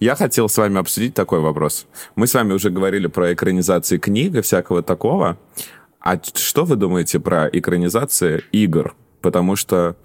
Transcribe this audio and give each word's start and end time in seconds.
Я 0.00 0.14
хотел 0.14 0.48
с 0.48 0.56
вами 0.56 0.78
обсудить 0.78 1.12
такой 1.12 1.40
вопрос. 1.40 1.86
Мы 2.16 2.26
с 2.26 2.32
вами 2.32 2.54
уже 2.54 2.70
говорили 2.70 3.06
про 3.06 3.34
экранизации 3.34 3.98
книг 3.98 4.34
и 4.34 4.40
всякого 4.40 4.82
такого. 4.82 5.38
А 6.00 6.18
что 6.34 6.64
вы 6.64 6.76
думаете 6.76 7.20
про 7.20 7.48
экранизации 7.48 8.42
игр? 8.50 8.94
Потому 9.20 9.56
что 9.56 9.96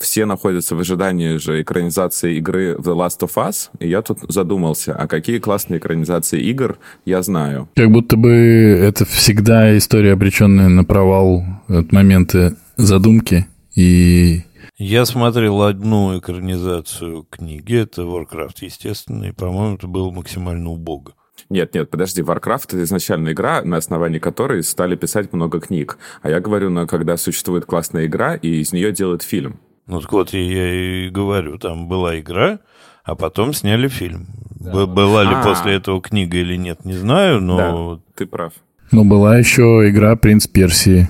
все 0.00 0.26
находятся 0.26 0.74
в 0.74 0.80
ожидании 0.80 1.36
же 1.36 1.62
экранизации 1.62 2.36
игры 2.36 2.74
The 2.74 2.96
Last 2.96 3.20
of 3.20 3.34
Us, 3.36 3.70
и 3.78 3.88
я 3.88 4.02
тут 4.02 4.18
задумался, 4.28 4.94
а 4.94 5.06
какие 5.06 5.38
классные 5.38 5.78
экранизации 5.78 6.40
игр 6.40 6.78
я 7.04 7.22
знаю. 7.22 7.68
Как 7.76 7.90
будто 7.90 8.16
бы 8.16 8.30
это 8.30 9.04
всегда 9.04 9.76
история, 9.78 10.14
обреченная 10.14 10.68
на 10.68 10.82
провал 10.84 11.44
от 11.68 11.92
момента 11.92 12.56
задумки 12.76 13.46
и... 13.76 14.42
Я 14.78 15.06
смотрел 15.06 15.62
одну 15.62 16.16
экранизацию 16.16 17.26
книги, 17.28 17.74
это 17.82 18.02
Warcraft, 18.02 18.58
естественно, 18.60 19.24
и, 19.24 19.32
по-моему, 19.32 19.74
это 19.74 19.88
было 19.88 20.12
максимально 20.12 20.70
убого. 20.70 21.14
Нет, 21.50 21.74
нет, 21.74 21.90
подожди, 21.90 22.22
Warcraft— 22.22 22.64
это 22.68 22.84
изначально 22.84 23.32
игра, 23.32 23.60
на 23.62 23.78
основании 23.78 24.20
которой 24.20 24.62
стали 24.62 24.94
писать 24.94 25.32
много 25.32 25.58
книг. 25.58 25.98
А 26.22 26.30
я 26.30 26.38
говорю, 26.38 26.70
ну, 26.70 26.86
когда 26.86 27.16
существует 27.16 27.64
классная 27.64 28.06
игра, 28.06 28.36
и 28.36 28.60
из 28.60 28.72
нее 28.72 28.92
делают 28.92 29.22
фильм. 29.22 29.58
Ну, 29.88 30.00
так 30.00 30.12
вот 30.12 30.32
я 30.32 31.06
и 31.06 31.08
говорю, 31.08 31.58
там 31.58 31.88
была 31.88 32.20
игра, 32.20 32.60
а 33.02 33.16
потом 33.16 33.54
сняли 33.54 33.88
фильм. 33.88 34.28
Да. 34.60 34.86
Была 34.86 35.24
ли 35.24 35.34
а 35.34 35.42
после 35.42 35.74
этого 35.74 36.00
книга 36.00 36.38
или 36.38 36.54
нет, 36.54 36.84
не 36.84 36.94
знаю, 36.94 37.40
но... 37.40 37.96
Да, 37.96 38.02
ты 38.14 38.26
прав. 38.26 38.52
Ну, 38.92 39.04
была 39.04 39.38
еще 39.38 39.88
игра 39.88 40.14
«Принц 40.14 40.46
Персии». 40.46 41.08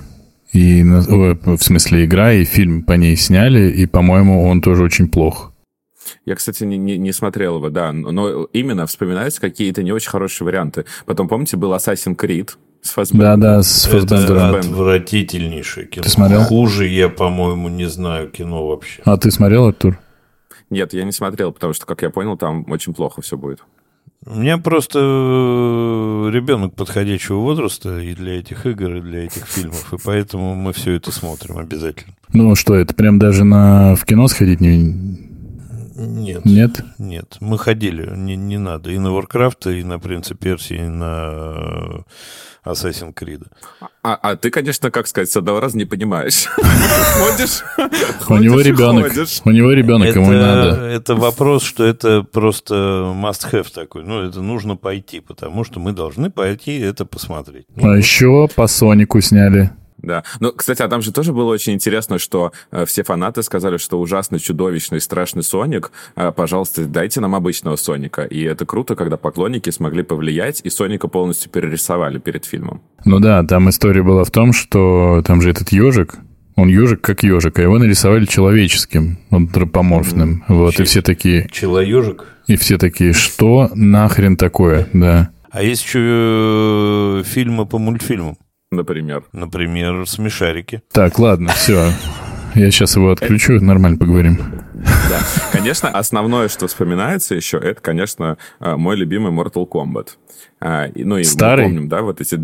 И, 0.51 0.83
в 0.83 1.57
смысле, 1.57 2.05
игра 2.05 2.33
и 2.33 2.43
фильм 2.43 2.83
по 2.83 2.93
ней 2.93 3.15
сняли, 3.15 3.69
и, 3.69 3.85
по-моему, 3.85 4.47
он 4.47 4.61
тоже 4.61 4.83
очень 4.83 5.07
плох. 5.07 5.53
Я, 6.25 6.35
кстати, 6.35 6.63
не, 6.63 6.77
не, 6.77 6.97
не 6.97 7.11
смотрел 7.11 7.57
его, 7.57 7.69
да, 7.69 7.91
но 7.91 8.45
именно 8.45 8.87
вспоминаются 8.87 9.39
какие-то 9.39 9.83
не 9.83 9.91
очень 9.91 10.09
хорошие 10.09 10.45
варианты. 10.45 10.85
Потом, 11.05 11.27
помните, 11.27 11.55
был 11.55 11.73
Assassin's 11.73 12.15
Creed, 12.15 12.51
с 12.81 12.91
Фасбендером. 12.91 13.39
Да, 13.39 13.55
да, 13.57 13.63
с 13.63 13.85
Фасбендером. 13.85 14.55
Это 14.55 14.59
отвратительнейшее 14.59 15.85
кино. 15.85 16.03
Ты 16.03 16.09
смотрел? 16.09 16.43
Хуже 16.43 16.87
я, 16.87 17.09
по-моему, 17.09 17.69
не 17.69 17.85
знаю 17.85 18.29
кино 18.29 18.67
вообще. 18.67 19.01
А 19.05 19.17
ты 19.17 19.31
смотрел, 19.31 19.67
Артур? 19.67 19.99
Нет, 20.69 20.93
я 20.93 21.03
не 21.03 21.11
смотрел, 21.11 21.51
потому 21.51 21.73
что, 21.73 21.85
как 21.85 22.01
я 22.01 22.09
понял, 22.09 22.37
там 22.37 22.65
очень 22.69 22.93
плохо 22.93 23.21
все 23.21 23.37
будет. 23.37 23.59
У 24.25 24.35
меня 24.35 24.57
просто 24.57 24.99
э, 24.99 26.29
ребенок 26.33 26.75
подходящего 26.75 27.37
возраста 27.37 27.99
и 27.99 28.13
для 28.13 28.39
этих 28.39 28.65
игр, 28.65 28.95
и 28.95 29.01
для 29.01 29.25
этих 29.25 29.45
фильмов, 29.45 29.93
и 29.93 29.97
поэтому 30.03 30.55
мы 30.55 30.73
все 30.73 30.93
это 30.93 31.11
смотрим 31.11 31.57
обязательно. 31.57 32.13
Ну 32.33 32.53
что, 32.55 32.75
это 32.75 32.93
прям 32.93 33.17
даже 33.17 33.43
на 33.45 33.95
в 33.95 34.05
кино 34.05 34.27
сходить 34.27 34.59
не... 34.59 35.28
Нет. 35.99 36.45
Нет? 36.45 36.81
Нет. 36.97 37.37
Мы 37.41 37.57
ходили, 37.57 38.09
не, 38.15 38.35
не 38.35 38.57
надо. 38.57 38.89
И 38.91 38.97
на 38.97 39.09
Warcraft, 39.09 39.79
и 39.79 39.83
на 39.83 39.99
Принца 39.99 40.33
Персии, 40.33 40.77
и 40.77 40.87
на 40.87 42.05
Assassin's 42.65 43.13
Creed. 43.13 43.43
А, 44.01 44.15
а 44.15 44.35
ты, 44.37 44.49
конечно, 44.49 44.91
как 44.91 45.07
сказать, 45.07 45.29
с 45.29 45.35
одного 45.35 45.59
раза 45.59 45.77
не 45.77 45.85
понимаешь. 45.85 46.45
Ходишь, 46.55 47.63
У 48.29 48.37
него 48.37 48.61
ребенок. 48.61 49.11
У 49.43 49.51
него 49.51 49.71
ребенок, 49.73 50.15
ему 50.15 50.31
надо. 50.31 50.85
Это 50.85 51.15
вопрос, 51.15 51.63
что 51.63 51.83
это 51.83 52.23
просто 52.23 52.75
must-have 53.15 53.67
такой. 53.73 54.03
Ну, 54.03 54.21
это 54.21 54.41
нужно 54.41 54.77
пойти, 54.77 55.19
потому 55.19 55.65
что 55.65 55.79
мы 55.79 55.91
должны 55.91 56.29
пойти 56.29 56.79
это 56.79 57.05
посмотреть. 57.05 57.65
А 57.81 57.97
еще 57.97 58.47
по 58.55 58.67
Сонику 58.67 59.19
сняли. 59.19 59.71
Да. 60.01 60.23
Ну, 60.39 60.51
кстати, 60.51 60.81
а 60.81 60.87
там 60.87 61.01
же 61.01 61.11
тоже 61.11 61.33
было 61.33 61.51
очень 61.51 61.73
интересно, 61.73 62.19
что 62.19 62.51
э, 62.71 62.85
все 62.85 63.03
фанаты 63.03 63.43
сказали, 63.43 63.77
что 63.77 63.99
ужасно 63.99 64.39
чудовищный, 64.39 65.01
страшный 65.01 65.43
Соник. 65.43 65.91
Э, 66.15 66.31
пожалуйста, 66.31 66.85
дайте 66.85 67.19
нам 67.19 67.35
обычного 67.35 67.75
Соника. 67.75 68.23
И 68.23 68.41
это 68.41 68.65
круто, 68.65 68.95
когда 68.95 69.17
поклонники 69.17 69.69
смогли 69.69 70.03
повлиять, 70.03 70.61
и 70.63 70.69
Соника 70.69 71.07
полностью 71.07 71.51
перерисовали 71.51 72.19
перед 72.19 72.45
фильмом. 72.45 72.81
Ну 73.05 73.19
да, 73.19 73.43
там 73.43 73.69
история 73.69 74.03
была 74.03 74.23
в 74.23 74.31
том, 74.31 74.53
что 74.53 75.21
там 75.25 75.41
же 75.41 75.49
этот 75.49 75.71
ежик, 75.71 76.15
он 76.55 76.67
ежик 76.67 77.01
как 77.01 77.23
ежик, 77.23 77.59
а 77.59 77.61
его 77.61 77.77
нарисовали 77.77 78.25
человеческим, 78.25 79.19
антропоморфным. 79.31 80.43
Mm-hmm. 80.47 80.55
Вот, 80.55 80.75
Ч- 80.75 80.83
и 80.83 80.85
все 80.85 81.01
такие... 81.01 81.47
Человежик? 81.51 82.25
И 82.47 82.57
все 82.57 82.77
такие, 82.77 83.13
что 83.13 83.69
нахрен 83.75 84.35
такое, 84.35 84.87
да. 84.93 85.29
А 85.51 85.63
есть 85.63 85.83
еще 85.83 85.99
э, 86.01 87.23
фильмы 87.25 87.65
по 87.65 87.77
мультфильмам. 87.77 88.37
Например? 88.79 89.23
Например, 89.33 90.07
смешарики. 90.07 90.83
Так, 90.91 91.17
ладно, 91.17 91.49
все. 91.53 91.91
Я 92.53 92.69
сейчас 92.71 92.95
его 92.95 93.11
отключу, 93.11 93.59
нормально 93.59 93.97
поговорим. 93.97 94.37
Да. 94.73 95.19
Конечно, 95.51 95.89
основное, 95.89 96.49
что 96.49 96.67
вспоминается 96.67 97.33
еще, 97.35 97.57
это, 97.57 97.81
конечно, 97.81 98.37
э, 98.59 98.75
мой 98.75 98.95
любимый 98.95 99.31
Mortal 99.31 99.67
Kombat. 99.67 100.09
А, 100.59 100.87
ну, 100.95 101.17
и 101.17 101.23
Старый? 101.23 101.65
мы 101.65 101.71
помним, 101.71 101.89
да, 101.89 102.01
вот 102.03 102.21
эти... 102.21 102.39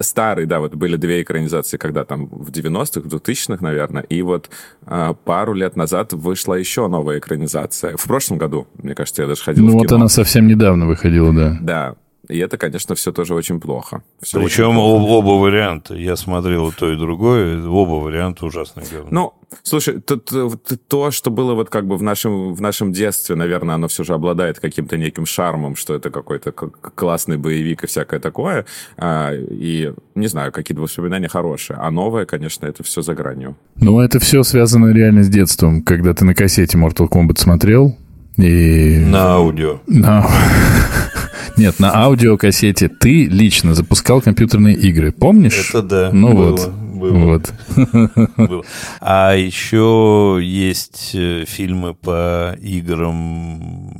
Старые, 0.00 0.46
да, 0.46 0.60
вот 0.60 0.74
были 0.74 0.96
две 0.96 1.22
экранизации, 1.22 1.76
когда 1.76 2.04
там 2.04 2.26
в 2.26 2.50
90-х, 2.50 3.00
в 3.00 3.06
2000-х, 3.12 3.58
наверное, 3.64 4.02
и 4.02 4.22
вот 4.22 4.48
а, 4.86 5.14
пару 5.14 5.54
лет 5.54 5.74
назад 5.76 6.12
вышла 6.12 6.54
еще 6.54 6.86
новая 6.88 7.18
экранизация. 7.18 7.96
В 7.96 8.04
прошлом 8.04 8.38
году, 8.38 8.66
мне 8.80 8.94
кажется, 8.94 9.22
я 9.22 9.28
даже 9.28 9.42
ходил 9.42 9.64
Ну 9.64 9.70
в 9.70 9.74
вот 9.74 9.86
кино. 9.88 9.96
она 9.96 10.08
совсем 10.08 10.46
недавно 10.46 10.86
выходила, 10.86 11.32
да. 11.32 11.56
Да, 11.60 11.94
и 12.28 12.38
это, 12.38 12.58
конечно, 12.58 12.94
все 12.94 13.10
тоже 13.10 13.34
очень 13.34 13.58
плохо. 13.58 14.02
Все 14.20 14.38
Причем 14.40 14.78
очень 14.78 15.04
плохо. 15.04 15.10
оба 15.10 15.30
варианта. 15.42 15.94
Я 15.94 16.16
смотрел 16.16 16.72
то 16.72 16.92
и 16.92 16.96
другое, 16.96 17.66
оба 17.66 18.04
варианта 18.04 18.44
ужасно 18.46 18.82
говно. 18.90 19.08
Ну, 19.10 19.32
слушай, 19.62 20.00
то, 20.00 20.16
то, 20.16 20.50
то, 20.88 21.10
что 21.10 21.30
было 21.30 21.54
вот 21.54 21.70
как 21.70 21.86
бы 21.86 21.96
в 21.96 22.02
нашем, 22.02 22.52
в 22.52 22.60
нашем 22.60 22.92
детстве, 22.92 23.34
наверное, 23.34 23.76
оно 23.76 23.88
все 23.88 24.04
же 24.04 24.12
обладает 24.12 24.60
каким-то 24.60 24.98
неким 24.98 25.24
шармом, 25.24 25.74
что 25.74 25.94
это 25.94 26.10
какой-то 26.10 26.52
классный 26.52 27.38
боевик 27.38 27.84
и 27.84 27.86
всякое 27.86 28.20
такое. 28.20 28.66
А, 28.98 29.32
и, 29.32 29.94
не 30.14 30.26
знаю, 30.26 30.52
какие-то 30.52 30.82
воспоминания 30.82 31.28
хорошие. 31.28 31.78
А 31.80 31.90
новое, 31.90 32.26
конечно, 32.26 32.66
это 32.66 32.82
все 32.82 33.00
за 33.00 33.14
гранью. 33.14 33.56
Ну, 33.76 34.00
это 34.00 34.18
все 34.20 34.42
связано 34.42 34.92
реально 34.92 35.22
с 35.22 35.28
детством. 35.28 35.82
Когда 35.82 36.12
ты 36.12 36.26
на 36.26 36.34
кассете 36.34 36.76
Mortal 36.76 37.08
Kombat 37.08 37.38
смотрел, 37.38 37.96
и... 38.36 38.98
На 38.98 39.32
аудио. 39.32 39.80
На... 39.86 40.28
Нет, 41.58 41.80
на 41.80 41.92
аудиокассете 41.92 42.88
ты 42.88 43.26
лично 43.26 43.74
запускал 43.74 44.20
компьютерные 44.20 44.76
игры. 44.76 45.10
Помнишь? 45.10 45.70
Это 45.70 45.82
да. 45.82 46.10
Ну 46.12 46.32
было, 46.32 46.50
вот. 46.50 46.70
Было. 46.70 47.18
Вот. 47.18 47.52
Было. 48.36 48.64
А 49.00 49.34
еще 49.34 50.38
есть 50.40 51.12
э, 51.14 51.44
фильмы 51.46 51.94
по 51.94 52.56
играм 52.60 53.90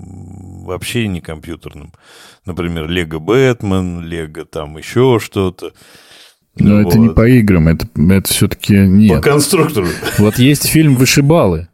вообще 0.65 1.09
не 1.09 1.21
компьютерным. 1.21 1.93
Например, 2.45 2.89
Лего 2.89 3.19
Бэтмен, 3.19 4.03
Лего 4.03 4.45
там 4.45 4.79
еще 4.79 5.19
что-то. 5.21 5.73
Но 6.57 6.83
вот. 6.83 6.89
это 6.89 6.99
не 6.99 7.09
по 7.09 7.29
играм, 7.29 7.69
это, 7.69 7.89
это 7.97 8.33
все-таки 8.33 8.75
нет. 8.75 9.17
По 9.17 9.31
конструктору. 9.31 9.87
Вот 10.19 10.39
есть 10.39 10.67
фильм 10.67 10.97
«Вышибалы» 10.97 11.68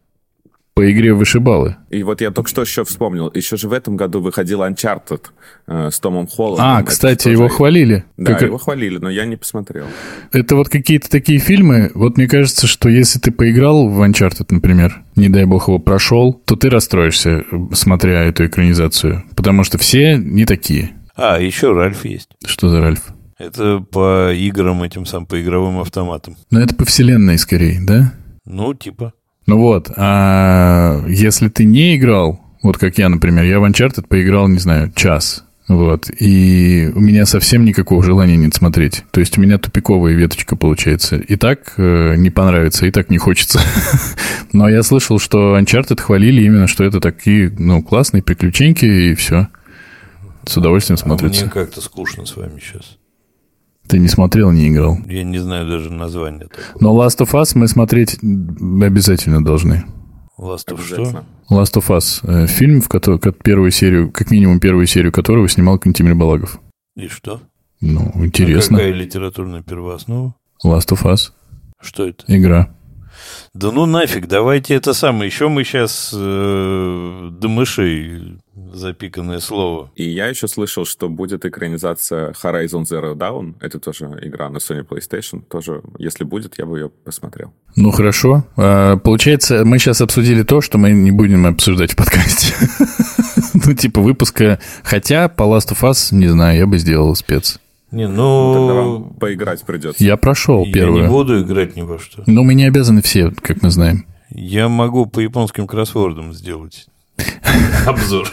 по 0.75 0.91
игре 0.91 1.15
вышибалы. 1.15 1.77
И 1.91 2.03
вот 2.03 2.21
я 2.21 2.33
только 2.33 2.51
что 2.51 2.63
еще 2.63 2.85
вспомнил, 2.85 3.31
еще 3.33 3.57
же 3.57 3.69
в 3.69 3.73
этом 3.73 3.97
году 3.97 4.21
выходил 4.21 4.63
Uncharted 4.63 5.23
э, 5.69 5.91
с 5.91 6.01
Томом 6.01 6.27
Холландом. 6.27 6.67
А, 6.67 6.83
кстати, 6.83 7.29
его 7.29 7.45
тоже... 7.45 7.55
хвалили. 7.55 8.05
Да, 8.17 8.33
как... 8.33 8.43
его 8.43 8.59
хвалили, 8.59 8.99
но 8.99 9.09
я 9.09 9.25
не 9.25 9.37
посмотрел. 9.37 9.87
Это 10.33 10.57
вот 10.57 10.69
какие-то 10.69 11.09
такие 11.09 11.39
фильмы, 11.39 11.93
вот 11.95 12.17
мне 12.17 12.27
кажется, 12.27 12.67
что 12.67 12.89
если 12.89 13.21
ты 13.21 13.31
поиграл 13.31 13.89
в 13.89 14.03
Uncharted, 14.03 14.47
например, 14.51 15.03
не 15.15 15.29
дай 15.29 15.45
бог 15.45 15.69
его 15.69 15.79
прошел, 15.79 16.35
то 16.35 16.57
ты 16.57 16.71
расстроишься, 16.71 17.45
смотря 17.73 18.25
эту 18.25 18.47
экранизацию, 18.47 19.23
потому 19.37 19.63
что 19.63 19.79
все 19.79 20.17
не 20.17 20.45
такие. 20.45 20.91
А, 21.15 21.39
еще 21.41 21.73
Ральф 21.73 22.05
есть. 22.05 22.31
Что 22.45 22.69
за 22.69 22.81
Ральф? 22.81 23.15
Это 23.39 23.79
по 23.79 24.33
играм 24.33 24.83
этим 24.83 25.07
самым, 25.07 25.27
по 25.27 25.41
игровым 25.41 25.79
автоматам. 25.79 26.37
Ну, 26.51 26.59
это 26.59 26.75
по 26.75 26.85
вселенной 26.85 27.39
скорее, 27.39 27.81
да? 27.81 28.13
Ну, 28.45 28.75
типа. 28.75 29.13
Ну 29.47 29.59
вот, 29.59 29.91
а 29.97 31.05
если 31.07 31.49
ты 31.49 31.65
не 31.65 31.97
играл, 31.97 32.41
вот 32.63 32.79
как 32.79 32.97
я, 32.99 33.09
например, 33.09 33.45
я 33.45 33.61
в 33.61 33.65
Uncharted 33.65 34.07
поиграл, 34.09 34.49
не 34.49 34.59
знаю, 34.59 34.91
час, 34.95 35.45
вот, 35.67 36.11
и 36.19 36.91
у 36.95 37.01
меня 37.01 37.25
совсем 37.25 37.65
никакого 37.65 38.03
желания 38.03 38.37
нет 38.37 38.55
смотреть. 38.55 39.05
То 39.11 39.21
есть 39.21 39.39
у 39.39 39.41
меня 39.41 39.57
тупиковая 39.59 40.13
веточка 40.13 40.57
получается. 40.57 41.17
И 41.17 41.37
так 41.37 41.75
э, 41.79 42.17
не 42.17 42.29
понравится, 42.29 42.85
и 42.87 42.91
так 42.91 43.09
не 43.09 43.17
хочется. 43.17 43.61
Но 44.53 44.69
я 44.69 44.83
слышал, 44.83 45.19
что 45.19 45.59
Uncharted 45.59 46.01
хвалили 46.01 46.43
именно, 46.43 46.67
что 46.67 46.85
это 46.85 47.01
такие, 47.01 47.51
ну, 47.59 47.83
классные 47.83 48.23
приключеньки, 48.23 48.85
и 48.85 49.15
все. 49.15 49.49
С 50.47 50.57
удовольствием 50.59 50.99
смотрится. 50.99 51.43
А 51.43 51.45
мне 51.45 51.53
как-то 51.53 51.81
скучно 51.81 52.27
с 52.27 52.37
вами 52.37 52.61
сейчас. 52.61 52.99
Ты 53.89 53.99
не 53.99 54.09
смотрел, 54.09 54.51
не 54.51 54.69
играл? 54.69 54.99
Я 55.07 55.25
не 55.25 55.39
знаю 55.39 55.69
даже 55.69 55.93
название. 55.93 56.49
Такого. 56.49 56.79
Но 56.81 57.05
Last 57.05 57.19
of 57.21 57.33
Us 57.33 57.53
мы 57.55 57.69
смотреть 57.69 58.19
обязательно 58.23 59.45
должны. 59.45 59.85
Last 60.39 60.69
of 60.69 60.83
что? 60.83 61.25
Last 61.51 61.75
of 61.75 61.89
Us. 61.89 62.21
Э, 62.25 62.47
фильм, 62.47 62.81
в 62.81 62.89
который, 62.89 63.19
первую 63.19 63.71
серию, 63.71 64.11
как 64.11 64.31
минимум 64.31 64.59
первую 64.59 64.87
серию 64.87 65.13
которого 65.13 65.49
снимал 65.49 65.79
Кантимир 65.79 66.15
Балагов. 66.15 66.61
И 66.97 67.09
что? 67.09 67.43
Ну, 67.81 68.11
интересно. 68.15 68.79
А 68.79 68.81
какая 68.81 68.95
литературная 68.95 69.63
первооснова? 69.63 70.35
Last 70.65 70.91
of 70.91 71.03
Us. 71.05 71.33
Что 71.81 72.07
это? 72.07 72.25
Игра. 72.27 72.74
Да 73.55 73.71
ну 73.71 73.87
нафиг, 73.87 74.27
давайте 74.27 74.75
это 74.75 74.93
самое. 74.95 75.27
Еще 75.27 75.49
мы 75.49 75.63
сейчас 75.63 76.13
э, 76.13 77.29
до 77.31 77.49
мышей 77.49 78.39
запиканное 78.73 79.39
слово. 79.39 79.93
И 79.95 80.03
я 80.03 80.27
еще 80.27 80.49
слышал, 80.49 80.85
что 80.85 81.09
будет 81.09 81.45
экранизация 81.45 82.33
Horizon 82.33 82.83
Zero 82.83 83.15
Dawn. 83.15 83.55
Это 83.61 83.79
тоже 83.79 84.07
игра 84.23 84.51
на 84.51 84.57
Sony 84.57 84.85
PlayStation. 84.85 85.41
Тоже, 85.49 85.83
если 85.99 86.25
будет, 86.25 86.59
я 86.59 86.67
бы 86.67 86.81
ее 86.81 86.89
посмотрел. 86.89 87.53
Ну, 87.77 87.93
хорошо. 87.93 88.45
А, 88.57 88.97
получается, 88.97 89.65
мы 89.65 89.79
сейчас 89.79 90.01
обсудили 90.01 90.43
то, 90.43 90.61
что 90.61 90.77
мы 90.77 90.91
не 90.91 91.13
будем 91.13 91.47
обсуждать 91.47 91.93
в 91.93 91.97
подкасте. 91.97 92.55
Ну, 93.67 93.73
типа 93.73 94.01
выпуска. 94.01 94.59
Хотя 94.83 95.29
по 95.29 95.45
Last 95.45 95.71
of 95.71 95.89
Us, 95.89 96.13
не 96.13 96.27
знаю, 96.27 96.59
я 96.59 96.67
бы 96.67 96.77
сделал 96.77 97.15
спец. 97.15 97.61
Не, 97.95 98.09
ну... 98.09 98.55
Тогда 98.55 98.75
вам 98.75 99.15
поиграть 99.15 99.63
придется. 99.65 100.03
Я 100.03 100.17
прошел 100.17 100.65
Я 100.65 100.73
первую. 100.73 101.03
не 101.05 101.09
буду 101.09 101.41
играть 101.43 101.77
ни 101.77 101.83
во 101.83 101.99
что. 101.99 102.25
Но 102.27 102.43
мы 102.43 102.55
не 102.55 102.65
обязаны 102.65 103.03
все, 103.03 103.31
как 103.41 103.63
мы 103.63 103.71
знаем. 103.71 104.05
Я 104.31 104.69
могу 104.69 105.07
по 105.07 105.21
японским 105.21 105.67
кроссвордам 105.69 106.33
сделать 106.33 106.87
обзор. 107.87 108.29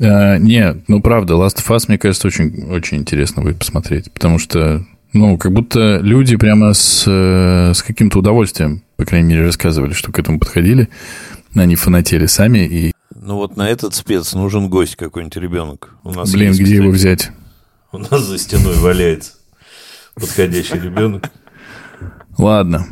А, 0.00 0.36
не, 0.38 0.82
ну 0.88 1.00
правда, 1.00 1.34
Last 1.34 1.58
of 1.58 1.68
Us, 1.76 1.84
мне 1.86 1.96
кажется, 1.98 2.26
очень, 2.26 2.64
очень 2.70 2.98
интересно 2.98 3.42
будет 3.42 3.58
посмотреть, 3.58 4.10
потому 4.12 4.38
что, 4.40 4.84
ну, 5.12 5.38
как 5.38 5.52
будто 5.52 5.98
люди 5.98 6.36
прямо 6.36 6.72
с, 6.72 7.04
с 7.06 7.82
каким-то 7.82 8.18
удовольствием, 8.18 8.82
по 8.96 9.04
крайней 9.04 9.28
мере, 9.28 9.44
рассказывали, 9.44 9.92
что 9.92 10.10
к 10.10 10.18
этому 10.18 10.40
подходили, 10.40 10.88
они 11.54 11.76
фанатели 11.76 12.26
сами, 12.26 12.58
и, 12.66 12.92
Ну 13.14 13.36
вот 13.36 13.56
на 13.56 13.68
этот 13.68 13.94
спец 13.94 14.34
нужен 14.34 14.68
гость 14.68 14.96
какой-нибудь 14.96 15.36
ребенок. 15.36 15.94
У 16.02 16.12
нас 16.12 16.32
блин, 16.32 16.48
есть, 16.48 16.60
где 16.60 16.76
его 16.76 16.90
взять? 16.90 17.30
У 17.94 17.98
нас 17.98 18.22
за 18.22 18.38
стеной 18.38 18.74
валяется 18.78 19.34
подходящий 20.16 20.80
ребенок. 20.80 21.30
Ладно. 22.36 22.88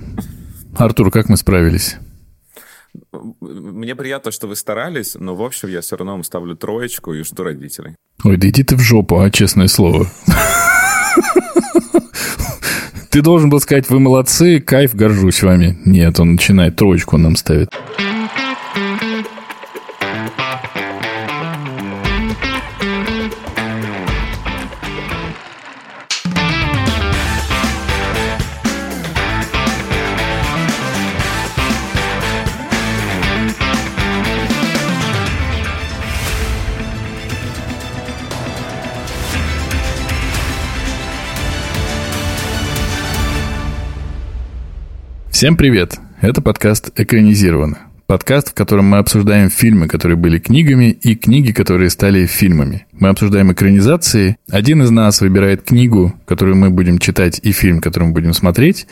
Артур, 0.77 1.11
как 1.11 1.29
мы 1.29 1.37
справились? 1.37 1.97
Мне 3.41 3.97
приятно, 3.97 4.31
что 4.31 4.47
вы 4.47 4.55
старались, 4.55 5.17
но, 5.17 5.35
в 5.35 5.43
общем, 5.43 5.71
я 5.71 5.81
все 5.81 5.97
равно 5.97 6.13
вам 6.13 6.23
ставлю 6.23 6.55
троечку 6.55 7.15
и 7.15 7.25
жду 7.25 7.43
родителей. 7.43 7.97
Ой, 8.23 8.37
да 8.37 8.49
иди 8.49 8.63
ты 8.63 8.77
в 8.77 8.81
жопу, 8.81 9.19
а, 9.19 9.29
честное 9.29 9.67
слово. 9.67 10.07
Ты 13.11 13.23
должен 13.23 13.51
был 13.51 13.59
сказать, 13.61 13.91
вы 13.91 13.99
молодцы, 13.99 14.61
кайф, 14.61 14.95
горжусь 14.95 15.43
вами. 15.43 15.81
Нет, 15.85 16.21
он 16.21 16.35
начинает 16.35 16.77
троечку 16.77 17.17
он 17.17 17.23
нам 17.23 17.35
ставит. 17.35 17.71
Всем 45.43 45.57
привет! 45.57 45.99
Это 46.21 46.41
подкаст 46.41 46.93
«Экранизировано». 46.95 47.79
Подкаст, 48.07 48.51
в 48.51 48.55
котором 48.55 48.85
мы 48.85 48.99
обсуждаем 48.99 49.51
фильмы, 49.51 49.89
которые 49.89 50.17
были 50.17 50.39
книгами, 50.39 50.93
и 50.93 51.17
книги, 51.17 51.51
которые 51.51 51.91
стали 51.91 52.27
фильмами. 52.27 52.87
Мы 52.93 53.09
обсуждаем 53.09 53.53
экранизации. 53.53 54.37
Один 54.49 54.85
из 54.85 54.93
нас 54.93 55.21
выбирает 55.21 55.63
книгу, 55.63 56.15
которую 56.27 56.57
мы 56.59 56.71
будем 56.71 57.01
читать, 57.01 57.41
и 57.43 57.51
фильм, 57.51 57.81
который 57.81 58.05
мы 58.05 58.13
будем 58.13 58.35
смотреть. 58.35 58.87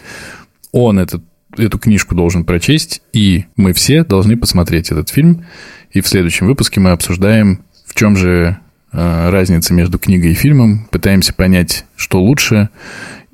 Он 0.72 0.98
этот, 0.98 1.22
эту 1.56 1.78
книжку 1.78 2.16
должен 2.16 2.44
прочесть, 2.44 3.00
и 3.12 3.44
мы 3.54 3.72
все 3.72 4.02
должны 4.02 4.36
посмотреть 4.36 4.90
этот 4.90 5.08
фильм. 5.08 5.44
И 5.92 6.00
в 6.00 6.08
следующем 6.08 6.48
выпуске 6.48 6.80
мы 6.80 6.90
обсуждаем, 6.90 7.60
в 7.86 7.94
чем 7.94 8.16
же 8.16 8.58
э, 8.90 9.30
разница 9.30 9.72
между 9.72 10.00
книгой 10.00 10.32
и 10.32 10.34
фильмом, 10.34 10.88
пытаемся 10.90 11.32
понять, 11.32 11.84
что 11.94 12.20
лучше, 12.20 12.70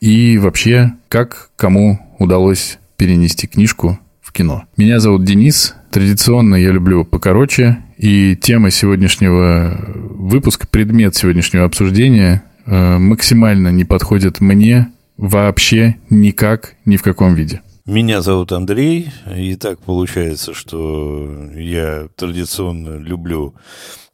и 0.01 0.37
вообще, 0.37 0.93
как 1.09 1.49
кому 1.57 1.99
удалось 2.19 2.79
перенести 2.97 3.47
книжку 3.47 3.99
в 4.21 4.33
кино. 4.33 4.65
Меня 4.77 5.01
зовут 5.01 5.25
Денис. 5.25 5.75
Традиционно 5.91 6.57
я 6.57 6.71
люблю 6.71 7.05
покороче. 7.05 7.79
И 7.97 8.37
тема 8.37 8.71
сегодняшнего 8.71 9.79
выпуска, 9.95 10.67
предмет 10.67 11.15
сегодняшнего 11.15 11.65
обсуждения 11.65 12.43
э, 12.67 12.99
максимально 12.99 13.69
не 13.69 13.85
подходит 13.85 14.41
мне 14.41 14.89
вообще 15.17 15.97
никак, 16.11 16.75
ни 16.85 16.97
в 16.97 17.03
каком 17.03 17.35
виде. 17.35 17.63
Меня 17.87 18.21
зовут 18.21 18.51
Андрей, 18.51 19.11
и 19.33 19.55
так 19.55 19.79
получается, 19.79 20.55
что 20.55 21.51
я 21.55 22.09
традиционно 22.17 22.99
люблю 22.99 23.55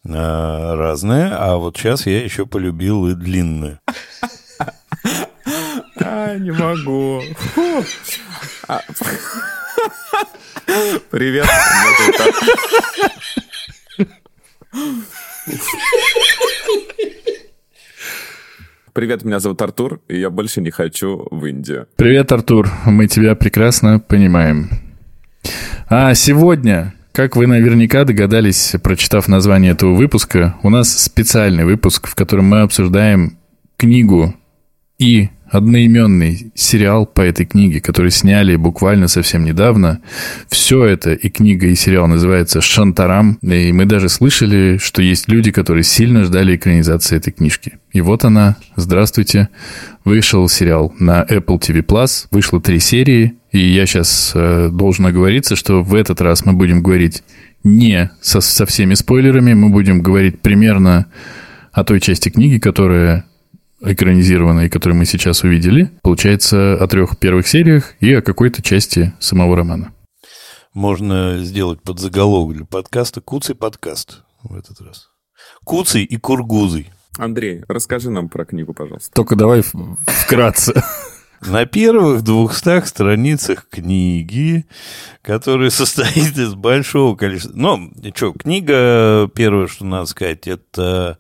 а, 0.06 0.76
разное, 0.76 1.34
а 1.38 1.56
вот 1.56 1.79
сейчас 1.79 2.06
я 2.06 2.23
еще 2.23 2.44
полюбил 2.44 3.08
и 3.08 3.14
длинное. 3.14 3.81
А, 6.05 6.37
не 6.37 6.50
могу. 6.50 7.23
А, 8.68 8.80
Привет. 11.10 11.46
Привет, 18.92 19.24
меня 19.24 19.40
зовут 19.40 19.60
Артур, 19.62 20.00
и 20.08 20.20
я 20.20 20.30
больше 20.30 20.60
не 20.60 20.70
хочу 20.70 21.26
в 21.30 21.44
Индию. 21.46 21.88
Привет, 21.96 22.30
Артур. 22.30 22.70
Мы 22.86 23.08
тебя 23.08 23.34
прекрасно 23.34 23.98
понимаем. 23.98 24.70
А 25.88 26.14
сегодня, 26.14 26.94
как 27.12 27.34
вы 27.36 27.46
наверняка 27.46 28.04
догадались, 28.04 28.74
прочитав 28.82 29.28
название 29.28 29.72
этого 29.72 29.94
выпуска, 29.94 30.56
у 30.62 30.70
нас 30.70 30.92
специальный 30.92 31.64
выпуск, 31.64 32.06
в 32.06 32.14
котором 32.14 32.44
мы 32.46 32.60
обсуждаем 32.60 33.38
книгу 33.76 34.34
и 34.98 35.30
одноименный 35.52 36.50
сериал 36.54 37.04
по 37.04 37.20
этой 37.20 37.44
книге, 37.44 37.82
который 37.82 38.10
сняли 38.10 38.56
буквально 38.56 39.06
совсем 39.06 39.44
недавно. 39.44 40.00
Все 40.49 40.84
это 40.87 41.12
и 41.12 41.28
книга, 41.28 41.66
и 41.66 41.75
сериал 41.75 42.08
называется 42.08 42.62
«Шантарам». 42.62 43.38
И 43.43 43.70
мы 43.72 43.84
даже 43.84 44.08
слышали, 44.08 44.78
что 44.78 45.02
есть 45.02 45.28
люди, 45.28 45.50
которые 45.50 45.84
сильно 45.84 46.25
ждали 46.25 46.56
экранизации 46.56 47.19
этой 47.19 47.32
книжки. 47.32 47.75
И 47.93 48.00
вот 48.00 48.25
она, 48.25 48.56
здравствуйте, 48.76 49.50
вышел 50.06 50.49
сериал 50.49 50.94
на 50.99 51.22
Apple 51.22 51.60
TV+, 51.60 52.26
вышло 52.31 52.60
три 52.60 52.81
серии, 52.81 53.34
и 53.52 53.58
я 53.58 53.84
сейчас 53.84 54.32
э, 54.34 54.70
должен 54.72 55.05
оговориться, 55.05 55.55
что 55.55 55.82
в 55.82 55.94
этот 55.94 56.22
раз 56.22 56.46
мы 56.46 56.55
будем 56.55 56.82
говорить 56.82 57.22
не 57.62 58.10
со, 58.22 58.40
со 58.40 58.64
всеми 58.64 58.94
спойлерами, 58.94 59.52
мы 59.52 59.69
будем 59.69 60.00
говорить 60.00 60.40
примерно 60.40 61.06
о 61.72 61.84
той 61.84 62.00
части 62.00 62.31
книги, 62.31 62.58
которая 62.58 63.26
экранизированной, 63.82 64.69
которую 64.69 64.98
мы 64.98 65.05
сейчас 65.05 65.43
увидели. 65.43 65.91
Получается, 66.03 66.74
о 66.74 66.86
трех 66.86 67.19
первых 67.19 67.46
сериях 67.46 67.94
и 68.01 68.12
о 68.15 68.22
какой-то 68.22 68.62
части 68.62 69.12
самого 69.19 69.56
романа. 69.56 69.93
Можно 70.74 71.39
сделать 71.44 71.82
подзаголовок 71.82 72.56
для 72.56 72.65
подкаста 72.65 73.20
«Куцый 73.20 73.55
подкаст» 73.55 74.22
в 74.43 74.55
этот 74.56 74.81
раз. 74.81 75.08
Куцый 75.65 76.05
и 76.05 76.17
Кургузый. 76.17 76.91
Андрей, 77.19 77.62
расскажи 77.69 78.10
нам 78.10 78.29
про 78.29 78.46
книгу, 78.46 78.72
пожалуйста. 78.72 79.10
Только 79.12 79.36
давай 79.36 79.62
вкратце. 80.06 80.82
На 81.43 81.67
первых 81.67 82.22
двухстах 82.22 82.86
страницах 82.86 83.67
книги, 83.69 84.65
которая 85.22 85.70
состоит 85.70 86.39
из 86.39 86.55
большого 86.55 87.17
количества... 87.17 87.53
Ну, 87.55 87.93
что, 88.15 88.32
книга, 88.32 89.29
первое, 89.34 89.67
что 89.67 89.84
надо 89.84 90.06
сказать, 90.06 90.46
это 90.46 91.19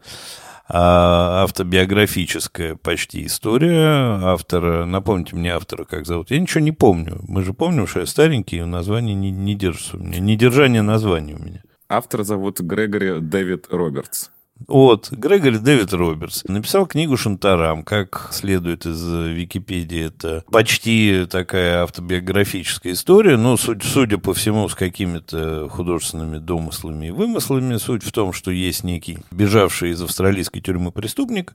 а, 0.74 1.42
автобиографическая 1.42 2.76
почти 2.76 3.26
история 3.26 4.24
автора. 4.24 4.86
Напомните 4.86 5.36
мне 5.36 5.52
автора, 5.52 5.84
как 5.84 6.06
зовут. 6.06 6.30
Я 6.30 6.40
ничего 6.40 6.64
не 6.64 6.72
помню. 6.72 7.20
Мы 7.28 7.44
же 7.44 7.52
помним, 7.52 7.86
что 7.86 8.00
я 8.00 8.06
старенький, 8.06 8.56
и 8.56 8.64
название 8.64 9.14
не, 9.14 9.30
не 9.30 9.54
держится 9.54 9.98
у 9.98 10.00
меня. 10.00 10.18
Недержание 10.18 10.80
названия 10.80 11.34
у 11.34 11.42
меня. 11.42 11.62
Автор 11.90 12.24
зовут 12.24 12.60
Грегори 12.60 13.20
Дэвид 13.20 13.66
Робертс. 13.70 14.30
Вот, 14.68 15.10
Грегори 15.10 15.58
Дэвид 15.58 15.92
Робертс 15.92 16.44
написал 16.44 16.86
книгу 16.86 17.16
«Шантарам». 17.16 17.82
Как 17.82 18.28
следует 18.32 18.86
из 18.86 19.02
Википедии, 19.06 20.06
это 20.06 20.44
почти 20.50 21.26
такая 21.30 21.82
автобиографическая 21.82 22.92
история, 22.92 23.36
но, 23.36 23.56
судя, 23.56 23.86
судя 23.86 24.18
по 24.18 24.34
всему, 24.34 24.68
с 24.68 24.74
какими-то 24.74 25.68
художественными 25.70 26.38
домыслами 26.38 27.06
и 27.06 27.10
вымыслами. 27.10 27.76
Суть 27.76 28.04
в 28.04 28.12
том, 28.12 28.32
что 28.32 28.50
есть 28.50 28.84
некий 28.84 29.18
бежавший 29.30 29.90
из 29.90 30.02
австралийской 30.02 30.60
тюрьмы 30.60 30.92
преступник, 30.92 31.54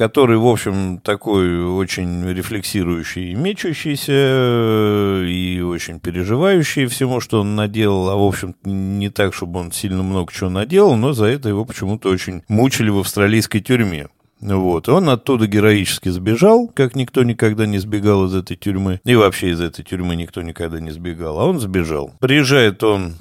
который, 0.00 0.38
в 0.38 0.46
общем, 0.46 0.98
такой 1.04 1.62
очень 1.62 2.26
рефлексирующий 2.26 3.32
и 3.32 3.34
мечущийся, 3.34 4.12
э, 4.14 5.26
и 5.28 5.60
очень 5.60 6.00
переживающий 6.00 6.86
всему, 6.86 7.20
что 7.20 7.42
он 7.42 7.54
наделал, 7.54 8.08
а, 8.08 8.16
в 8.16 8.22
общем, 8.22 8.56
не 8.64 9.10
так, 9.10 9.34
чтобы 9.34 9.60
он 9.60 9.72
сильно 9.72 10.02
много 10.02 10.32
чего 10.32 10.48
наделал, 10.48 10.96
но 10.96 11.12
за 11.12 11.26
это 11.26 11.50
его 11.50 11.66
почему-то 11.66 12.08
очень 12.08 12.42
мучили 12.48 12.88
в 12.88 13.00
австралийской 13.00 13.60
тюрьме. 13.60 14.08
Вот. 14.40 14.88
Он 14.88 15.10
оттуда 15.10 15.46
героически 15.46 16.08
сбежал, 16.08 16.68
как 16.68 16.96
никто 16.96 17.22
никогда 17.22 17.66
не 17.66 17.76
сбегал 17.76 18.24
из 18.24 18.34
этой 18.34 18.56
тюрьмы. 18.56 19.02
И 19.04 19.14
вообще 19.14 19.50
из 19.50 19.60
этой 19.60 19.84
тюрьмы 19.84 20.16
никто 20.16 20.40
никогда 20.40 20.80
не 20.80 20.92
сбегал. 20.92 21.38
А 21.38 21.44
он 21.44 21.60
сбежал. 21.60 22.14
Приезжает 22.20 22.82
он, 22.82 23.16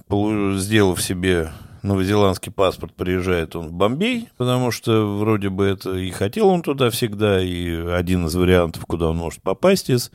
сделав 0.57 1.01
себе 1.03 1.51
новозеландский 1.81 2.51
паспорт, 2.51 2.93
приезжает 2.93 3.55
он 3.55 3.67
в 3.67 3.74
Бомбей, 3.74 4.29
потому 4.38 4.71
что 4.71 5.17
вроде 5.17 5.50
бы 5.50 5.65
это 5.65 5.95
и 5.95 6.12
хотел 6.12 6.50
он 6.50 6.62
туда 6.62 6.89
всегда, 6.89 7.41
и 7.41 7.88
один 7.88 8.27
из 8.27 8.36
вариантов, 8.36 8.86
куда 8.86 9.09
он 9.09 9.17
может 9.17 9.41
попасть 9.41 9.89
из 9.89 10.12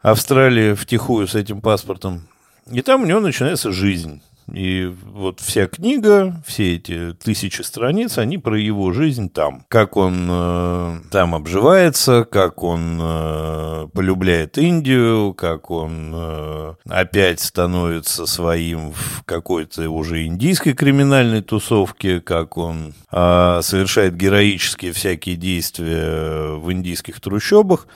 Австралии 0.00 0.74
втихую 0.74 1.26
с 1.26 1.34
этим 1.34 1.60
паспортом. 1.60 2.28
И 2.70 2.82
там 2.82 3.02
у 3.02 3.06
него 3.06 3.20
начинается 3.20 3.72
жизнь. 3.72 4.22
И 4.52 4.92
вот 5.04 5.40
вся 5.40 5.66
книга, 5.66 6.42
все 6.46 6.76
эти 6.76 7.12
тысячи 7.12 7.62
страниц, 7.62 8.18
они 8.18 8.38
про 8.38 8.58
его 8.58 8.92
жизнь 8.92 9.30
там. 9.30 9.64
Как 9.68 9.96
он 9.96 10.26
э, 10.30 10.98
там 11.10 11.34
обживается, 11.34 12.24
как 12.24 12.62
он 12.62 12.98
э, 13.00 13.88
полюбляет 13.92 14.58
Индию, 14.58 15.34
как 15.34 15.70
он 15.70 16.12
э, 16.14 16.74
опять 16.88 17.40
становится 17.40 18.26
своим 18.26 18.92
в 18.92 19.22
какой-то 19.24 19.90
уже 19.90 20.26
индийской 20.26 20.72
криминальной 20.72 21.42
тусовке, 21.42 22.20
как 22.20 22.56
он 22.56 22.94
э, 23.12 23.60
совершает 23.62 24.16
героические 24.16 24.92
всякие 24.92 25.36
действия 25.36 26.54
в 26.56 26.72
индийских 26.72 27.20
трущобах. 27.20 27.86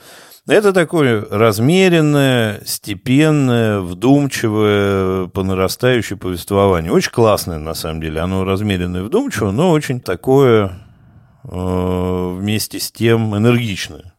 Это 0.45 0.73
такое 0.73 1.25
размеренное, 1.29 2.61
степенное, 2.65 3.79
вдумчивое, 3.79 5.27
по 5.27 5.41
нарастающей 5.41 6.17
повествование. 6.17 6.91
Очень 6.91 7.11
классное, 7.11 7.59
на 7.59 7.73
самом 7.73 8.01
деле. 8.01 8.19
Оно 8.19 8.43
размеренное 8.43 9.01
и 9.01 9.05
вдумчивое, 9.05 9.51
но 9.51 9.71
очень 9.71 10.01
такое 10.01 10.73
э, 11.45 12.35
вместе 12.37 12.81
с 12.81 12.91
тем 12.91 13.37
энергичное. 13.37 14.15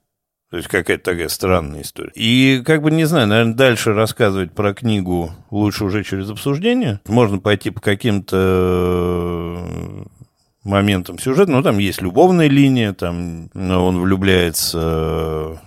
То 0.50 0.56
есть 0.56 0.68
какая-то 0.68 1.10
такая 1.10 1.28
странная 1.28 1.82
история. 1.82 2.12
И 2.14 2.62
как 2.64 2.80
бы, 2.80 2.90
не 2.90 3.04
знаю, 3.04 3.26
наверное, 3.26 3.54
дальше 3.54 3.92
рассказывать 3.92 4.52
про 4.52 4.72
книгу 4.72 5.30
лучше 5.50 5.84
уже 5.84 6.04
через 6.04 6.30
обсуждение. 6.30 7.00
Можно 7.06 7.38
пойти 7.38 7.68
по 7.68 7.82
каким-то 7.82 9.58
э, 9.60 10.04
моментам 10.62 11.18
сюжета. 11.18 11.50
Ну, 11.50 11.62
там 11.62 11.76
есть 11.76 12.00
любовная 12.00 12.48
линия, 12.48 12.94
там 12.94 13.50
ну, 13.52 13.84
он 13.84 14.00
влюбляется 14.00 15.60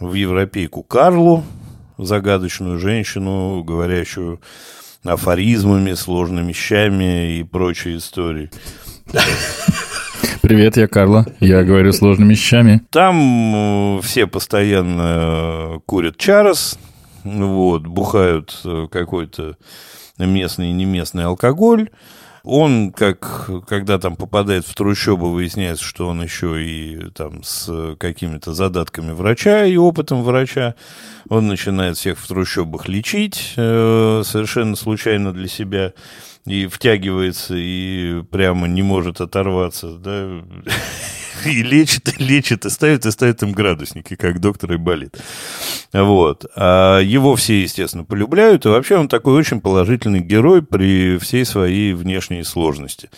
в 0.00 0.14
европейку 0.14 0.82
Карлу, 0.82 1.44
загадочную 1.98 2.78
женщину, 2.78 3.62
говорящую 3.62 4.40
афоризмами, 5.04 5.94
сложными 5.94 6.48
вещами 6.48 7.38
и 7.38 7.42
прочей 7.44 7.96
истории. 7.96 8.50
Привет, 10.42 10.76
я 10.76 10.88
Карла. 10.88 11.26
Я 11.40 11.62
говорю 11.62 11.92
сложными 11.92 12.32
вещами. 12.32 12.82
Там 12.90 13.98
э, 13.98 14.00
все 14.02 14.26
постоянно 14.26 15.80
курят 15.86 16.18
чарос, 16.18 16.78
вот, 17.24 17.86
бухают 17.86 18.60
э, 18.64 18.86
какой-то 18.90 19.56
местный 20.18 20.68
и 20.68 20.72
неместный 20.72 21.24
алкоголь. 21.24 21.88
Он, 22.44 22.92
как, 22.92 23.50
когда 23.66 23.98
там 23.98 24.16
попадает 24.16 24.66
в 24.66 24.74
трущобы, 24.74 25.32
выясняется, 25.32 25.82
что 25.82 26.08
он 26.08 26.22
еще 26.22 26.62
и 26.62 27.10
там 27.10 27.42
с 27.42 27.96
какими-то 27.98 28.52
задатками 28.52 29.12
врача 29.12 29.64
и 29.64 29.76
опытом 29.76 30.22
врача. 30.22 30.74
Он 31.30 31.48
начинает 31.48 31.96
всех 31.96 32.18
в 32.18 32.28
трущобах 32.28 32.86
лечить 32.86 33.54
э, 33.56 34.22
совершенно 34.26 34.76
случайно 34.76 35.32
для 35.32 35.48
себя 35.48 35.94
и 36.44 36.66
втягивается, 36.66 37.54
и 37.56 38.22
прямо 38.30 38.68
не 38.68 38.82
может 38.82 39.22
оторваться, 39.22 39.94
да, 39.96 40.42
и 41.44 41.62
лечит, 41.62 42.08
и 42.18 42.22
лечит, 42.22 42.64
и 42.64 42.70
ставит, 42.70 43.06
и 43.06 43.10
ставит 43.10 43.42
им 43.42 43.52
градусники, 43.52 44.16
как 44.16 44.40
доктор 44.40 44.72
и 44.72 44.76
болит. 44.76 45.16
Вот. 45.92 46.46
А 46.56 47.00
его 47.00 47.36
все, 47.36 47.62
естественно, 47.62 48.04
полюбляют, 48.04 48.66
и 48.66 48.68
вообще 48.68 48.96
он 48.96 49.08
такой 49.08 49.34
очень 49.34 49.60
положительный 49.60 50.20
герой 50.20 50.62
при 50.62 51.18
всей 51.18 51.44
своей 51.44 51.92
внешней 51.92 52.42
сложности. 52.42 53.10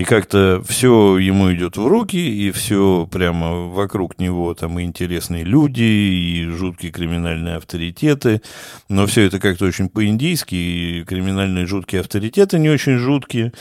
И 0.00 0.04
как-то 0.04 0.62
все 0.66 1.18
ему 1.18 1.52
идет 1.52 1.76
в 1.76 1.86
руки, 1.86 2.16
и 2.16 2.50
все 2.52 3.06
прямо 3.12 3.68
вокруг 3.68 4.18
него 4.18 4.54
там 4.54 4.78
и 4.78 4.84
интересные 4.84 5.44
люди, 5.44 5.82
и 5.82 6.46
жуткие 6.46 6.90
криминальные 6.90 7.56
авторитеты. 7.56 8.40
Но 8.88 9.04
все 9.04 9.26
это 9.26 9.38
как-то 9.38 9.66
очень 9.66 9.90
по-индийски, 9.90 10.54
и 10.54 11.04
криминальные 11.04 11.66
жуткие 11.66 12.00
авторитеты 12.00 12.58
не 12.58 12.70
очень 12.70 12.96
жуткие. 12.96 13.52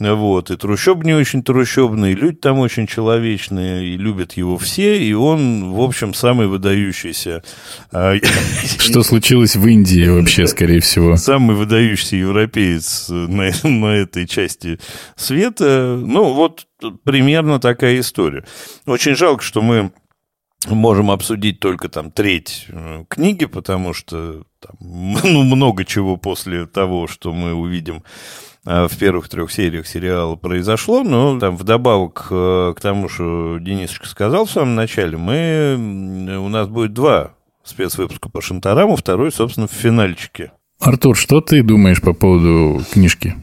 Вот, 0.00 0.50
и 0.50 0.56
трущоб 0.56 1.04
не 1.04 1.14
очень 1.14 1.44
трущобные, 1.44 2.14
и 2.14 2.16
люди 2.16 2.38
там 2.38 2.58
очень 2.58 2.88
человечные, 2.88 3.86
и 3.86 3.96
любят 3.96 4.32
его 4.32 4.58
все, 4.58 4.98
и 4.98 5.12
он, 5.12 5.74
в 5.74 5.80
общем, 5.80 6.12
самый 6.12 6.48
выдающийся. 6.48 7.44
А, 7.92 8.16
Что 8.78 9.04
случилось 9.04 9.54
в 9.54 9.64
Индии 9.64 10.08
вообще, 10.08 10.48
скорее 10.48 10.80
всего? 10.80 11.16
Самый 11.16 11.54
выдающийся 11.54 12.16
европеец 12.16 13.10
на, 13.10 13.52
на 13.62 13.94
этой 13.94 14.26
части 14.26 14.80
света 15.14 15.83
ну, 15.84 16.32
вот 16.32 16.66
примерно 17.04 17.58
такая 17.60 18.00
история. 18.00 18.44
Очень 18.86 19.14
жалко, 19.14 19.42
что 19.42 19.62
мы 19.62 19.92
можем 20.66 21.10
обсудить 21.10 21.60
только 21.60 21.88
там 21.88 22.10
треть 22.10 22.66
э, 22.68 23.04
книги, 23.08 23.44
потому 23.44 23.92
что 23.92 24.44
там, 24.60 24.76
ну, 24.80 25.42
много 25.42 25.84
чего 25.84 26.16
после 26.16 26.66
того, 26.66 27.06
что 27.06 27.32
мы 27.32 27.54
увидим 27.54 28.02
э, 28.64 28.86
в 28.88 28.96
первых 28.98 29.28
трех 29.28 29.50
сериях 29.50 29.86
сериала 29.86 30.36
произошло, 30.36 31.02
но 31.02 31.38
там 31.38 31.56
вдобавок 31.56 32.28
э, 32.30 32.74
к 32.76 32.80
тому, 32.80 33.08
что 33.08 33.58
Денисочка 33.58 34.06
сказал 34.06 34.46
в 34.46 34.50
самом 34.50 34.74
начале, 34.74 35.16
мы, 35.16 36.38
у 36.38 36.48
нас 36.48 36.68
будет 36.68 36.92
два 36.92 37.32
спецвыпуска 37.64 38.28
по 38.28 38.40
Шантараму, 38.40 38.96
второй, 38.96 39.32
собственно, 39.32 39.66
в 39.66 39.72
финальчике. 39.72 40.52
Артур, 40.80 41.16
что 41.16 41.40
ты 41.40 41.62
думаешь 41.62 42.02
по 42.02 42.12
поводу 42.12 42.82
книжки? 42.92 43.34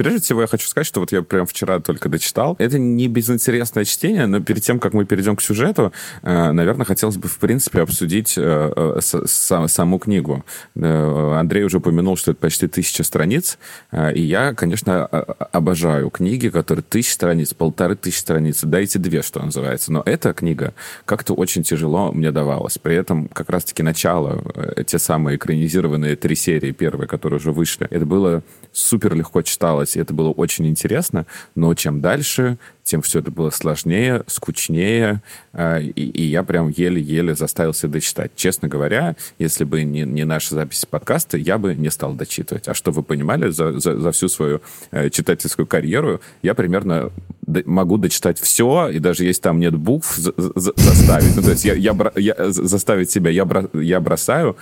Прежде 0.00 0.20
всего, 0.20 0.40
я 0.40 0.46
хочу 0.46 0.66
сказать, 0.66 0.86
что 0.86 1.00
вот 1.00 1.12
я 1.12 1.20
прям 1.20 1.44
вчера 1.44 1.78
только 1.78 2.08
дочитал. 2.08 2.56
Это 2.58 2.78
не 2.78 3.06
безинтересное 3.06 3.84
чтение, 3.84 4.24
но 4.24 4.40
перед 4.40 4.62
тем, 4.62 4.80
как 4.80 4.94
мы 4.94 5.04
перейдем 5.04 5.36
к 5.36 5.42
сюжету, 5.42 5.92
э, 6.22 6.52
наверное, 6.52 6.86
хотелось 6.86 7.18
бы, 7.18 7.28
в 7.28 7.36
принципе, 7.36 7.82
обсудить 7.82 8.32
э, 8.38 8.94
э, 8.96 9.26
саму 9.26 9.98
книгу. 9.98 10.42
Андрей 10.74 11.64
уже 11.64 11.76
упомянул, 11.76 12.16
что 12.16 12.30
это 12.30 12.40
почти 12.40 12.66
тысяча 12.66 13.04
страниц, 13.04 13.58
и 13.92 14.22
я, 14.22 14.54
конечно, 14.54 15.04
обожаю 15.04 16.08
книги, 16.08 16.48
которые 16.48 16.82
тысяча 16.82 17.12
страниц, 17.12 17.52
полторы 17.52 17.94
тысячи 17.94 18.20
страниц, 18.20 18.62
дайте 18.62 18.98
две, 18.98 19.20
что 19.20 19.42
называется. 19.42 19.92
Но 19.92 20.02
эта 20.06 20.32
книга 20.32 20.72
как-то 21.04 21.34
очень 21.34 21.62
тяжело 21.62 22.10
мне 22.10 22.32
давалась. 22.32 22.78
При 22.78 22.96
этом 22.96 23.28
как 23.28 23.50
раз-таки 23.50 23.82
начало, 23.82 24.42
те 24.86 24.98
самые 24.98 25.36
экранизированные 25.36 26.16
три 26.16 26.36
серии, 26.36 26.70
первые, 26.72 27.06
которые 27.06 27.36
уже 27.36 27.52
вышли, 27.52 27.86
это 27.90 28.06
было 28.06 28.42
супер 28.72 29.14
легко 29.14 29.42
читалось 29.42 29.89
читать, 29.90 29.96
и 29.96 30.00
это 30.00 30.14
было 30.14 30.30
очень 30.30 30.66
интересно, 30.66 31.26
но 31.54 31.74
чем 31.74 32.00
дальше, 32.00 32.58
тем 32.82 33.02
все 33.02 33.20
это 33.20 33.30
было 33.30 33.50
сложнее, 33.50 34.22
скучнее, 34.26 35.22
э, 35.52 35.82
и, 35.82 36.10
и 36.10 36.22
я 36.22 36.42
прям 36.42 36.68
еле-еле 36.68 37.34
заставил 37.34 37.74
себя 37.74 37.92
дочитать. 37.92 38.32
Честно 38.34 38.68
говоря, 38.68 39.16
если 39.38 39.64
бы 39.64 39.84
не, 39.84 40.02
не 40.02 40.24
наша 40.24 40.54
запись 40.54 40.86
подкаста, 40.86 41.36
я 41.36 41.58
бы 41.58 41.74
не 41.74 41.90
стал 41.90 42.14
дочитывать. 42.14 42.68
А 42.68 42.74
что 42.74 42.90
вы 42.90 43.02
понимали, 43.02 43.50
за, 43.50 43.78
за, 43.78 43.98
за 43.98 44.10
всю 44.10 44.28
свою 44.28 44.60
э, 44.90 45.10
читательскую 45.10 45.66
карьеру 45.66 46.20
я 46.42 46.54
примерно 46.54 47.10
могу 47.66 47.96
дочитать 47.98 48.40
все, 48.40 48.88
и 48.88 48.98
даже 48.98 49.24
если 49.24 49.42
там 49.42 49.58
нет 49.58 49.74
букв, 49.74 50.16
за, 50.16 50.32
за, 50.36 50.72
заставить. 50.76 51.36
Ну, 51.36 51.42
то 51.42 51.50
есть 51.50 51.64
я, 51.64 51.74
я, 51.74 51.94
я, 52.16 52.34
заставить 52.50 53.10
себя 53.10 53.30
я, 53.30 53.44
бро, 53.44 53.68
я 53.74 54.00
бросаю 54.00 54.56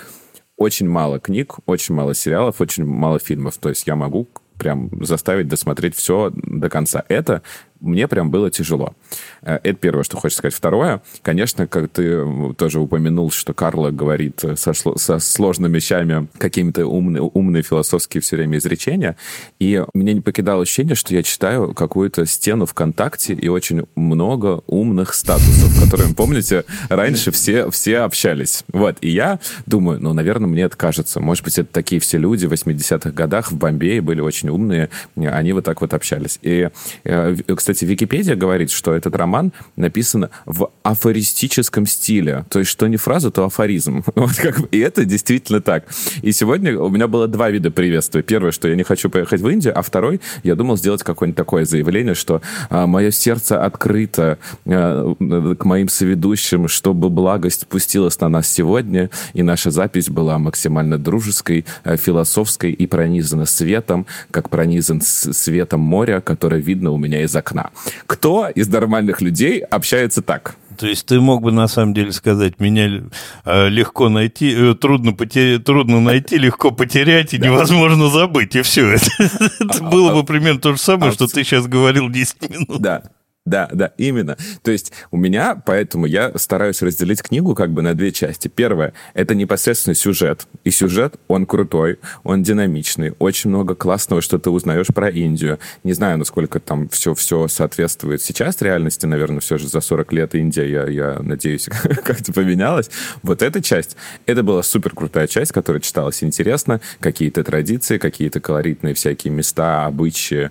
очень 0.58 0.88
мало 0.88 1.20
книг, 1.20 1.56
очень 1.66 1.94
мало 1.94 2.14
сериалов, 2.14 2.61
очень 2.61 2.85
мало 2.85 3.18
фильмов. 3.18 3.56
То 3.58 3.68
есть 3.68 3.87
я 3.87 3.94
могу 3.94 4.26
прям 4.58 4.90
заставить 5.04 5.48
досмотреть 5.48 5.96
все 5.96 6.30
до 6.34 6.68
конца. 6.68 7.04
Это 7.08 7.42
мне 7.80 8.08
прям 8.08 8.30
было 8.30 8.50
тяжело. 8.50 8.94
Э, 9.42 9.58
это 9.62 9.75
первое, 9.75 10.04
что 10.04 10.16
хочется 10.16 10.38
сказать. 10.38 10.54
Второе, 10.54 11.02
конечно, 11.23 11.66
как 11.66 11.90
ты 11.90 12.54
тоже 12.54 12.80
упомянул, 12.80 13.30
что 13.30 13.54
Карла 13.54 13.90
говорит 13.90 14.44
со, 14.56 14.73
со 14.73 15.18
сложными 15.18 15.76
вещами 15.76 16.28
какими-то 16.38 16.87
умные, 16.87 17.23
умные 17.23 17.62
философские 17.62 18.20
все 18.20 18.37
время 18.37 18.58
изречения, 18.58 19.16
и 19.58 19.85
меня 19.94 20.12
не 20.12 20.20
покидало 20.20 20.62
ощущение, 20.62 20.94
что 20.94 21.14
я 21.14 21.23
читаю 21.23 21.75
какую-то 21.75 22.26
стену 22.26 22.66
ВКонтакте 22.66 23.35
и 23.35 23.49
очень 23.49 23.85
много 23.94 24.62
умных 24.66 25.14
статусов, 25.14 25.80
которыми, 25.82 26.14
помните, 26.14 26.64
раньше 26.88 27.30
все, 27.30 27.70
все 27.70 27.99
общались. 27.99 28.64
Вот, 28.73 28.99
и 29.00 29.11
я 29.11 29.38
думаю, 29.66 30.00
ну, 30.00 30.12
наверное, 30.12 30.49
мне 30.49 30.62
это 30.62 30.76
кажется. 30.76 31.20
Может 31.20 31.44
быть, 31.44 31.58
это 31.58 31.73
такие 31.73 32.00
все 32.00 32.18
люди 32.18 32.47
в 32.47 32.52
80-х 32.52 33.11
годах 33.11 33.52
в 33.52 33.56
Бомбее 33.56 34.00
были 34.00 34.20
очень 34.20 34.49
умные, 34.49 34.90
они 35.16 35.52
вот 35.52 35.64
так 35.64 35.80
вот 35.80 35.94
общались. 35.94 36.38
И, 36.42 36.70
э, 37.04 37.37
кстати, 37.54 37.67
кстати, 37.68 37.84
Википедия 37.84 38.34
говорит, 38.34 38.70
что 38.70 38.94
этот 38.94 39.14
роман 39.14 39.52
написан 39.76 40.30
в 40.46 40.70
афористическом 40.82 41.84
стиле. 41.84 42.46
То 42.48 42.60
есть, 42.60 42.70
что 42.70 42.87
не 42.87 42.96
фраза, 42.96 43.30
то 43.30 43.44
афоризм. 43.44 44.04
Вот 44.14 44.37
как 44.37 44.60
и 44.70 44.78
это 44.78 45.04
действительно 45.04 45.60
так. 45.60 45.84
И 46.22 46.32
сегодня 46.32 46.78
у 46.78 46.88
меня 46.88 47.08
было 47.08 47.28
два 47.28 47.50
вида 47.50 47.70
приветствия. 47.70 48.22
Первое, 48.22 48.52
что 48.52 48.68
я 48.68 48.75
не 48.75 48.84
хочу 48.84 49.10
поехать 49.10 49.42
в 49.42 49.48
Индию, 49.48 49.78
а 49.78 49.82
второй, 49.82 50.20
я 50.42 50.54
думал 50.54 50.78
сделать 50.78 51.02
какое-нибудь 51.02 51.37
такое 51.37 51.66
заявление, 51.66 52.14
что 52.14 52.40
а, 52.70 52.87
мое 52.87 53.10
сердце 53.10 53.62
открыто 53.62 54.38
а, 54.64 55.14
к 55.54 55.64
моим 55.66 55.88
соведущим, 55.88 56.68
чтобы 56.68 57.10
благость 57.10 57.62
спустилась 57.62 58.18
на 58.20 58.30
нас 58.30 58.50
сегодня, 58.50 59.10
и 59.34 59.42
наша 59.42 59.70
запись 59.70 60.08
была 60.08 60.38
максимально 60.38 60.96
дружеской, 60.98 61.66
а, 61.84 61.98
философской 61.98 62.72
и 62.72 62.87
пронизана 62.87 63.44
светом, 63.44 64.06
как 64.30 64.48
пронизан 64.48 65.02
светом 65.02 65.80
моря, 65.80 66.22
которое 66.22 66.62
видно 66.62 66.92
у 66.92 66.96
меня 66.96 67.22
из 67.22 67.37
окна. 67.37 67.57
Кто 68.06 68.48
из 68.48 68.68
нормальных 68.68 69.20
людей 69.20 69.60
общается 69.60 70.22
так? 70.22 70.56
То 70.78 70.86
есть 70.86 71.06
ты 71.06 71.20
мог 71.20 71.42
бы 71.42 71.50
на 71.50 71.66
самом 71.66 71.92
деле 71.92 72.12
сказать, 72.12 72.60
меня 72.60 73.02
э, 73.44 73.68
легко 73.68 74.08
найти, 74.08 74.54
э, 74.56 74.74
трудно, 74.74 75.12
потерять, 75.12 75.64
трудно 75.64 76.00
найти, 76.00 76.38
легко 76.38 76.70
потерять 76.70 77.34
и 77.34 77.38
невозможно 77.38 78.08
забыть, 78.08 78.54
и 78.54 78.62
все. 78.62 78.92
Это, 78.92 79.10
это 79.18 79.78
а, 79.84 79.90
было 79.90 80.12
а, 80.12 80.14
бы 80.14 80.24
примерно 80.24 80.60
то 80.60 80.72
же 80.72 80.78
самое, 80.78 81.10
что 81.10 81.26
ты 81.26 81.42
сейчас 81.42 81.66
говорил 81.66 82.08
10 82.08 82.48
минут. 82.48 82.80
Да, 82.80 83.02
да, 83.48 83.68
да, 83.72 83.92
именно. 83.96 84.36
То 84.62 84.70
есть 84.70 84.92
у 85.10 85.16
меня, 85.16 85.60
поэтому 85.64 86.06
я 86.06 86.32
стараюсь 86.36 86.82
разделить 86.82 87.22
книгу 87.22 87.54
как 87.54 87.70
бы 87.70 87.82
на 87.82 87.94
две 87.94 88.12
части. 88.12 88.48
Первое— 88.48 88.92
это 89.14 89.34
непосредственно 89.34 89.94
сюжет. 89.94 90.46
И 90.64 90.70
сюжет, 90.70 91.16
он 91.28 91.46
крутой, 91.46 91.98
он 92.24 92.42
динамичный, 92.42 93.14
очень 93.18 93.50
много 93.50 93.74
классного, 93.74 94.20
что 94.20 94.38
ты 94.38 94.50
узнаешь 94.50 94.88
про 94.88 95.08
Индию. 95.08 95.58
Не 95.82 95.94
знаю, 95.94 96.18
насколько 96.18 96.60
там 96.60 96.88
все, 96.90 97.14
все 97.14 97.48
соответствует 97.48 98.20
сейчас 98.20 98.60
реальности, 98.60 99.06
наверное, 99.06 99.40
все 99.40 99.56
же 99.56 99.68
за 99.68 99.80
40 99.80 100.12
лет 100.12 100.34
Индия, 100.34 100.70
я, 100.70 100.86
я 100.86 101.18
надеюсь, 101.20 101.66
как-то 102.04 102.32
поменялась. 102.32 102.90
Вот 103.22 103.42
эта 103.42 103.62
часть, 103.62 103.96
это 104.26 104.42
была 104.42 104.62
супер 104.62 104.90
крутая 104.94 105.26
часть, 105.26 105.52
которая 105.52 105.80
читалась 105.80 106.22
интересно, 106.22 106.82
какие-то 107.00 107.42
традиции, 107.44 107.96
какие-то 107.96 108.40
колоритные 108.40 108.92
всякие 108.92 109.32
места, 109.32 109.86
обычаи, 109.86 110.50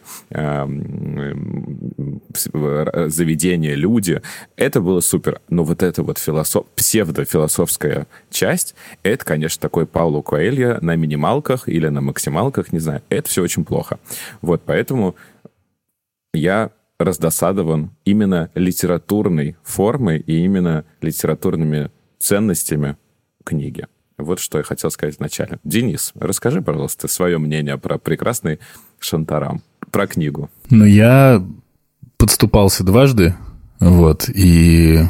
эм, 2.93 3.07
Э, 3.07 3.09
заведения, 3.09 3.75
люди. 3.75 4.21
Это 4.55 4.81
было 4.81 5.01
супер. 5.01 5.41
Но 5.49 5.63
вот 5.63 5.83
эта 5.83 6.03
вот 6.03 6.17
философ... 6.17 6.65
псевдофилософская 6.75 8.07
часть, 8.29 8.75
это, 9.03 9.23
конечно, 9.23 9.61
такой 9.61 9.85
Пауло 9.85 10.21
Коэльо 10.21 10.79
на 10.81 10.95
минималках 10.95 11.69
или 11.69 11.87
на 11.87 12.01
максималках, 12.01 12.73
не 12.73 12.79
знаю. 12.79 13.01
Это 13.09 13.29
все 13.29 13.43
очень 13.43 13.65
плохо. 13.65 13.99
Вот, 14.41 14.61
поэтому 14.65 15.15
я 16.33 16.71
раздосадован 16.99 17.91
именно 18.05 18.49
литературной 18.55 19.55
формой 19.63 20.19
и 20.19 20.43
именно 20.43 20.83
литературными 21.01 21.91
ценностями 22.17 22.97
книги. 23.43 23.85
Вот 24.17 24.39
что 24.39 24.57
я 24.57 24.63
хотел 24.63 24.89
сказать 24.89 25.19
вначале. 25.19 25.59
Денис, 25.63 26.11
расскажи, 26.15 26.63
пожалуйста, 26.63 27.07
свое 27.07 27.37
мнение 27.37 27.77
про 27.77 27.99
прекрасный 27.99 28.59
Шантарам, 28.99 29.61
про 29.91 30.07
книгу. 30.07 30.49
Ну, 30.71 30.85
я 30.85 31.45
подступался 32.17 32.83
дважды, 32.83 33.35
вот, 33.79 34.29
и 34.33 35.03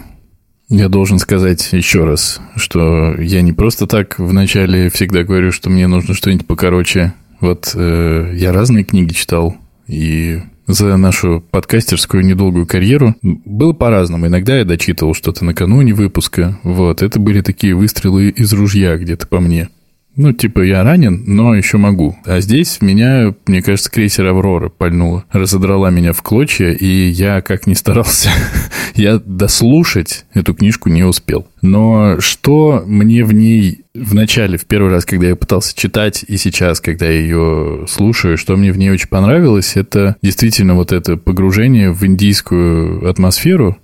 я 0.70 0.90
должен 0.90 1.20
сказать 1.20 1.72
еще 1.72 2.04
раз, 2.04 2.42
что 2.58 3.16
я 3.20 3.42
не 3.42 3.54
просто 3.54 3.88
так 3.88 4.20
вначале 4.20 4.90
всегда 4.90 5.24
говорю, 5.24 5.52
что 5.52 5.70
мне 5.70 5.88
нужно 5.88 6.14
что-нибудь 6.14 6.46
покороче. 6.46 7.14
Вот 7.40 7.72
э, 7.76 8.34
я 8.36 8.52
разные 8.52 8.84
книги 8.84 9.14
читал, 9.14 9.56
и 9.88 10.42
за 10.68 10.98
нашу 10.98 11.42
подкастерскую 11.52 12.26
недолгую 12.26 12.68
карьеру 12.68 13.16
было 13.22 13.72
по-разному. 13.72 14.28
Иногда 14.28 14.58
я 14.58 14.66
дочитывал 14.66 15.14
что-то 15.14 15.46
накануне 15.46 15.94
выпуска. 15.94 16.60
Вот, 16.64 17.02
это 17.02 17.20
были 17.20 17.40
такие 17.42 17.74
выстрелы 17.74 18.30
из 18.30 18.52
ружья 18.52 18.98
где-то 18.98 19.28
по 19.28 19.40
мне. 19.40 19.70
Ну, 20.18 20.34
типа, 20.34 20.62
я 20.62 20.84
ранен, 20.84 21.24
но 21.28 21.54
еще 21.54 21.78
могу. 21.78 22.18
А 22.26 22.42
здесь 22.42 22.82
меня, 22.82 23.36
мне 23.46 23.62
кажется, 23.62 23.92
крейсер 23.92 24.26
«Аврора» 24.26 24.70
пальнула. 24.70 25.26
Разодрала 25.32 25.92
меня 25.92 26.12
в 26.12 26.24
клочья, 26.24 26.72
и 26.72 27.10
я, 27.10 27.42
как 27.42 27.68
ни 27.68 27.76
старался, 27.76 28.32
я 28.96 29.22
дослушать 29.24 30.26
эту 30.34 30.56
книжку 30.56 30.90
не 30.90 31.04
успел. 31.04 31.48
Но 31.62 32.20
что 32.20 32.84
мне 32.88 33.24
в 33.24 33.32
ней 33.32 33.84
в 33.94 34.16
начале, 34.16 34.58
в 34.58 34.66
первый 34.66 34.92
раз, 34.92 35.06
когда 35.06 35.28
я 35.28 35.36
пытался 35.36 35.76
читать, 35.76 36.26
и 36.28 36.38
сейчас, 36.38 36.80
когда 36.82 37.06
я 37.06 37.20
ее 37.20 37.86
слушаю, 37.88 38.38
что 38.38 38.58
мне 38.58 38.72
в 38.72 38.78
ней 38.78 38.90
очень 38.90 39.10
понравилось, 39.10 39.76
это 39.76 40.16
действительно 40.24 40.74
вот 40.74 40.92
это 40.92 41.18
погружение 41.18 41.92
в 41.92 42.04
индийскую 42.06 43.08
атмосферу, 43.08 43.78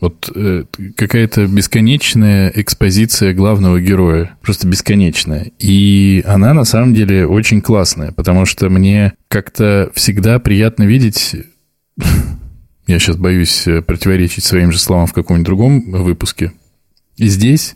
вот 0.00 0.30
э, 0.34 0.64
какая-то 0.96 1.46
бесконечная 1.46 2.52
экспозиция 2.54 3.34
главного 3.34 3.80
героя. 3.80 4.36
Просто 4.42 4.66
бесконечная. 4.66 5.52
И 5.58 6.22
она 6.26 6.54
на 6.54 6.64
самом 6.64 6.94
деле 6.94 7.26
очень 7.26 7.60
классная, 7.60 8.12
потому 8.12 8.46
что 8.46 8.68
мне 8.68 9.14
как-то 9.28 9.90
всегда 9.94 10.38
приятно 10.38 10.84
видеть... 10.84 11.36
Я 12.86 13.00
сейчас 13.00 13.16
боюсь 13.16 13.66
э, 13.66 13.82
противоречить 13.82 14.44
своим 14.44 14.70
же 14.70 14.78
словам 14.78 15.06
в 15.06 15.12
каком-нибудь 15.12 15.46
другом 15.46 15.90
выпуске. 15.90 16.52
И 17.16 17.26
здесь 17.26 17.74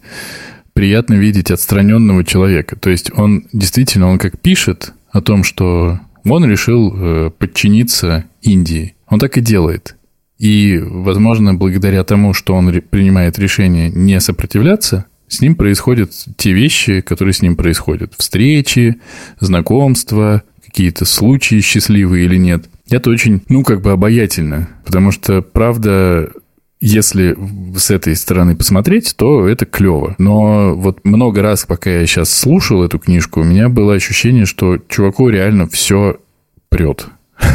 приятно 0.72 1.14
видеть 1.14 1.50
отстраненного 1.50 2.24
человека. 2.24 2.76
То 2.76 2.90
есть 2.90 3.10
он 3.16 3.46
действительно, 3.52 4.08
он 4.08 4.18
как 4.18 4.38
пишет 4.38 4.92
о 5.10 5.20
том, 5.20 5.42
что 5.42 5.98
он 6.24 6.44
решил 6.48 6.94
э, 6.94 7.30
подчиниться 7.30 8.24
Индии. 8.42 8.94
Он 9.08 9.18
так 9.18 9.36
и 9.36 9.40
делает. 9.40 9.96
И, 10.40 10.80
возможно, 10.82 11.52
благодаря 11.52 12.02
тому, 12.02 12.32
что 12.32 12.54
он 12.54 12.72
принимает 12.80 13.38
решение 13.38 13.90
не 13.90 14.18
сопротивляться, 14.20 15.04
с 15.28 15.42
ним 15.42 15.54
происходят 15.54 16.12
те 16.38 16.52
вещи, 16.52 17.02
которые 17.02 17.34
с 17.34 17.42
ним 17.42 17.56
происходят. 17.56 18.14
Встречи, 18.16 18.96
знакомства, 19.38 20.42
какие-то 20.64 21.04
случаи 21.04 21.60
счастливые 21.60 22.24
или 22.24 22.36
нет. 22.36 22.64
Это 22.88 23.10
очень, 23.10 23.42
ну, 23.50 23.62
как 23.62 23.82
бы 23.82 23.92
обаятельно. 23.92 24.70
Потому 24.86 25.12
что, 25.12 25.42
правда, 25.42 26.30
если 26.80 27.36
с 27.76 27.90
этой 27.90 28.16
стороны 28.16 28.56
посмотреть, 28.56 29.14
то 29.18 29.46
это 29.46 29.66
клево. 29.66 30.14
Но 30.16 30.74
вот 30.74 31.04
много 31.04 31.42
раз, 31.42 31.66
пока 31.66 31.90
я 31.90 32.06
сейчас 32.06 32.30
слушал 32.30 32.82
эту 32.82 32.98
книжку, 32.98 33.42
у 33.42 33.44
меня 33.44 33.68
было 33.68 33.92
ощущение, 33.92 34.46
что 34.46 34.78
чуваку 34.88 35.28
реально 35.28 35.68
все 35.68 36.18
прет. 36.70 37.08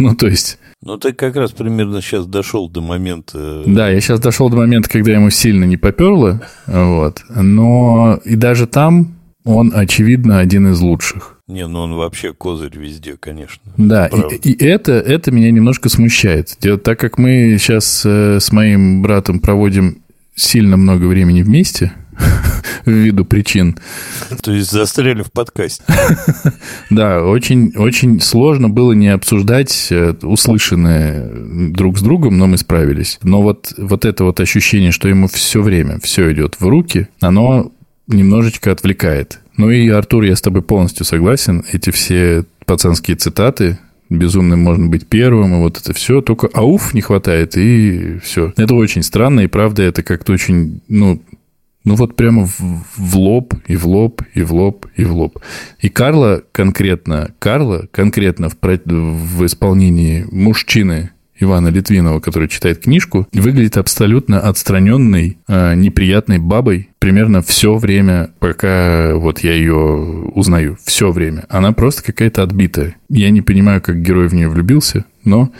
Ну, 0.00 0.14
то 0.14 0.28
есть 0.28 0.58
ну, 0.82 0.96
ты 0.96 1.12
как 1.12 1.36
раз 1.36 1.50
примерно 1.50 2.00
сейчас 2.00 2.26
дошел 2.26 2.68
до 2.68 2.80
момента... 2.80 3.64
Да, 3.66 3.88
я 3.88 4.00
сейчас 4.00 4.20
дошел 4.20 4.48
до 4.48 4.56
момента, 4.56 4.88
когда 4.88 5.12
ему 5.12 5.30
сильно 5.30 5.64
не 5.64 5.76
поперло, 5.76 6.40
вот. 6.66 7.22
Но 7.28 8.20
и 8.24 8.36
даже 8.36 8.66
там 8.66 9.18
он, 9.44 9.72
очевидно, 9.74 10.38
один 10.38 10.68
из 10.68 10.80
лучших. 10.80 11.40
Не, 11.48 11.66
ну 11.66 11.80
он 11.80 11.94
вообще 11.94 12.34
козырь 12.34 12.76
везде, 12.78 13.16
конечно. 13.18 13.62
Да, 13.78 14.06
и, 14.06 14.50
и 14.50 14.64
это, 14.64 14.92
это 14.92 15.30
меня 15.30 15.50
немножко 15.50 15.88
смущает. 15.88 16.58
Так 16.84 17.00
как 17.00 17.16
мы 17.16 17.56
сейчас 17.58 18.02
э, 18.04 18.38
с 18.38 18.52
моим 18.52 19.00
братом 19.00 19.40
проводим 19.40 20.02
сильно 20.34 20.76
много 20.76 21.06
времени 21.06 21.42
вместе, 21.42 21.92
ввиду 22.86 23.24
причин. 23.24 23.78
То 24.42 24.52
есть 24.52 24.70
застряли 24.70 25.22
в 25.22 25.32
подкасте. 25.32 25.84
Да, 26.90 27.22
очень, 27.22 27.74
очень 27.76 28.20
сложно 28.20 28.68
было 28.68 28.92
не 28.92 29.08
обсуждать 29.08 29.88
э, 29.90 30.14
услышанное 30.22 31.30
друг 31.70 31.98
с 31.98 32.02
другом, 32.02 32.38
но 32.38 32.46
мы 32.46 32.56
справились. 32.56 33.18
Но 33.22 33.42
вот, 33.42 33.72
вот 33.76 34.04
это 34.04 34.24
вот 34.24 34.40
ощущение, 34.40 34.90
что 34.90 35.08
ему 35.08 35.28
все 35.28 35.62
время 35.62 36.00
все 36.00 36.32
идет 36.32 36.56
в 36.58 36.66
руки, 36.66 37.08
оно 37.20 37.72
немножечко 38.06 38.72
отвлекает. 38.72 39.40
Ну 39.56 39.70
и, 39.70 39.88
Артур, 39.88 40.24
я 40.24 40.34
с 40.34 40.40
тобой 40.40 40.62
полностью 40.62 41.04
согласен. 41.04 41.64
Эти 41.72 41.90
все 41.90 42.44
пацанские 42.64 43.16
цитаты, 43.16 43.78
безумным 44.08 44.60
можно 44.60 44.86
быть 44.86 45.06
первым, 45.06 45.54
и 45.54 45.58
вот 45.58 45.78
это 45.78 45.92
все. 45.92 46.20
Только 46.20 46.48
ауф 46.52 46.94
не 46.94 47.00
хватает, 47.00 47.56
и 47.56 48.18
все. 48.22 48.52
Это 48.56 48.74
очень 48.74 49.02
странно, 49.02 49.40
и 49.40 49.46
правда, 49.46 49.82
это 49.82 50.02
как-то 50.02 50.32
очень, 50.32 50.80
ну, 50.88 51.22
ну 51.84 51.94
вот 51.94 52.16
прямо 52.16 52.46
в, 52.46 52.60
в 52.96 53.16
лоб, 53.16 53.54
и 53.66 53.76
в 53.76 53.86
лоб, 53.86 54.22
и 54.34 54.42
в 54.42 54.52
лоб, 54.52 54.86
и 54.96 55.04
в 55.04 55.12
лоб. 55.12 55.38
И 55.80 55.88
Карла 55.88 56.42
конкретно, 56.52 57.30
Карла 57.38 57.88
конкретно 57.90 58.48
в, 58.50 58.56
в 58.56 59.46
исполнении 59.46 60.26
мужчины 60.30 61.10
Ивана 61.40 61.68
Литвинова, 61.68 62.20
который 62.20 62.48
читает 62.48 62.80
книжку, 62.80 63.28
выглядит 63.32 63.76
абсолютно 63.76 64.40
отстраненной, 64.40 65.38
а, 65.46 65.74
неприятной 65.74 66.38
бабой 66.38 66.90
примерно 66.98 67.42
все 67.42 67.76
время, 67.76 68.30
пока 68.38 69.14
вот 69.14 69.40
я 69.40 69.52
ее 69.52 69.76
узнаю. 69.76 70.76
Все 70.84 71.10
время. 71.12 71.44
Она 71.48 71.72
просто 71.72 72.02
какая-то 72.02 72.42
отбитая. 72.42 72.96
Я 73.08 73.30
не 73.30 73.42
понимаю, 73.42 73.80
как 73.80 74.02
герой 74.02 74.28
в 74.28 74.34
нее 74.34 74.48
влюбился, 74.48 75.04
но 75.24 75.52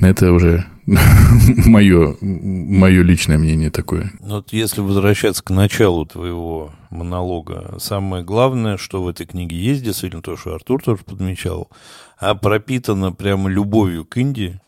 это 0.00 0.32
уже 0.32 0.66
мое, 1.66 2.16
мое 2.20 3.02
личное 3.02 3.38
мнение 3.38 3.70
такое. 3.70 4.12
Ну, 4.20 4.36
вот 4.36 4.52
если 4.52 4.82
возвращаться 4.82 5.42
к 5.42 5.50
началу 5.50 6.04
твоего 6.04 6.72
монолога, 6.90 7.76
самое 7.78 8.22
главное, 8.22 8.76
что 8.76 9.02
в 9.02 9.08
этой 9.08 9.26
книге 9.26 9.56
есть, 9.56 9.82
действительно 9.82 10.22
то, 10.22 10.36
что 10.36 10.54
Артур 10.54 10.82
тоже 10.82 11.02
подмечал, 11.04 11.70
а 12.18 12.34
пропитано 12.34 13.12
прямо 13.12 13.48
любовью 13.48 14.04
к 14.04 14.18
Индии. 14.18 14.60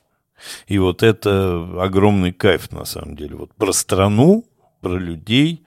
И 0.66 0.78
вот 0.78 1.02
это 1.02 1.82
огромный 1.82 2.32
кайф, 2.32 2.70
на 2.72 2.84
самом 2.84 3.16
деле. 3.16 3.36
Вот 3.36 3.54
про 3.54 3.72
страну, 3.72 4.46
про 4.80 4.98
людей, 4.98 5.65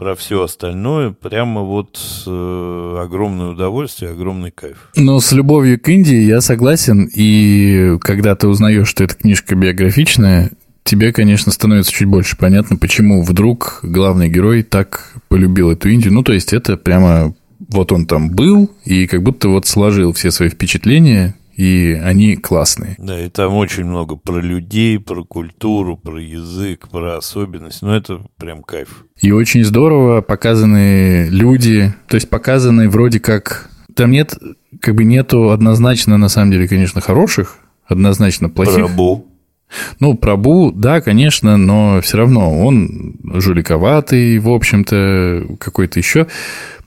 про 0.00 0.14
все 0.14 0.42
остальное, 0.42 1.10
прямо 1.10 1.60
вот 1.60 2.00
э, 2.26 2.96
огромное 3.04 3.48
удовольствие, 3.48 4.12
огромный 4.12 4.50
кайф. 4.50 4.88
Но 4.96 5.20
с 5.20 5.30
любовью 5.32 5.78
к 5.78 5.86
Индии 5.90 6.22
я 6.22 6.40
согласен, 6.40 7.06
и 7.14 7.98
когда 8.00 8.34
ты 8.34 8.48
узнаешь, 8.48 8.88
что 8.88 9.04
эта 9.04 9.14
книжка 9.14 9.54
биографичная, 9.54 10.52
тебе, 10.84 11.12
конечно, 11.12 11.52
становится 11.52 11.92
чуть 11.92 12.08
больше 12.08 12.38
понятно, 12.38 12.78
почему 12.78 13.22
вдруг 13.22 13.80
главный 13.82 14.30
герой 14.30 14.62
так 14.62 15.12
полюбил 15.28 15.70
эту 15.70 15.90
Индию. 15.90 16.14
Ну, 16.14 16.22
то 16.22 16.32
есть 16.32 16.54
это 16.54 16.78
прямо 16.78 17.34
вот 17.68 17.92
он 17.92 18.06
там 18.06 18.30
был 18.30 18.70
и 18.86 19.06
как 19.06 19.22
будто 19.22 19.50
вот 19.50 19.66
сложил 19.66 20.14
все 20.14 20.30
свои 20.30 20.48
впечатления, 20.48 21.34
и 21.60 21.92
они 21.92 22.36
классные. 22.36 22.94
Да, 22.96 23.20
и 23.20 23.28
там 23.28 23.54
очень 23.54 23.84
много 23.84 24.16
про 24.16 24.40
людей, 24.40 24.98
про 24.98 25.24
культуру, 25.24 25.98
про 25.98 26.18
язык, 26.18 26.88
про 26.88 27.18
особенность. 27.18 27.82
Ну, 27.82 27.92
это 27.92 28.22
прям 28.38 28.62
кайф. 28.62 29.04
И 29.20 29.30
очень 29.30 29.62
здорово 29.62 30.22
показаны 30.22 31.28
люди, 31.28 31.92
то 32.08 32.14
есть 32.14 32.30
показаны 32.30 32.88
вроде 32.88 33.20
как... 33.20 33.68
Там 33.94 34.10
нет, 34.10 34.38
как 34.80 34.94
бы 34.94 35.04
нету 35.04 35.50
однозначно, 35.50 36.16
на 36.16 36.30
самом 36.30 36.52
деле, 36.52 36.66
конечно, 36.66 37.02
хороших, 37.02 37.58
однозначно 37.84 38.48
плохих. 38.48 38.76
Прабу. 38.76 39.26
Ну, 39.98 40.16
Прабу, 40.16 40.72
да, 40.72 41.02
конечно, 41.02 41.58
но 41.58 42.00
все 42.00 42.16
равно 42.16 42.58
он 42.64 43.16
жуликоватый, 43.34 44.38
в 44.38 44.48
общем-то, 44.48 45.56
какой-то 45.60 45.98
еще. 45.98 46.26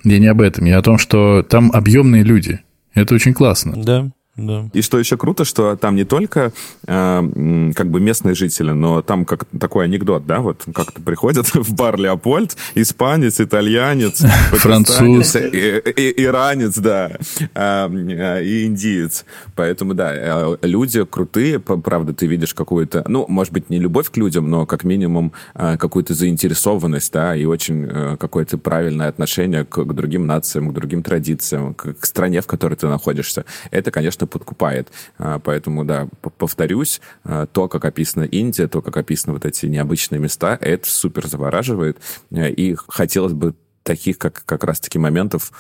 Я 0.04 0.18
не 0.18 0.26
об 0.26 0.42
этом, 0.42 0.66
я 0.66 0.80
о 0.80 0.82
том, 0.82 0.98
что 0.98 1.44
там 1.44 1.72
объемные 1.72 2.24
люди. 2.24 2.62
Это 2.96 3.14
очень 3.14 3.36
классно. 3.36 3.74
Да. 3.76 4.12
Да. 4.36 4.68
И 4.74 4.82
что 4.82 4.98
еще 4.98 5.16
круто, 5.16 5.46
что 5.46 5.76
там 5.76 5.96
не 5.96 6.06
только 6.06 6.54
э, 6.88 7.72
как 7.76 7.92
бы 7.92 8.00
местные 8.00 8.34
жители, 8.34 8.72
но 8.72 9.04
там 9.04 9.26
как 9.26 9.46
такой 9.60 9.86
анекдот, 9.86 10.26
да, 10.26 10.40
вот 10.40 10.64
как-то 10.74 11.02
приходят 11.02 11.46
в 11.54 11.76
бар 11.76 11.98
Леопольд, 12.00 12.58
испанец, 12.74 13.40
итальянец, 13.40 14.24
француз, 14.52 15.36
и, 15.36 15.78
и, 15.78 16.24
иранец, 16.24 16.80
да, 16.80 17.12
э, 17.54 18.42
и 18.44 18.66
индиец. 18.66 19.26
Поэтому, 19.56 19.94
да, 19.94 20.12
э, 20.16 20.58
люди 20.64 21.06
крутые, 21.06 21.60
правда, 21.60 22.14
ты 22.14 22.26
видишь 22.26 22.56
какую-то, 22.56 23.06
ну, 23.08 23.26
может 23.28 23.54
быть, 23.54 23.70
не 23.70 23.78
любовь 23.78 24.10
к 24.10 24.18
людям, 24.18 24.50
но 24.50 24.66
как 24.66 24.84
минимум 24.84 25.34
э, 25.54 25.78
какую-то 25.78 26.16
заинтересованность, 26.16 27.14
да, 27.14 27.36
и 27.36 27.46
очень 27.46 27.86
э, 27.88 28.18
какое-то 28.20 28.58
правильное 28.58 29.10
отношение 29.10 29.64
к, 29.64 29.84
к 29.84 29.94
другим 29.94 30.26
нациям, 30.26 30.70
к 30.70 30.74
другим 30.74 31.04
традициям, 31.04 31.76
к, 31.76 31.94
к 31.94 32.06
стране, 32.08 32.42
в 32.42 32.48
которой 32.48 32.74
ты 32.74 32.88
находишься. 32.88 33.46
Это, 33.70 33.92
конечно, 33.92 34.23
подкупает. 34.28 34.90
А, 35.18 35.40
поэтому, 35.40 35.86
да, 35.86 36.08
повторюсь, 36.38 37.02
а, 37.24 37.46
то, 37.46 37.68
как 37.68 37.86
описана 37.86 38.24
Индия, 38.24 38.68
то, 38.68 38.82
как 38.82 38.98
описаны 38.98 39.34
вот 39.34 39.46
эти 39.46 39.66
необычные 39.66 40.20
места, 40.20 40.58
это 40.60 40.90
супер 40.90 41.28
завораживает. 41.28 41.98
А, 42.32 42.48
и 42.48 42.76
хотелось 42.88 43.34
бы 43.34 43.56
таких 43.84 44.18
как, 44.18 44.44
как 44.46 44.64
раз-таки 44.64 45.00
моментов, 45.00 45.52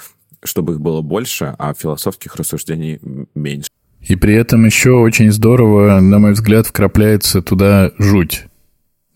чтобы 0.43 0.73
их 0.73 0.81
было 0.81 1.01
больше, 1.01 1.55
а 1.57 1.73
философских 1.73 2.35
рассуждений 2.35 2.99
меньше. 3.35 3.69
И 4.01 4.15
при 4.15 4.35
этом 4.35 4.65
еще 4.65 4.91
очень 4.91 5.31
здорово, 5.31 5.99
на 5.99 6.19
мой 6.19 6.33
взгляд, 6.33 6.67
вкрапляется 6.67 7.41
туда 7.41 7.91
жуть. 7.97 8.45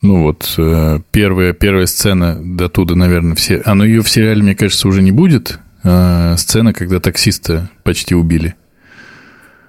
Ну 0.01 0.21
вот, 0.21 0.53
э, 0.57 0.99
первая, 1.11 1.53
первая 1.53 1.87
сцена 1.87 2.37
до 2.41 2.69
туда, 2.69 2.95
наверное, 2.95 3.35
все... 3.35 3.61
А, 3.65 3.75
ну 3.75 3.83
ее 3.83 4.01
в 4.01 4.09
сериале, 4.09 4.43
мне 4.43 4.55
кажется, 4.55 4.87
уже 4.87 5.01
не 5.01 5.11
будет. 5.11 5.59
Сцена, 5.83 6.73
когда 6.73 6.99
таксиста 6.99 7.69
почти 7.83 8.13
убили. 8.13 8.55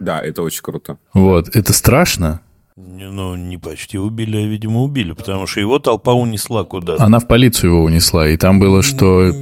Да, 0.01 0.21
это 0.21 0.43
очень 0.43 0.63
круто. 0.63 0.99
Вот, 1.13 1.55
это 1.55 1.73
страшно. 1.73 2.41
Ну, 2.77 3.35
не 3.35 3.59
почти 3.59 3.99
убили, 3.99 4.37
а, 4.37 4.47
видимо, 4.47 4.83
убили, 4.83 5.13
потому 5.13 5.47
что 5.49 5.59
его 5.59 5.81
толпа 5.81 6.13
унесла 6.13 6.63
куда-то. 6.63 7.03
Она 7.03 7.19
в 7.19 7.27
полицию 7.27 7.71
его 7.71 7.83
унесла, 7.83 8.29
и 8.29 8.37
там 8.37 8.61
было, 8.61 8.83
что 8.83 9.33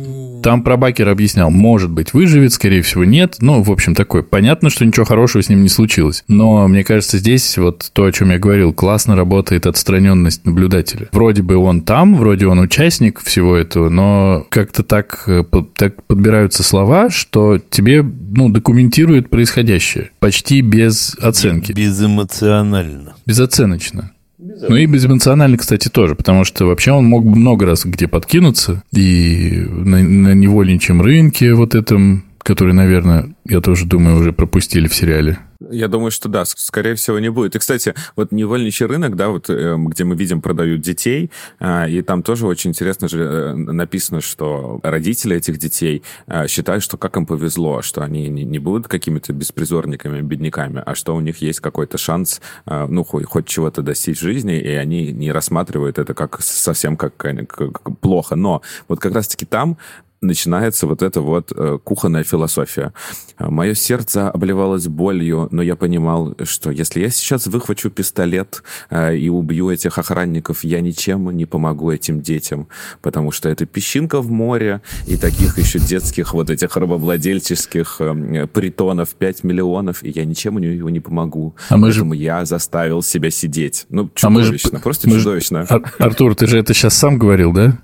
там 0.42 0.62
пробакер 0.62 1.09
объяснял, 1.09 1.51
может 1.51 1.90
быть, 1.90 2.14
выживет, 2.14 2.53
скорее 2.53 2.83
всего, 2.83 3.05
нет. 3.05 3.37
Ну, 3.40 3.62
в 3.62 3.70
общем, 3.70 3.94
такой. 3.94 4.22
Понятно, 4.22 4.70
что 4.70 4.85
ничего 4.85 5.05
хорошего 5.05 5.42
с 5.42 5.49
ним 5.49 5.62
не 5.62 5.68
случилось. 5.68 6.25
Но 6.29 6.66
мне 6.68 6.85
кажется, 6.85 7.18
здесь 7.18 7.57
вот 7.59 7.90
то, 7.92 8.05
о 8.05 8.12
чем 8.12 8.31
я 8.31 8.38
говорил, 8.38 8.72
классно 8.72 9.16
работает 9.16 9.66
отстраненность 9.66 10.44
наблюдателя. 10.44 11.09
Вроде 11.12 11.42
бы 11.42 11.57
он 11.57 11.83
там, 11.83 12.16
вроде 12.16 12.46
он 12.46 12.61
участник 12.61 13.20
всего 13.20 13.57
этого, 13.57 13.88
но 13.88 14.46
как-то 14.49 14.83
так, 14.83 15.25
э, 15.27 15.44
так 15.75 16.03
подбираются 16.05 16.62
слова, 16.62 17.11
что 17.11 17.59
тебе, 17.59 18.03
ну, 18.03 18.49
документирует 18.49 19.31
происходящее. 19.31 20.11
Почти 20.18 20.61
без 20.61 21.16
оценки. 21.20 21.72
Безэмоционально. 21.72 23.14
Безоценочно. 23.27 24.12
Ну 24.60 24.76
и 24.76 24.86
безэмоционально, 24.86 25.58
кстати, 25.58 25.88
тоже, 25.88 26.14
потому 26.14 26.44
что 26.44 26.66
вообще 26.66 26.92
он 26.92 27.06
мог 27.06 27.24
бы 27.24 27.36
много 27.36 27.66
раз 27.66 27.84
где 27.84 28.08
подкинуться, 28.08 28.82
и 28.92 29.66
на, 29.68 30.02
на 30.02 30.34
невольничьем 30.34 31.02
рынке 31.02 31.54
вот 31.54 31.74
этом, 31.74 32.24
который, 32.38 32.72
наверное, 32.72 33.34
я 33.48 33.60
тоже 33.60 33.86
думаю, 33.86 34.18
уже 34.18 34.32
пропустили 34.32 34.88
в 34.88 34.94
сериале. 34.94 35.38
Я 35.60 35.88
думаю, 35.88 36.10
что 36.10 36.28
да, 36.28 36.44
скорее 36.44 36.94
всего, 36.94 37.18
не 37.18 37.30
будет. 37.30 37.56
И, 37.56 37.58
кстати, 37.58 37.94
вот 38.14 38.32
невольничий 38.32 38.86
рынок, 38.86 39.16
да, 39.16 39.28
вот 39.28 39.48
эм, 39.50 39.88
где 39.88 40.04
мы 40.04 40.16
видим, 40.16 40.40
продают 40.40 40.80
детей, 40.80 41.30
а, 41.58 41.88
и 41.88 42.02
там 42.02 42.22
тоже 42.22 42.46
очень 42.46 42.70
интересно 42.70 43.08
же 43.08 43.22
э, 43.22 43.54
написано, 43.54 44.20
что 44.20 44.80
родители 44.82 45.36
этих 45.36 45.58
детей 45.58 46.02
а, 46.26 46.46
считают, 46.48 46.82
что 46.82 46.96
как 46.96 47.16
им 47.16 47.26
повезло, 47.26 47.82
что 47.82 48.02
они 48.02 48.28
не 48.28 48.58
будут 48.58 48.88
какими-то 48.88 49.32
беспризорниками, 49.32 50.20
бедняками, 50.20 50.82
а 50.84 50.94
что 50.94 51.14
у 51.14 51.20
них 51.20 51.38
есть 51.38 51.60
какой-то 51.60 51.98
шанс, 51.98 52.40
а, 52.66 52.86
ну, 52.86 53.04
хоть, 53.04 53.46
чего-то 53.46 53.82
достичь 53.82 54.18
в 54.18 54.22
жизни, 54.22 54.58
и 54.58 54.70
они 54.70 55.12
не 55.12 55.32
рассматривают 55.32 55.98
это 55.98 56.14
как 56.14 56.40
совсем 56.42 56.96
как, 56.96 57.16
как 57.16 57.98
плохо. 58.00 58.36
Но 58.36 58.62
вот 58.88 59.00
как 59.00 59.14
раз-таки 59.14 59.46
там 59.46 59.78
начинается 60.20 60.87
вот 60.87 61.02
эта 61.02 61.20
вот 61.20 61.52
э, 61.55 61.79
кухонная 61.83 62.24
философия. 62.24 62.92
Мое 63.38 63.74
сердце 63.74 64.31
обливалось 64.31 64.88
болью, 64.88 65.48
но 65.50 65.62
я 65.62 65.76
понимал, 65.76 66.35
что 66.44 66.70
если 66.70 67.00
я 67.00 67.11
сейчас 67.11 67.46
выхвачу 67.46 67.90
пистолет 67.90 68.62
э, 68.90 69.16
и 69.16 69.29
убью 69.29 69.70
этих 69.70 69.98
охранников, 69.98 70.64
я 70.64 70.81
ничем 70.81 71.31
не 71.31 71.46
помогу 71.46 71.90
этим 71.90 72.20
детям, 72.20 72.68
потому 73.02 73.31
что 73.31 73.48
это 73.48 73.66
песчинка 73.66 74.20
в 74.20 74.31
море, 74.31 74.81
и 75.07 75.16
таких 75.16 75.59
еще 75.59 75.79
детских 75.79 76.33
вот 76.35 76.50
этих 76.50 76.76
рабовладельческих 76.76 77.96
э, 78.00 78.46
притонов 78.46 79.11
5 79.11 79.44
миллионов, 79.44 80.02
и 80.02 80.11
я 80.11 80.24
ничем 80.24 80.57
у 80.57 80.59
него 80.59 80.90
не 80.90 81.00
помогу. 81.00 81.55
А 81.68 81.76
мы 81.76 81.88
Поэтому 81.88 82.14
же... 82.14 82.20
я 82.20 82.44
заставил 82.44 83.02
себя 83.02 83.31
сидеть. 83.31 83.87
Ну, 83.90 84.11
чудовищно, 84.14 84.29
а 84.29 84.72
мы 84.72 84.79
же... 84.79 84.83
просто 84.83 85.09
мы 85.09 85.18
чудовищно. 85.18 85.66
Же... 85.66 85.83
Артур, 85.98 86.35
ты 86.35 86.46
же 86.46 86.59
это 86.59 86.74
сейчас 86.74 86.94
сам 86.94 87.18
говорил, 87.18 87.52
да? 87.52 87.79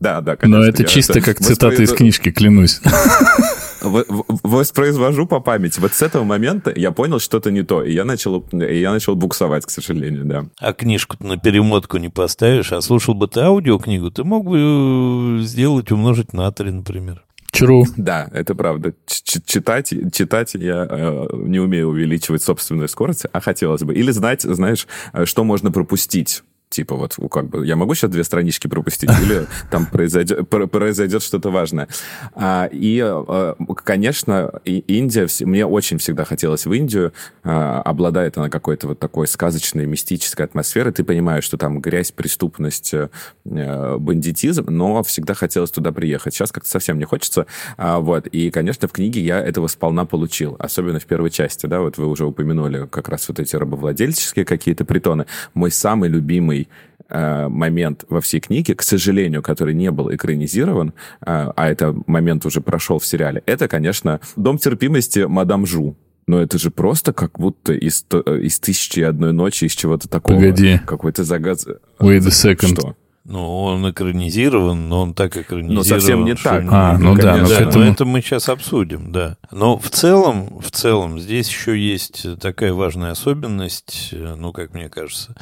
Да, 0.00 0.20
да, 0.20 0.36
конечно. 0.36 0.60
Но 0.60 0.64
это 0.64 0.84
чисто 0.84 1.20
как 1.20 1.38
цитата 1.40 1.82
из 1.82 1.92
книжки, 1.92 2.30
клянусь. 2.30 2.80
Воспроизвожу 3.80 5.26
по 5.26 5.40
памяти. 5.40 5.80
Вот 5.80 5.94
с 5.94 6.02
этого 6.02 6.24
момента 6.24 6.72
я 6.74 6.92
понял, 6.92 7.18
что 7.18 7.38
это 7.38 7.50
не 7.50 7.62
то. 7.62 7.82
И 7.82 7.92
я 7.92 8.04
начал, 8.04 8.44
я 8.52 8.92
начал 8.92 9.14
буксовать, 9.16 9.66
к 9.66 9.70
сожалению, 9.70 10.24
да. 10.24 10.46
А 10.58 10.72
книжку 10.72 11.16
на 11.20 11.36
перемотку 11.36 11.98
не 11.98 12.08
поставишь, 12.08 12.72
а 12.72 12.80
слушал 12.80 13.14
бы 13.14 13.28
ты 13.28 13.40
аудиокнигу, 13.40 14.10
ты 14.10 14.24
мог 14.24 14.48
бы 14.48 15.40
сделать, 15.42 15.90
умножить 15.90 16.32
на 16.32 16.50
3, 16.50 16.70
например. 16.70 17.24
True. 17.52 17.84
Да, 17.96 18.28
это 18.32 18.54
правда. 18.54 18.94
Ч 19.06 19.40
читать, 19.44 19.92
читать 20.12 20.54
я 20.54 20.86
э, 20.88 21.26
не 21.32 21.58
умею 21.58 21.88
увеличивать 21.88 22.42
собственную 22.42 22.88
скорость, 22.88 23.24
а 23.32 23.40
хотелось 23.40 23.82
бы. 23.82 23.94
Или 23.94 24.10
знать, 24.10 24.42
знаешь, 24.42 24.86
э, 25.12 25.24
что 25.24 25.44
можно 25.44 25.72
пропустить 25.72 26.42
типа 26.68 26.96
вот 26.96 27.16
как 27.30 27.48
бы 27.48 27.66
я 27.66 27.76
могу 27.76 27.94
сейчас 27.94 28.10
две 28.10 28.24
странички 28.24 28.66
пропустить 28.66 29.10
или 29.22 29.46
там 29.70 29.86
произойдет, 29.86 30.48
произойдет 30.48 31.22
что-то 31.22 31.50
важное. 31.50 31.88
А, 32.34 32.68
и, 32.70 33.00
а, 33.02 33.54
конечно, 33.84 34.60
Индия, 34.64 35.26
мне 35.44 35.66
очень 35.66 35.98
всегда 35.98 36.24
хотелось 36.24 36.66
в 36.66 36.72
Индию, 36.72 37.12
а, 37.42 37.80
обладает 37.82 38.36
она 38.38 38.48
какой-то 38.50 38.88
вот 38.88 38.98
такой 38.98 39.26
сказочной, 39.26 39.86
мистической 39.86 40.46
атмосферой. 40.46 40.92
Ты 40.92 41.04
понимаешь, 41.04 41.44
что 41.44 41.56
там 41.56 41.80
грязь, 41.80 42.12
преступность, 42.12 42.94
э, 42.94 43.08
бандитизм, 43.44 44.66
но 44.68 45.02
всегда 45.02 45.34
хотелось 45.34 45.70
туда 45.70 45.92
приехать. 45.92 46.34
Сейчас 46.34 46.52
как-то 46.52 46.68
совсем 46.68 46.98
не 46.98 47.04
хочется. 47.04 47.46
Вот. 47.76 48.26
И, 48.26 48.50
конечно, 48.50 48.88
в 48.88 48.92
книге 48.92 49.20
я 49.20 49.40
этого 49.40 49.66
сполна 49.68 50.04
получил, 50.04 50.56
особенно 50.58 51.00
в 51.00 51.06
первой 51.06 51.30
части, 51.30 51.66
да, 51.66 51.80
вот 51.80 51.98
вы 51.98 52.06
уже 52.06 52.24
упомянули 52.24 52.86
как 52.86 53.08
раз 53.08 53.28
вот 53.28 53.40
эти 53.40 53.56
рабовладельческие 53.56 54.44
какие-то 54.44 54.84
притоны. 54.84 55.26
Мой 55.54 55.70
самый 55.70 56.08
любимый 56.08 56.57
главный 56.58 56.68
э, 57.08 57.48
момент 57.48 58.04
во 58.08 58.20
всей 58.20 58.40
книге, 58.40 58.74
к 58.74 58.82
сожалению, 58.82 59.42
который 59.42 59.74
не 59.74 59.90
был 59.90 60.12
экранизирован, 60.14 60.88
э, 60.88 60.92
а 61.24 61.68
это 61.68 61.94
момент 62.06 62.46
уже 62.46 62.60
прошел 62.60 62.98
в 62.98 63.06
сериале, 63.06 63.42
это, 63.46 63.68
конечно, 63.68 64.20
«Дом 64.36 64.58
терпимости 64.58 65.20
мадам 65.20 65.66
Жу». 65.66 65.96
Но 66.26 66.38
это 66.42 66.58
же 66.58 66.70
просто 66.70 67.14
как 67.14 67.38
будто 67.38 67.72
из, 67.72 68.04
из 68.42 68.58
«Тысячи 68.60 69.00
и 69.00 69.02
одной 69.02 69.32
ночи», 69.32 69.64
из 69.64 69.72
чего-то 69.72 70.08
такого. 70.08 70.36
Погоди. 70.36 70.78
Какой-то 70.86 71.24
загад... 71.24 71.60
Wait 72.00 72.26
a 72.26 72.30
second. 72.30 72.74
Что? 72.74 72.96
Ну, 73.30 73.62
он 73.64 73.90
экранизирован, 73.90 74.88
но 74.88 75.02
он 75.02 75.12
так 75.12 75.36
экранизирован. 75.36 75.74
Ну, 75.74 75.84
совсем 75.84 76.24
не 76.24 76.34
так. 76.34 76.64
А, 76.70 76.96
ну 76.96 77.14
да, 77.14 77.36
но 77.36 77.46
да, 77.46 77.60
этому- 77.60 77.84
но 77.84 77.90
это 77.92 78.04
мы 78.06 78.22
сейчас 78.22 78.48
обсудим, 78.48 79.12
да. 79.12 79.36
Но 79.52 79.76
в 79.78 79.90
целом, 79.90 80.58
в 80.60 80.70
целом, 80.70 81.20
здесь 81.20 81.46
еще 81.46 81.78
есть 81.78 82.26
такая 82.40 82.72
важная 82.72 83.10
особенность, 83.10 84.08
э, 84.12 84.34
ну, 84.34 84.52
как 84.54 84.72
мне 84.72 84.88
кажется, 84.88 85.34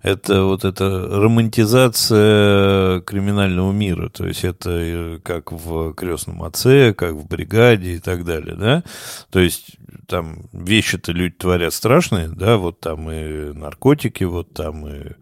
это 0.00 0.44
вот 0.44 0.64
эта 0.64 1.06
романтизация 2.04 3.00
криминального 3.02 3.72
мира. 3.72 4.08
То 4.08 4.26
есть 4.26 4.44
это 4.44 4.70
э, 4.70 5.18
как 5.22 5.52
в 5.52 5.92
«Крестном 5.94 6.42
отце», 6.44 6.94
как 6.94 7.12
в 7.12 7.26
«Бригаде» 7.28 7.96
и 7.96 7.98
так 7.98 8.24
далее, 8.24 8.54
да. 8.56 8.82
То 9.30 9.40
есть 9.40 9.76
там 10.08 10.46
вещи-то 10.52 11.12
люди 11.12 11.34
творят 11.34 11.72
страшные, 11.74 12.28
да, 12.28 12.56
вот 12.56 12.80
там 12.80 13.10
и 13.10 13.52
наркотики, 13.52 14.24
вот 14.24 14.54
там 14.54 14.86
и 14.86 15.12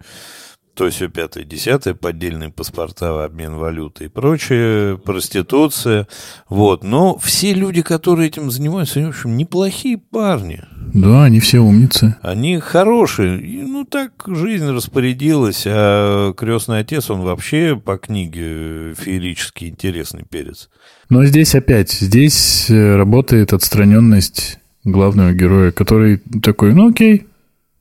то 0.74 0.88
все 0.88 1.08
пятое, 1.08 1.44
десятое, 1.44 1.94
поддельные 1.94 2.50
паспорта, 2.50 3.24
обмен 3.24 3.56
валюты 3.56 4.06
и 4.06 4.08
прочее, 4.08 4.98
проституция. 4.98 6.08
Вот. 6.48 6.82
Но 6.82 7.18
все 7.18 7.52
люди, 7.52 7.82
которые 7.82 8.28
этим 8.28 8.50
занимаются, 8.50 8.98
они, 8.98 9.08
в 9.08 9.10
общем, 9.10 9.36
неплохие 9.36 9.98
парни. 9.98 10.62
Да, 10.94 11.24
они 11.24 11.40
все 11.40 11.58
умницы. 11.58 12.16
Они 12.22 12.58
хорошие. 12.58 13.40
И, 13.40 13.62
ну, 13.62 13.84
так 13.84 14.12
жизнь 14.26 14.68
распорядилась. 14.68 15.64
А 15.66 16.32
крестный 16.32 16.80
отец, 16.80 17.10
он 17.10 17.20
вообще 17.20 17.76
по 17.76 17.98
книге 17.98 18.94
феерически 18.94 19.66
интересный 19.66 20.24
перец. 20.28 20.70
Но 21.08 21.24
здесь 21.24 21.54
опять, 21.54 21.90
здесь 21.90 22.70
э, 22.70 22.96
работает 22.96 23.52
отстраненность 23.52 24.58
главного 24.84 25.32
героя, 25.32 25.70
который 25.70 26.22
такой, 26.42 26.74
ну 26.74 26.90
окей. 26.90 27.26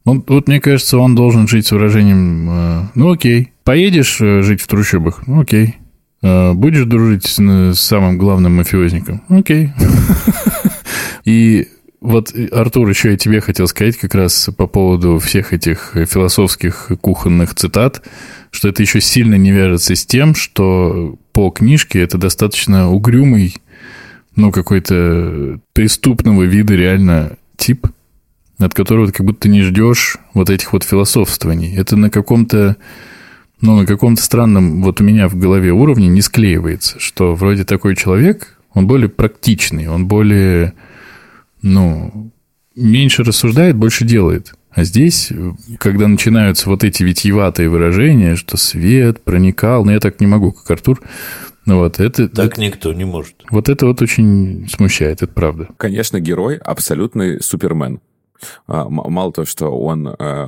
Он, 0.04 0.24
вот 0.28 0.48
мне 0.48 0.60
кажется, 0.60 0.98
он 0.98 1.16
должен 1.16 1.48
жить 1.48 1.68
с 1.68 1.72
выражением, 1.72 2.50
э, 2.50 2.82
ну 2.96 3.12
окей. 3.12 3.52
Поедешь 3.64 4.20
э, 4.20 4.42
жить 4.42 4.62
в 4.62 4.68
трущобах, 4.68 5.28
ну 5.28 5.42
окей. 5.42 5.76
Э, 6.24 6.54
будешь 6.54 6.86
дружить 6.86 7.26
с, 7.28 7.76
самым 7.76 8.18
главным 8.18 8.56
мафиозником, 8.56 9.22
окей. 9.30 9.72
И 11.26 11.68
вот, 12.00 12.34
Артур, 12.52 12.90
еще 12.90 13.12
я 13.12 13.18
тебе 13.18 13.42
хотел 13.42 13.68
сказать 13.68 13.96
как 13.96 14.16
раз 14.16 14.50
по 14.58 14.66
поводу 14.66 15.20
всех 15.20 15.54
этих 15.54 15.92
философских 15.94 16.92
кухонных 17.00 17.54
цитат, 17.54 18.02
что 18.50 18.70
это 18.70 18.82
еще 18.82 19.02
сильно 19.02 19.36
не 19.36 19.52
вяжется 19.52 19.96
с 19.96 20.04
тем, 20.04 20.34
что 20.34 21.20
по 21.32 21.52
книжке 21.52 22.02
это 22.02 22.18
достаточно 22.18 22.90
угрюмый, 22.90 23.56
ну, 24.36 24.52
какой-то 24.52 25.60
преступного 25.74 26.42
вида 26.44 26.74
реально 26.74 27.38
тип, 27.56 27.86
от 28.66 28.74
которого 28.74 29.08
ты 29.08 29.14
как 29.14 29.26
будто 29.26 29.50
не 29.50 29.62
ждешь 29.62 30.18
вот 30.34 30.50
этих 30.50 30.74
вот 30.74 30.84
философствований. 30.84 31.76
Это 31.76 31.96
на 31.98 32.10
каком-то, 32.10 32.78
ну, 33.60 33.78
на 33.78 33.86
каком-то 33.86 34.22
странном 34.22 34.82
вот 34.84 35.02
у 35.02 35.04
меня 35.04 35.28
в 35.28 35.36
голове 35.36 35.72
уровне 35.72 36.08
не 36.08 36.22
склеивается, 36.22 37.00
что 37.00 37.36
вроде 37.36 37.64
такой 37.64 37.96
человек, 37.96 38.58
он 38.74 38.88
более 38.88 39.10
практичный, 39.10 39.88
он 39.88 40.08
более, 40.08 40.74
ну, 41.62 42.32
меньше 42.76 43.24
рассуждает, 43.24 43.76
больше 43.76 44.06
делает. 44.06 44.54
А 44.74 44.86
здесь, 44.86 45.32
когда 45.80 46.08
начинаются 46.08 46.70
вот 46.70 46.84
эти 46.86 47.04
витиеватые 47.04 47.68
выражения, 47.68 48.36
что 48.38 48.56
свет 48.56 49.22
проникал, 49.22 49.84
но 49.84 49.92
я 49.92 50.00
так 50.00 50.22
не 50.22 50.28
могу, 50.28 50.54
как 50.54 50.72
Артур, 50.72 51.02
ну 51.66 51.80
вот 51.80 52.00
это... 52.00 52.30
Так 52.30 52.54
это- 52.54 52.62
никто 52.62 52.94
не 52.94 53.04
может. 53.06 53.36
вот 53.50 53.68
это 53.68 53.86
вот 53.86 54.02
очень 54.02 54.68
смущает, 54.70 55.22
это 55.22 55.32
правда. 55.34 55.68
Конечно, 55.78 56.20
герой 56.22 56.56
абсолютный 56.56 57.42
супермен. 57.42 58.00
А, 58.68 58.88
Мало 58.90 59.32
того, 59.32 59.46
что 59.46 59.70
он, 59.70 60.16
э, 60.18 60.48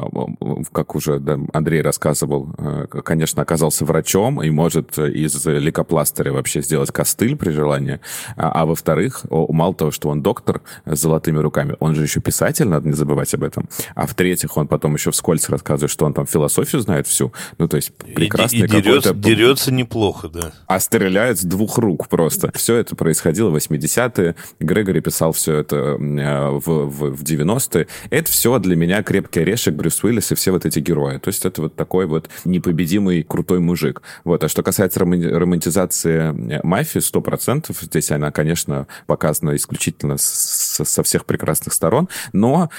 как 0.72 0.96
уже 0.96 1.22
Андрей 1.54 1.82
рассказывал, 1.82 2.50
э, 2.58 2.88
конечно, 3.04 3.42
оказался 3.42 3.86
врачом 3.86 4.42
и 4.42 4.50
может 4.50 4.98
из 4.98 5.46
лейкопластыря 5.46 6.32
вообще 6.32 6.62
сделать 6.62 6.92
костыль 6.92 7.36
при 7.36 7.52
желании. 7.52 8.00
А 8.36 8.64
а 8.64 8.66
во-вторых, 8.66 9.26
мало 9.30 9.74
того, 9.74 9.92
что 9.92 10.08
он 10.08 10.22
доктор 10.22 10.62
с 10.86 10.98
золотыми 10.98 11.40
руками, 11.40 11.76
он 11.82 11.96
же 11.96 12.04
еще 12.04 12.22
писатель, 12.22 12.66
надо 12.66 12.88
не 12.88 12.94
забывать 12.94 13.34
об 13.34 13.44
этом. 13.44 13.68
А 13.94 14.08
в-третьих, 14.08 14.56
он 14.56 14.70
потом 14.70 14.94
еще 14.94 15.12
вскользь 15.12 15.50
рассказывает, 15.50 15.92
что 15.92 16.06
он 16.06 16.14
там 16.14 16.26
философию 16.26 16.82
знает 16.82 17.08
всю. 17.08 17.34
Ну, 17.58 17.68
то 17.68 17.76
есть 17.76 17.92
И, 18.06 18.14
прекрасный 18.14 18.60
и 18.60 18.68
дерется, 18.68 19.10
какой-то... 19.10 19.14
дерется 19.16 19.74
неплохо, 19.74 20.30
да. 20.30 20.54
А 20.68 20.80
стреляют 20.80 21.40
с 21.40 21.44
двух 21.44 21.78
рук 21.78 22.08
просто. 22.08 22.52
Все 22.54 22.78
это 22.78 22.96
происходило 22.96 23.50
в 23.50 23.56
80-е. 23.56 24.36
Грегори 24.62 25.02
писал 25.02 25.34
все 25.34 25.56
это 25.56 25.76
э, 25.76 26.50
в, 26.52 26.66
в, 26.66 27.16
в 27.18 27.24
90-е. 27.24 27.83
Это 28.10 28.32
все 28.32 28.58
для 28.60 28.76
меня 28.76 29.04
крепкий 29.04 29.42
орешек, 29.42 29.74
Брюс 29.76 30.04
Уиллис 30.04 30.32
и 30.32 30.36
все 30.36 30.52
вот 30.52 30.66
эти 30.66 30.80
герои. 30.80 31.18
То 31.18 31.30
есть 31.30 31.46
это 31.46 31.62
вот 31.64 31.76
такой 31.76 32.06
вот 32.06 32.30
непобедимый 32.46 33.24
крутой 33.24 33.60
мужик. 33.60 34.02
Вот. 34.24 34.44
А 34.44 34.50
что 34.50 34.64
касается 34.64 35.00
роман- 35.00 35.24
романтизации 35.36 36.54
э, 36.56 36.60
мафии, 36.64 37.00
100%, 37.00 37.76
здесь 37.82 38.12
она, 38.12 38.32
конечно, 38.32 38.88
показана 39.08 39.56
исключительно 39.56 40.18
с- 40.18 40.82
со 40.84 41.04
всех 41.04 41.26
прекрасных 41.26 41.74
сторон, 41.74 42.10
но 42.34 42.70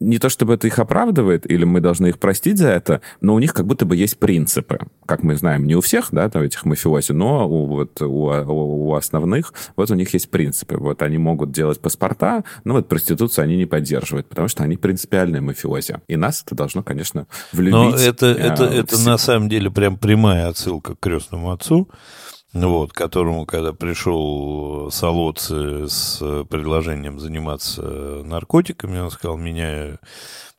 не 0.00 0.18
то 0.18 0.28
чтобы 0.28 0.54
это 0.54 0.66
их 0.66 0.78
оправдывает, 0.78 1.50
или 1.50 1.64
мы 1.64 1.80
должны 1.80 2.08
их 2.08 2.18
простить 2.18 2.58
за 2.58 2.68
это, 2.68 3.00
но 3.20 3.34
у 3.34 3.38
них 3.38 3.52
как 3.54 3.66
будто 3.66 3.84
бы 3.86 3.96
есть 3.96 4.18
принципы. 4.18 4.78
Как 5.06 5.22
мы 5.22 5.36
знаем, 5.36 5.66
не 5.66 5.74
у 5.76 5.80
всех, 5.80 6.08
да, 6.12 6.28
там, 6.28 6.42
этих 6.42 6.64
мафиози, 6.64 7.12
но 7.12 7.48
у, 7.48 7.66
вот, 7.66 8.00
у- 8.02 8.86
у 8.88 8.94
основных 8.94 9.52
вот 9.76 9.90
у 9.90 9.94
них 9.94 10.12
есть 10.14 10.30
принципы. 10.30 10.76
Вот 10.76 11.02
они 11.02 11.18
могут 11.18 11.50
делать 11.52 11.80
паспорта, 11.80 12.44
но 12.64 12.74
вот 12.74 12.88
проституцию 12.88 13.44
они 13.44 13.56
не 13.56 13.66
поддерживают, 13.66 14.26
потому 14.28 14.48
что 14.48 14.53
они 14.62 14.76
принципиальные 14.76 15.42
мафиози. 15.42 16.00
И 16.06 16.16
нас 16.16 16.42
это 16.44 16.54
должно, 16.54 16.82
конечно, 16.82 17.26
влюбить. 17.52 17.72
Но 17.72 17.90
это, 17.96 18.26
э, 18.26 18.34
это, 18.34 18.64
это 18.64 18.98
на 19.00 19.18
самом 19.18 19.48
деле 19.48 19.70
прям 19.70 19.96
прямая 19.96 20.48
отсылка 20.48 20.94
к 20.94 21.00
крестному 21.00 21.50
отцу, 21.50 21.88
вот, 22.52 22.92
которому, 22.92 23.46
когда 23.46 23.72
пришел 23.72 24.90
Солоци 24.92 25.88
с 25.88 26.18
предложением 26.48 27.18
заниматься 27.18 27.82
наркотиками, 27.82 29.00
он 29.00 29.10
сказал, 29.10 29.36
меня 29.36 29.98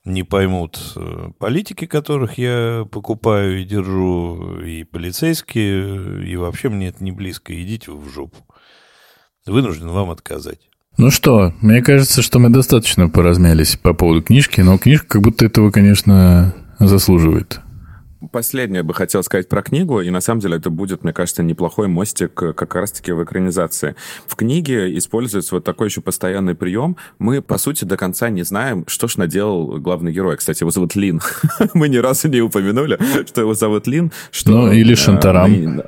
не 0.06 0.24
поймут 0.24 0.80
э, 0.96 1.32
политики, 1.40 1.88
которых 1.88 2.38
я 2.38 2.88
покупаю 2.92 3.62
и 3.62 3.66
держу, 3.66 4.60
и 4.62 4.84
полицейские, 4.84 6.28
и 6.30 6.36
вообще 6.36 6.70
мне 6.70 6.90
это 6.90 7.04
не 7.04 7.12
близко, 7.12 7.60
идите 7.60 7.92
в 7.92 8.08
жопу. 8.08 8.46
Вынужден 9.48 9.90
вам 9.90 10.12
отказать. 10.12 10.70
Ну 10.98 11.12
что, 11.12 11.54
мне 11.62 11.82
кажется, 11.82 12.22
что 12.22 12.40
мы 12.40 12.50
достаточно 12.50 13.10
поразмялись 13.10 13.76
по 13.76 13.94
поводу 13.94 14.22
книжки, 14.22 14.62
но 14.62 14.78
книжка 14.78 15.08
как 15.08 15.22
будто 15.22 15.46
этого, 15.46 15.70
конечно, 15.70 16.54
заслуживает. 16.80 17.60
Последнее 18.32 18.82
бы 18.82 18.94
хотел 18.94 19.22
сказать 19.22 19.50
про 19.50 19.62
книгу, 19.62 20.02
и 20.02 20.10
на 20.10 20.22
самом 20.22 20.40
деле 20.40 20.58
это 20.58 20.70
будет, 20.70 21.04
мне 21.04 21.14
кажется, 21.14 21.44
неплохой 21.44 21.88
мостик 21.88 22.42
э, 22.42 22.54
как 22.54 22.74
раз-таки 22.74 23.12
в 23.12 23.24
экранизации. 23.24 23.96
В 24.26 24.36
книге 24.36 24.98
используется 24.98 25.56
вот 25.56 25.64
такой 25.64 25.90
еще 25.90 26.02
постоянный 26.02 26.56
прием. 26.56 26.98
Мы, 27.20 27.42
по 27.42 27.58
сути, 27.58 27.86
до 27.86 27.98
конца 27.98 28.30
не 28.30 28.44
знаем, 28.44 28.86
что 28.88 29.08
ж 29.08 29.18
наделал 29.18 29.80
главный 29.80 30.12
герой. 30.12 30.38
Кстати, 30.38 30.64
его 30.64 30.72
зовут 30.72 30.96
Лин. 30.96 31.22
Мы 31.74 31.90
ни 31.90 31.98
разу 31.98 32.30
не 32.30 32.42
упомянули, 32.42 32.98
что 33.28 33.42
его 33.42 33.54
зовут 33.54 33.86
Лин. 33.86 34.12
Что, 34.32 34.52
Ну, 34.52 34.72
или 34.72 34.96
Шантарам. 34.96 35.84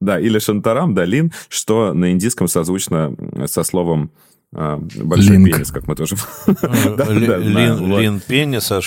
Да, 0.00 0.18
или 0.20 0.38
Шантарам, 0.38 0.94
да, 0.94 1.04
Лин, 1.04 1.32
что 1.48 1.92
на 1.92 2.12
индийском 2.12 2.46
созвучно 2.46 3.14
со 3.46 3.64
словом 3.64 4.12
большой 4.52 5.36
Линк. 5.36 5.52
пенис, 5.52 5.70
как 5.70 5.86
мы 5.86 5.94
тоже... 5.94 6.16
Э, 6.46 6.52
Лин, 7.12 8.20
Пенис, 8.20 8.72
а 8.72 8.80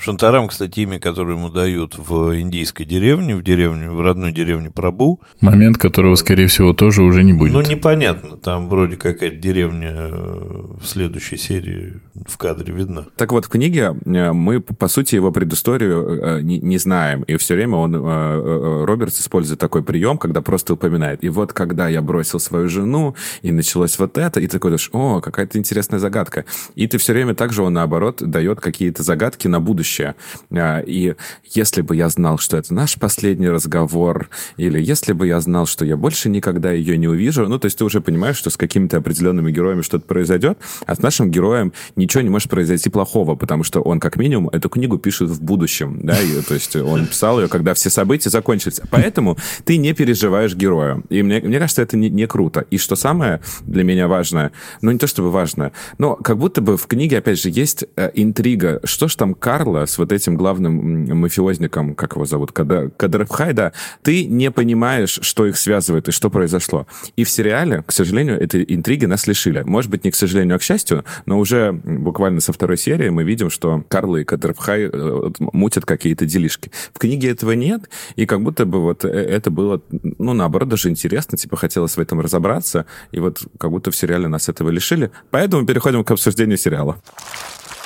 Шантарам... 0.00 0.48
Кстати, 0.48 0.80
имя, 0.80 0.98
которое 0.98 1.36
ему 1.36 1.50
дают 1.50 1.96
в 1.98 2.40
индийской 2.40 2.86
деревне, 2.86 3.36
в 3.36 3.42
деревне, 3.42 3.90
в 3.90 4.00
родной 4.00 4.32
деревне 4.32 4.70
Прабу. 4.70 5.20
Момент, 5.40 5.76
которого, 5.78 6.14
скорее 6.14 6.46
всего, 6.46 6.72
тоже 6.72 7.02
уже 7.02 7.22
не 7.22 7.32
будет. 7.32 7.52
Ну, 7.52 7.60
непонятно, 7.62 8.36
там 8.36 8.68
вроде 8.68 8.96
какая-то 8.96 9.36
деревня 9.36 9.92
э, 9.92 10.64
в 10.80 10.86
следующей 10.86 11.36
серии 11.36 12.00
в 12.26 12.36
кадре 12.38 12.72
видна. 12.72 13.06
Так 13.16 13.32
вот, 13.32 13.44
в 13.44 13.48
книге 13.48 13.94
э, 14.04 14.32
мы, 14.32 14.60
по 14.60 14.88
сути, 14.88 15.14
его 15.16 15.30
предысторию 15.32 16.38
э, 16.38 16.40
не, 16.42 16.58
не 16.58 16.78
знаем. 16.78 17.22
И 17.22 17.36
все 17.36 17.54
время 17.54 17.76
он, 17.76 17.94
Робертс 17.94 19.20
использует 19.20 19.60
такой 19.60 19.82
прием, 19.82 20.16
когда 20.18 20.40
просто 20.40 20.74
упоминает. 20.74 21.22
И 21.22 21.28
вот 21.28 21.52
когда 21.52 21.88
я 21.88 22.00
бросил 22.00 22.40
свою 22.40 22.68
жену, 22.68 23.14
и 23.42 23.52
началось 23.52 23.98
вот 23.98 24.16
это, 24.16 24.40
и 24.40 24.46
ты 24.46 24.58
такой 24.58 24.76
о, 24.92 25.20
какая-то 25.20 25.58
интересная 25.58 25.98
загадка. 25.98 26.44
И 26.74 26.86
ты 26.86 26.98
все 26.98 27.12
время 27.12 27.34
также 27.34 27.62
он, 27.62 27.74
наоборот, 27.74 28.16
дает 28.20 28.60
какие-то 28.60 29.02
загадки 29.02 29.46
на 29.46 29.60
будущее. 29.60 29.89
Э, 29.98 30.82
И 30.86 31.14
если 31.44 31.82
бы 31.82 31.96
я 31.96 32.08
знал, 32.08 32.38
что 32.38 32.56
это 32.56 32.72
наш 32.74 32.96
последний 32.96 33.48
разговор, 33.48 34.28
или 34.56 34.80
если 34.80 35.12
бы 35.12 35.26
я 35.26 35.40
знал, 35.40 35.66
что 35.66 35.84
я 35.84 35.96
больше 35.96 36.28
никогда 36.28 36.72
ее 36.72 36.96
не 36.96 37.08
увижу, 37.08 37.48
ну, 37.48 37.58
то 37.58 37.66
есть 37.66 37.78
ты 37.78 37.84
уже 37.84 38.00
понимаешь, 38.00 38.36
что 38.36 38.50
с 38.50 38.56
какими-то 38.56 38.98
определенными 38.98 39.50
героями 39.50 39.82
что-то 39.82 40.04
произойдет, 40.06 40.58
а 40.86 40.94
с 40.94 41.00
нашим 41.00 41.30
героем 41.30 41.72
ничего 41.96 42.22
не 42.22 42.30
может 42.30 42.48
произойти 42.50 42.90
плохого, 42.90 43.34
потому 43.36 43.64
что 43.64 43.80
он, 43.80 44.00
как 44.00 44.16
минимум, 44.16 44.48
эту 44.50 44.68
книгу 44.68 44.98
пишет 44.98 45.30
в 45.30 45.42
будущем, 45.42 46.00
да, 46.02 46.20
и, 46.20 46.40
то 46.42 46.54
есть 46.54 46.76
он 46.76 47.06
писал 47.06 47.40
ее, 47.40 47.48
когда 47.48 47.74
все 47.74 47.90
события 47.90 48.30
закончились. 48.30 48.80
Поэтому 48.90 49.36
ты 49.64 49.76
не 49.76 49.92
переживаешь 49.94 50.54
героя. 50.54 51.02
И 51.08 51.22
мне, 51.22 51.40
мне 51.40 51.58
кажется, 51.58 51.82
это 51.82 51.96
не, 51.96 52.10
не 52.10 52.26
круто. 52.26 52.66
И 52.70 52.78
что 52.78 52.96
самое 52.96 53.40
для 53.62 53.84
меня 53.84 54.08
важное, 54.08 54.52
ну, 54.82 54.90
не 54.90 54.98
то 54.98 55.06
чтобы 55.06 55.30
важное, 55.30 55.72
но 55.98 56.16
как 56.16 56.38
будто 56.38 56.60
бы 56.60 56.76
в 56.76 56.86
книге, 56.86 57.18
опять 57.18 57.40
же, 57.40 57.50
есть 57.50 57.84
э, 57.96 58.10
интрига, 58.14 58.80
что 58.84 59.08
ж 59.08 59.14
там 59.16 59.34
Карла 59.34 59.79
сериала 59.80 59.86
с 59.86 59.98
вот 59.98 60.12
этим 60.12 60.36
главным 60.36 61.18
мафиозником, 61.20 61.94
как 61.94 62.14
его 62.14 62.24
зовут, 62.24 62.52
Кадрабхай, 62.52 63.52
да, 63.52 63.72
ты 64.02 64.26
не 64.26 64.50
понимаешь, 64.50 65.18
что 65.22 65.46
их 65.46 65.56
связывает 65.56 66.08
и 66.08 66.12
что 66.12 66.30
произошло. 66.30 66.86
И 67.16 67.24
в 67.24 67.30
сериале, 67.30 67.82
к 67.86 67.92
сожалению, 67.92 68.40
этой 68.40 68.64
интриги 68.68 69.06
нас 69.06 69.26
лишили. 69.26 69.62
Может 69.66 69.90
быть, 69.90 70.04
не 70.04 70.10
к 70.10 70.14
сожалению, 70.14 70.56
а 70.56 70.58
к 70.58 70.62
счастью, 70.62 71.04
но 71.26 71.38
уже 71.38 71.72
буквально 71.72 72.40
со 72.40 72.52
второй 72.52 72.76
серии 72.76 73.10
мы 73.10 73.24
видим, 73.24 73.50
что 73.50 73.84
Карл 73.88 74.16
и 74.16 74.24
Кадрабхай 74.24 74.90
э, 74.92 75.30
мутят 75.52 75.84
какие-то 75.84 76.26
делишки. 76.26 76.70
В 76.92 76.98
книге 76.98 77.30
этого 77.30 77.52
нет, 77.52 77.88
и 78.16 78.26
как 78.26 78.40
будто 78.40 78.64
бы 78.64 78.80
вот 78.80 79.04
э, 79.04 79.08
это 79.08 79.50
было, 79.50 79.80
ну, 79.90 80.32
наоборот, 80.32 80.68
даже 80.68 80.88
интересно, 80.88 81.38
типа, 81.38 81.56
хотелось 81.56 81.96
в 81.96 82.00
этом 82.00 82.20
разобраться, 82.20 82.86
и 83.12 83.20
вот 83.20 83.42
как 83.58 83.70
будто 83.70 83.90
в 83.90 83.96
сериале 83.96 84.28
нас 84.28 84.48
этого 84.48 84.70
лишили. 84.70 85.10
Поэтому 85.30 85.66
переходим 85.66 86.04
к 86.04 86.10
обсуждению 86.10 86.58
сериала. 86.58 87.00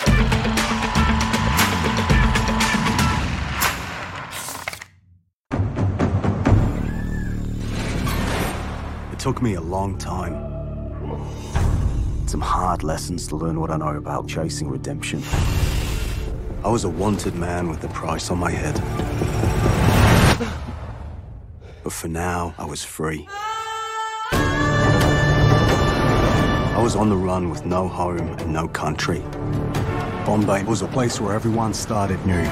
It 0.06 0.33
took 9.24 9.40
me 9.40 9.54
a 9.54 9.60
long 9.62 9.96
time. 9.96 10.34
Some 12.26 12.42
hard 12.42 12.82
lessons 12.82 13.26
to 13.28 13.36
learn 13.36 13.58
what 13.58 13.70
I 13.70 13.78
know 13.78 13.96
about 13.96 14.28
chasing 14.28 14.68
redemption. 14.68 15.22
I 16.62 16.68
was 16.68 16.84
a 16.84 16.90
wanted 16.90 17.34
man 17.34 17.70
with 17.70 17.82
a 17.84 17.88
price 17.88 18.30
on 18.30 18.36
my 18.36 18.50
head. 18.50 18.74
But 21.82 21.94
for 21.94 22.08
now, 22.08 22.54
I 22.58 22.66
was 22.66 22.84
free. 22.84 23.26
I 26.76 26.80
was 26.82 26.94
on 26.94 27.08
the 27.08 27.16
run 27.16 27.48
with 27.48 27.64
no 27.64 27.88
home 27.88 28.18
and 28.18 28.52
no 28.52 28.68
country. 28.68 29.22
Bombay 30.26 30.64
was 30.64 30.82
a 30.82 30.88
place 30.88 31.18
where 31.18 31.32
everyone 31.32 31.72
started 31.72 32.22
new. 32.26 32.44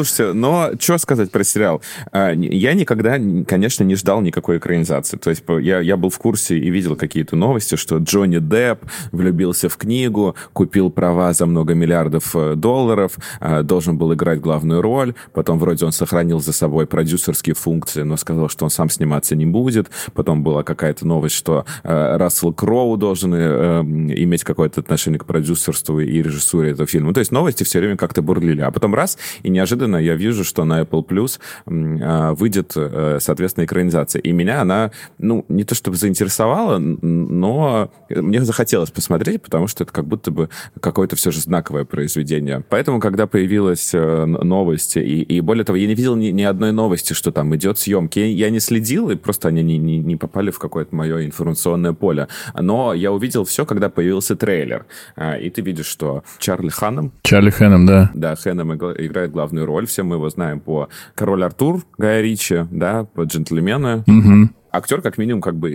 Слушайте, 0.00 0.32
но 0.32 0.70
что 0.78 0.96
сказать 0.96 1.30
про 1.30 1.44
сериал? 1.44 1.82
А, 2.10 2.32
я 2.32 2.72
никогда, 2.72 3.18
конечно, 3.46 3.84
не 3.84 3.96
ждал 3.96 4.22
никакой 4.22 4.56
экранизации. 4.56 5.18
То 5.18 5.28
есть 5.28 5.44
я, 5.60 5.80
я 5.80 5.98
был 5.98 6.08
в 6.08 6.16
курсе 6.16 6.56
и 6.56 6.70
видел 6.70 6.96
какие-то 6.96 7.36
новости, 7.36 7.74
что 7.74 7.98
Джонни 7.98 8.38
Депп 8.38 8.86
влюбился 9.12 9.68
в 9.68 9.76
книгу, 9.76 10.36
купил 10.54 10.88
права 10.88 11.34
за 11.34 11.44
много 11.44 11.74
миллиардов 11.74 12.34
э, 12.34 12.54
долларов, 12.54 13.18
а, 13.40 13.62
должен 13.62 13.98
был 13.98 14.14
играть 14.14 14.40
главную 14.40 14.80
роль, 14.80 15.12
потом 15.34 15.58
вроде 15.58 15.84
он 15.84 15.92
сохранил 15.92 16.40
за 16.40 16.54
собой 16.54 16.86
продюсерские 16.86 17.54
функции, 17.54 18.00
но 18.00 18.16
сказал, 18.16 18.48
что 18.48 18.64
он 18.64 18.70
сам 18.70 18.88
сниматься 18.88 19.36
не 19.36 19.44
будет. 19.44 19.90
Потом 20.14 20.42
была 20.42 20.62
какая-то 20.62 21.06
новость, 21.06 21.34
что 21.34 21.66
э, 21.84 22.16
Рассел 22.16 22.54
Кроу 22.54 22.96
должен 22.96 23.34
э, 23.34 23.82
иметь 23.82 24.44
какое-то 24.44 24.80
отношение 24.80 25.18
к 25.18 25.26
продюсерству 25.26 26.00
и 26.00 26.22
режиссуре 26.22 26.70
этого 26.70 26.86
фильма. 26.86 27.12
То 27.12 27.20
есть 27.20 27.32
новости 27.32 27.64
все 27.64 27.80
время 27.80 27.98
как-то 27.98 28.22
бурлили. 28.22 28.62
А 28.62 28.70
потом 28.70 28.94
раз, 28.94 29.18
и 29.42 29.50
неожиданно 29.50 29.89
неожиданно 29.90 29.96
я 29.96 30.14
вижу, 30.14 30.44
что 30.44 30.64
на 30.64 30.82
Apple 30.82 31.06
Plus 31.06 31.38
а, 31.66 32.34
выйдет, 32.34 32.72
э, 32.76 33.18
соответственно, 33.20 33.64
экранизация. 33.64 34.20
И 34.20 34.32
меня 34.32 34.60
она, 34.60 34.90
ну, 35.18 35.44
не 35.48 35.64
то 35.64 35.74
чтобы 35.74 35.96
заинтересовала, 35.96 36.78
но 36.78 37.90
мне 38.10 38.42
захотелось 38.44 38.90
посмотреть, 38.90 39.42
потому 39.42 39.66
что 39.68 39.84
это 39.84 39.92
как 39.92 40.06
будто 40.06 40.30
бы 40.30 40.48
какое-то 40.80 41.16
все 41.16 41.30
же 41.30 41.40
знаковое 41.40 41.84
произведение. 41.84 42.62
Поэтому, 42.68 43.00
когда 43.00 43.26
появилась 43.26 43.94
э, 43.94 44.24
новость, 44.24 44.96
и, 44.96 45.22
и 45.22 45.40
более 45.40 45.64
того, 45.64 45.76
я 45.76 45.86
не 45.86 45.94
видел 45.94 46.16
ни, 46.16 46.28
ни 46.28 46.42
одной 46.42 46.72
новости, 46.72 47.12
что 47.12 47.32
там 47.32 47.54
идет 47.54 47.78
съемки. 47.78 48.20
Я 48.20 48.50
не 48.50 48.60
следил, 48.60 49.10
и 49.10 49.16
просто 49.16 49.48
они 49.48 49.62
не, 49.62 49.78
не, 49.78 49.98
не 49.98 50.16
попали 50.16 50.50
в 50.50 50.58
какое-то 50.58 50.94
мое 50.94 51.24
информационное 51.24 51.92
поле. 51.92 52.28
Но 52.58 52.94
я 52.94 53.12
увидел 53.12 53.44
все, 53.44 53.64
когда 53.64 53.88
появился 53.88 54.36
трейлер. 54.36 54.86
А, 55.16 55.36
и 55.36 55.50
ты 55.50 55.62
видишь, 55.62 55.86
что 55.86 56.22
Чарли 56.38 56.68
Ханом... 56.68 57.12
Чарли 57.22 57.50
Ханом, 57.50 57.86
да. 57.86 58.10
Да, 58.14 58.36
Ханом 58.36 58.74
играет 58.74 59.30
главную 59.30 59.66
роль. 59.66 59.69
Все 59.86 60.02
мы 60.02 60.16
его 60.16 60.28
знаем 60.28 60.60
по 60.60 60.88
«Король 61.14 61.44
Артур» 61.44 61.84
Гая 61.98 62.22
Ричи, 62.22 62.66
да, 62.70 63.04
по 63.04 63.22
«Джентльмены». 63.22 64.04
Угу 64.06 64.59
актер, 64.72 65.02
как 65.02 65.18
минимум, 65.18 65.40
как 65.40 65.56
бы 65.56 65.70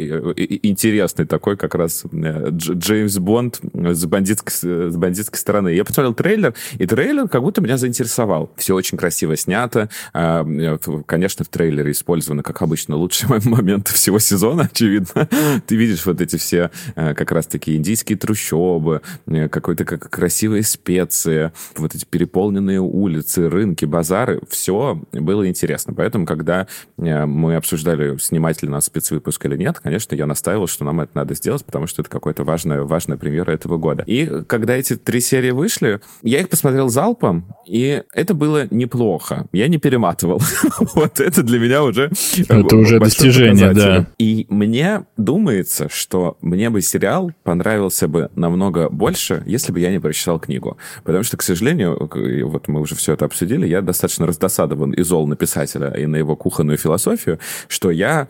интересный 0.64 1.26
такой, 1.26 1.58
как 1.58 1.76
раз 1.76 2.04
э, 2.12 2.50
Джеймс 2.52 3.18
Бонд 3.18 3.60
с 3.74 4.06
бандитской, 4.06 4.54
с 4.54 4.96
бандитской 4.96 5.40
стороны. 5.40 5.70
Я 5.70 5.84
посмотрел 5.84 6.14
трейлер, 6.14 6.54
и 6.78 6.86
трейлер 6.86 7.28
как 7.28 7.42
будто 7.42 7.62
меня 7.62 7.78
заинтересовал. 7.78 8.52
Все 8.56 8.76
очень 8.76 8.98
красиво 8.98 9.36
снято. 9.36 9.90
А, 10.14 10.46
э, 10.46 10.78
конечно, 11.06 11.46
в 11.46 11.50
трейлере 11.50 11.92
использованы, 11.92 12.44
как 12.44 12.62
обычно, 12.62 12.96
лучшие 12.96 13.40
моменты 13.46 13.94
всего 13.94 14.20
сезона, 14.20 14.70
очевидно. 14.72 15.28
Ты 15.68 15.76
видишь 15.76 16.06
вот 16.06 16.22
эти 16.22 16.38
все 16.38 16.72
э, 16.96 17.14
как 17.14 17.32
раз-таки 17.32 17.76
индийские 17.76 18.18
трущобы, 18.18 19.02
какой-то 19.26 19.86
как 19.86 20.10
красивые 20.10 20.64
специи, 20.64 21.52
вот 21.76 21.96
эти 21.96 22.06
переполненные 22.06 22.80
улицы, 22.80 23.50
рынки, 23.50 23.86
базары. 23.86 24.42
Все 24.50 25.02
было 25.12 25.48
интересно. 25.48 25.94
Поэтому, 25.94 26.26
когда 26.26 26.68
мы 26.98 27.56
обсуждали, 27.56 28.18
снимать 28.18 28.62
ли 28.62 28.70
нас 28.70 28.85
спецвыпуск 28.86 29.46
или 29.46 29.58
нет, 29.58 29.80
конечно, 29.80 30.16
я 30.16 30.26
настаивал, 30.26 30.68
что 30.68 30.84
нам 30.86 31.02
это 31.02 31.12
надо 31.16 31.36
сделать, 31.36 31.66
потому 31.66 31.88
что 31.88 32.02
это 32.02 32.10
какая-то 32.10 32.44
важная, 32.44 32.82
важная 32.84 33.18
премьера 33.18 33.52
этого 33.52 33.78
года. 33.78 34.04
И 34.06 34.44
когда 34.48 34.76
эти 34.76 34.96
три 34.96 35.20
серии 35.20 35.52
вышли, 35.52 36.00
я 36.22 36.40
их 36.40 36.50
посмотрел 36.50 36.90
залпом, 36.90 37.46
и 37.66 38.04
это 38.14 38.34
было 38.34 38.68
неплохо. 38.70 39.48
Я 39.52 39.68
не 39.68 39.78
перематывал. 39.78 40.42
вот 40.96 41.20
это 41.20 41.44
для 41.44 41.60
меня 41.60 41.84
уже 41.84 42.12
Это 42.48 42.76
уже 42.76 43.00
достижение, 43.00 43.74
да. 43.74 44.08
И 44.18 44.46
мне 44.50 45.06
думается, 45.18 45.90
что 45.90 46.38
мне 46.42 46.70
бы 46.70 46.82
сериал 46.82 47.32
понравился 47.44 48.08
бы 48.08 48.30
намного 48.36 48.90
больше, 48.90 49.44
если 49.46 49.72
бы 49.72 49.80
я 49.80 49.92
не 49.92 50.00
прочитал 50.00 50.40
книгу. 50.40 50.78
Потому 51.04 51.24
что, 51.24 51.38
к 51.38 51.42
сожалению, 51.42 52.10
вот 52.48 52.68
мы 52.68 52.82
уже 52.82 52.96
все 52.96 53.14
это 53.14 53.26
обсудили, 53.26 53.68
я 53.68 53.82
достаточно 53.82 54.26
раздосадован 54.26 54.92
и 54.92 55.02
зол 55.04 55.28
на 55.28 55.36
писателя, 55.36 55.90
и 55.90 56.06
на 56.06 56.18
его 56.18 56.36
кухонную 56.36 56.78
философию, 56.78 57.40
что 57.68 57.92
я 57.92 58.28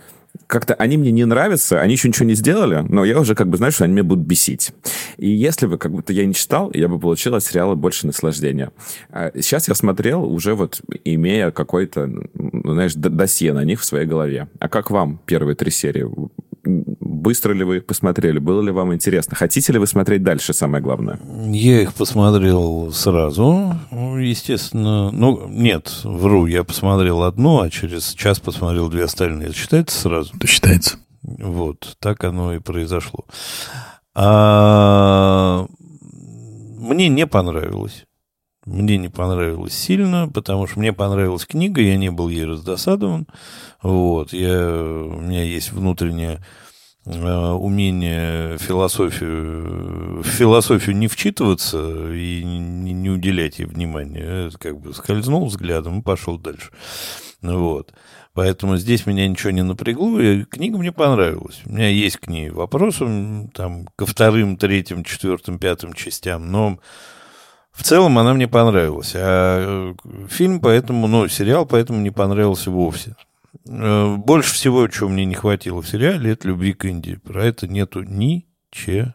как-то 0.48 0.74
они 0.76 0.98
мне 0.98 1.12
не 1.12 1.26
нравятся, 1.26 1.82
они 1.82 1.93
еще 1.93 2.08
ничего 2.08 2.26
не 2.26 2.36
сделали, 2.36 2.86
но 2.88 3.06
я 3.06 3.19
уже 3.19 3.36
как 3.36 3.48
бы 3.48 3.58
знаю, 3.58 3.71
что 3.71 3.86
они 3.86 3.93
меня 3.93 4.04
будут 4.04 4.26
бесить. 4.26 4.71
И 5.17 5.30
если 5.30 5.67
бы 5.67 5.78
как 5.78 5.91
будто 5.91 6.13
я 6.13 6.26
не 6.26 6.34
читал, 6.34 6.71
я 6.74 6.88
бы 6.88 7.00
получил 7.00 7.36
от 7.36 7.43
сериала 7.43 7.76
больше 7.76 8.08
наслаждения. 8.08 8.71
Сейчас 9.36 9.67
а 9.67 9.71
я 9.71 9.76
смотрел 9.76 10.24
уже 10.24 10.56
вот 10.56 10.82
имея 11.04 11.52
какой-то, 11.52 12.10
знаешь, 12.34 12.93
досье 12.95 13.54
на 13.54 13.63
них 13.63 13.82
в 13.82 13.86
своей 13.86 14.06
голове. 14.06 14.48
А 14.60 14.69
как 14.69 14.91
вам 14.91 15.19
первые 15.26 15.56
три 15.56 15.71
серии? 15.71 16.06
Быстро 17.26 17.54
ли 17.54 17.64
вы 17.64 17.78
их 17.78 17.88
посмотрели? 17.88 18.38
Было 18.38 18.62
ли 18.62 18.70
вам 18.70 18.94
интересно? 18.94 19.36
Хотите 19.36 19.74
ли 19.74 19.80
вы 19.80 19.88
смотреть 19.88 20.22
дальше, 20.22 20.54
самое 20.54 20.84
главное? 20.84 21.20
Я 21.48 21.82
их 21.82 21.96
посмотрел 21.96 22.92
сразу, 22.94 23.76
естественно. 23.92 25.10
Ну, 25.10 25.48
нет, 25.48 25.92
вру, 26.04 26.46
я 26.46 26.64
посмотрел 26.64 27.24
одну, 27.24 27.62
а 27.62 27.72
через 27.72 28.14
час 28.14 28.40
посмотрел 28.40 28.90
две 28.90 29.06
остальные. 29.06 29.48
Это 29.48 29.58
считается 29.58 30.00
сразу? 30.00 30.36
Это 30.36 30.46
считается. 30.46 30.98
Вот, 31.24 31.98
так 31.98 32.24
оно 32.24 32.54
и 32.54 32.60
произошло. 32.60 33.26
А 34.14 35.66
мне 36.78 37.08
не 37.08 37.26
понравилось. 37.26 38.06
Мне 38.68 38.98
не 38.98 39.10
понравилось 39.10 39.74
сильно, 39.74 40.30
потому 40.32 40.68
что 40.68 40.78
мне 40.78 40.94
понравилась 40.94 41.48
книга, 41.48 41.82
я 41.82 41.98
не 41.98 42.12
был 42.12 42.30
ей 42.30 42.46
раздосадован. 42.46 43.26
Вот, 43.82 44.32
я, 44.32 44.60
у 44.70 45.22
меня 45.22 45.44
есть 45.44 45.72
внутреннее 45.72 46.36
э, 46.36 46.64
умение 47.06 48.58
философию, 48.58 50.22
в 50.22 50.28
философию 50.28 50.96
не 50.96 51.08
вчитываться 51.08 52.12
и 52.12 52.44
не, 52.44 52.94
не 52.94 53.10
уделять 53.10 53.60
ей 53.60 53.65
внимания. 53.65 54.50
Как 54.60 54.80
бы 54.80 54.94
скользнул 54.94 55.46
взглядом 55.46 56.00
и 56.00 56.04
пошел 56.04 56.38
дальше. 56.38 56.72
Вот. 57.41 57.94
Поэтому 58.34 58.76
здесь 58.76 59.06
меня 59.06 59.28
ничего 59.28 59.52
не 59.52 59.63
напрягло, 59.63 60.20
и 60.20 60.44
книга 60.44 60.78
мне 60.78 60.91
понравилась. 60.91 61.62
У 61.65 61.72
меня 61.72 61.88
есть 61.88 62.18
к 62.18 62.28
ней 62.28 62.50
вопросы 62.50 63.50
там, 63.54 63.88
ко 63.96 64.06
вторым, 64.06 64.58
третьим, 64.58 65.06
четвертым, 65.06 65.58
пятым 65.58 65.94
частям, 65.94 66.52
но 66.52 66.80
в 67.72 67.84
целом 67.84 68.18
она 68.18 68.34
мне 68.34 68.50
понравилась. 68.50 69.13
А 69.15 69.94
э, 69.96 70.28
фильм 70.28 70.60
поэтому, 70.60 71.08
ну, 71.08 71.30
сериал 71.30 71.65
поэтому 71.65 72.02
не 72.02 72.12
понравился 72.12 72.72
вовсе. 72.72 73.15
Э, 73.68 74.15
больше 74.18 74.54
всего, 74.54 74.88
чего 74.88 75.10
мне 75.10 75.26
не 75.26 75.36
хватило 75.36 75.82
в 75.82 75.88
сериале, 75.88 76.32
это 76.32 76.48
любви 76.48 76.74
к 76.74 76.86
Индии. 76.86 77.20
Про 77.24 77.46
это 77.46 77.68
нету 77.68 78.04
ничего. 78.04 79.13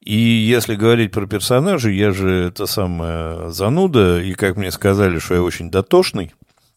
И 0.00 0.16
если 0.16 0.74
говорить 0.74 1.12
про 1.12 1.26
персонажей, 1.26 1.96
я 1.96 2.12
же 2.12 2.46
это 2.46 2.66
самая 2.66 3.50
зануда, 3.50 4.22
и 4.22 4.32
как 4.32 4.56
мне 4.56 4.70
сказали, 4.70 5.18
что 5.18 5.34
я 5.34 5.42
очень 5.42 5.70
дотошный, 5.70 6.32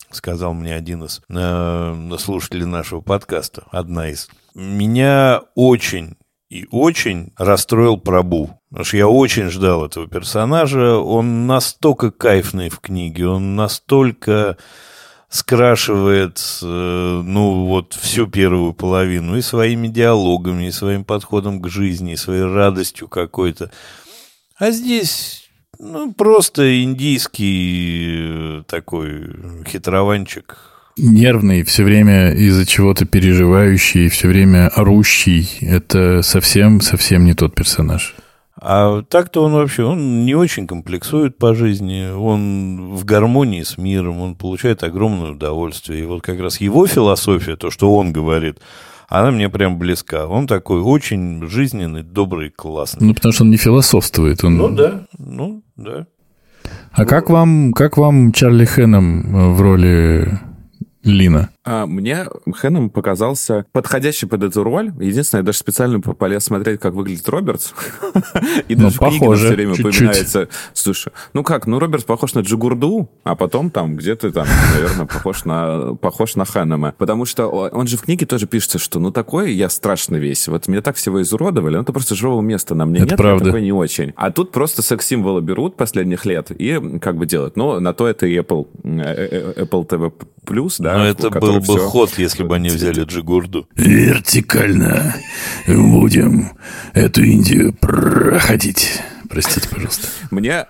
сказал 0.10 0.54
мне 0.54 0.76
один 0.76 1.06
из 1.06 1.22
э, 1.30 2.18
слушателей 2.20 2.66
нашего 2.66 3.00
подкаста, 3.02 3.64
одна 3.72 4.10
из. 4.10 4.30
Меня 4.54 5.44
очень 5.56 6.18
и 6.50 6.68
очень 6.70 7.32
расстроил 7.38 7.98
Прабу. 7.98 8.60
Потому 8.70 8.84
что 8.84 8.98
я 8.98 9.08
очень 9.08 9.50
ждал 9.50 9.86
этого 9.86 10.08
персонажа. 10.08 10.98
Он 10.98 11.48
настолько 11.48 12.12
кайфный 12.12 12.68
в 12.70 12.82
книге, 12.82 13.28
он 13.28 13.56
настолько 13.56 14.58
скрашивает, 15.32 16.42
э, 16.62 17.22
ну, 17.26 17.66
вот 17.66 17.98
всю 18.00 18.28
первую 18.28 18.74
половину 18.74 19.38
и 19.38 19.42
своими 19.42 19.88
диалогами, 19.88 20.68
и 20.68 20.72
своим 20.72 21.06
подходом 21.06 21.62
к 21.62 21.70
жизни, 21.70 22.14
и 22.14 22.18
своей 22.18 22.44
радостью 22.44 23.08
какой-то. 23.08 23.72
А 24.58 24.72
здесь, 24.72 25.50
ну, 25.80 26.14
просто 26.14 26.84
индийский 26.84 28.60
э, 28.60 28.64
такой 28.68 29.34
хитрованчик. 29.66 30.58
Нервный, 30.98 31.64
все 31.64 31.86
время 31.86 32.34
из-за 32.34 32.66
чего-то 32.66 33.06
переживающий, 33.06 34.10
все 34.10 34.28
время 34.28 34.68
орущий. 34.68 35.50
Это 35.62 36.22
совсем-совсем 36.24 37.24
не 37.24 37.34
тот 37.34 37.56
персонаж. 37.56 38.16
А 38.64 39.02
так-то 39.02 39.44
он 39.44 39.54
вообще, 39.54 39.84
он 39.84 40.24
не 40.24 40.36
очень 40.36 40.68
комплексует 40.68 41.40
по 41.40 41.56
жизни, 41.56 42.12
он 42.12 42.94
в 42.94 43.06
гармонии 43.06 43.64
с 43.64 43.80
миром, 43.80 44.22
он 44.22 44.36
получает 44.36 44.84
огромное 44.84 45.32
удовольствие. 45.32 46.04
И 46.04 46.06
вот 46.06 46.22
как 46.22 46.40
раз 46.40 46.62
его 46.62 46.86
философия, 46.86 47.56
то, 47.56 47.72
что 47.72 47.92
он 47.96 48.14
говорит, 48.14 48.60
она 49.10 49.32
мне 49.32 49.50
прям 49.50 49.80
близка. 49.80 50.28
Он 50.28 50.46
такой 50.46 50.80
очень 50.80 51.46
жизненный, 51.48 52.04
добрый, 52.04 52.52
классный. 52.52 53.08
Ну, 53.08 53.14
потому 53.16 53.34
что 53.34 53.44
он 53.46 53.50
не 53.50 53.58
философствует. 53.58 54.44
Он... 54.44 54.58
Ну, 54.58 54.70
да, 54.70 55.08
ну, 55.18 55.64
да. 55.76 56.06
А 56.92 57.06
как 57.06 57.32
вам, 57.32 57.74
как 57.74 57.98
вам 57.98 58.32
Чарли 58.32 58.66
Хэном 58.66 59.56
в 59.56 59.62
роли 59.62 60.40
Лина? 61.04 61.50
А 61.64 61.86
мне 61.86 62.26
Хэном 62.52 62.90
показался 62.90 63.66
подходящий 63.72 64.26
под 64.26 64.44
эту 64.44 64.64
роль. 64.64 64.92
Единственное, 65.00 65.42
я 65.42 65.46
даже 65.46 65.60
специально 65.60 66.00
полез 66.00 66.46
смотреть, 66.46 66.80
как 66.80 66.96
выглядит 66.96 67.30
Робертс. 67.30 67.74
И 68.68 68.74
даже 68.74 68.98
ну, 69.00 69.08
в 69.08 69.10
книге 69.10 69.36
все 69.36 69.50
время 69.50 69.74
упоминается. 69.74 70.50
Слушай, 70.74 71.14
ну 71.34 71.44
как, 71.44 71.68
ну 71.68 71.78
Робертс 71.78 72.04
похож 72.04 72.34
на 72.34 72.40
Джигурду, 72.40 73.12
а 73.24 73.36
потом 73.36 73.70
там 73.70 73.96
где-то 73.96 74.32
там, 74.32 74.48
наверное, 74.74 75.06
похож 75.06 75.46
на, 75.46 75.94
похож 75.96 76.36
на 76.36 76.46
Хэнома. 76.46 76.96
Потому 76.98 77.26
что 77.26 77.48
он 77.48 77.86
же 77.86 77.98
в 77.98 78.02
книге 78.02 78.26
тоже 78.26 78.48
пишется, 78.48 78.80
что 78.80 79.00
ну 79.00 79.12
такой 79.12 79.54
я 79.54 79.70
страшно 79.70 80.16
весь. 80.16 80.48
Вот 80.48 80.68
меня 80.68 80.82
так 80.82 80.96
всего 80.96 81.22
изуродовали, 81.22 81.76
ну 81.76 81.84
это 81.84 81.94
просто 81.94 82.16
живого 82.16 82.42
места 82.42 82.74
на 82.74 82.88
мне 82.88 83.02
это 83.02 83.10
нет, 83.10 83.18
правда. 83.18 83.46
такой 83.46 83.62
не 83.62 83.72
очень. 83.72 84.14
А 84.16 84.32
тут 84.32 84.52
просто 84.52 84.82
секс-символы 84.82 85.42
берут 85.42 85.78
последних 85.78 86.26
лет 86.26 86.50
и 86.50 87.00
как 87.00 87.18
бы 87.18 87.28
делают. 87.28 87.56
Ну, 87.56 87.80
на 87.80 87.94
то 87.94 88.08
это 88.08 88.26
и 88.26 88.36
Apple, 88.36 88.68
э, 88.84 89.54
э, 89.56 89.64
Apple 89.64 89.88
TV 89.88 90.12
да. 90.80 90.98
Но 90.98 91.06
это 91.06 91.30
был 91.30 91.51
бы 91.60 91.78
все... 91.78 91.88
ход, 91.88 92.18
если 92.18 92.44
бы 92.44 92.56
они 92.56 92.70
взяли 92.70 93.04
Джигурду. 93.04 93.68
Вертикально 93.76 95.16
будем 95.68 96.52
эту 96.94 97.24
Индию 97.24 97.74
проходить. 97.74 99.00
Простите, 99.30 99.70
пожалуйста. 99.70 100.08
Мне 100.30 100.66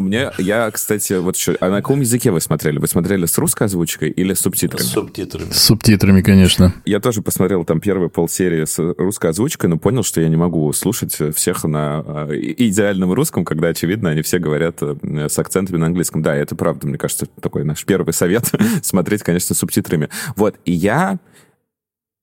мне, 0.00 0.30
я, 0.38 0.70
кстати, 0.70 1.14
вот 1.14 1.36
еще, 1.36 1.56
а 1.60 1.70
на 1.70 1.76
каком 1.76 2.00
языке 2.00 2.30
вы 2.30 2.40
смотрели? 2.40 2.78
Вы 2.78 2.88
смотрели 2.88 3.26
с 3.26 3.38
русской 3.38 3.64
озвучкой 3.64 4.10
или 4.10 4.34
с 4.34 4.40
субтитрами? 4.40 4.82
С 4.82 4.90
субтитрами. 4.90 5.50
С 5.50 5.62
субтитрами, 5.62 6.20
конечно. 6.20 6.74
Я 6.84 7.00
тоже 7.00 7.22
посмотрел 7.22 7.64
там 7.64 7.80
первые 7.80 8.10
полсерии 8.10 8.64
с 8.64 8.78
русской 8.78 9.30
озвучкой, 9.30 9.70
но 9.70 9.78
понял, 9.78 10.02
что 10.02 10.20
я 10.20 10.28
не 10.28 10.36
могу 10.36 10.72
слушать 10.72 11.16
всех 11.34 11.64
на 11.64 12.00
а, 12.00 12.28
идеальном 12.32 13.12
русском, 13.12 13.44
когда, 13.44 13.68
очевидно, 13.68 14.10
они 14.10 14.22
все 14.22 14.38
говорят 14.38 14.78
э, 14.80 15.28
с 15.28 15.38
акцентами 15.38 15.76
на 15.76 15.86
английском. 15.86 16.22
Да, 16.22 16.34
это 16.34 16.56
правда, 16.56 16.86
мне 16.86 16.98
кажется, 16.98 17.26
такой 17.40 17.64
наш 17.64 17.84
первый 17.84 18.12
совет 18.12 18.50
смотреть, 18.82 19.22
конечно, 19.22 19.54
с 19.54 19.58
субтитрами. 19.58 20.08
Вот, 20.36 20.56
и 20.64 20.72
я 20.72 21.18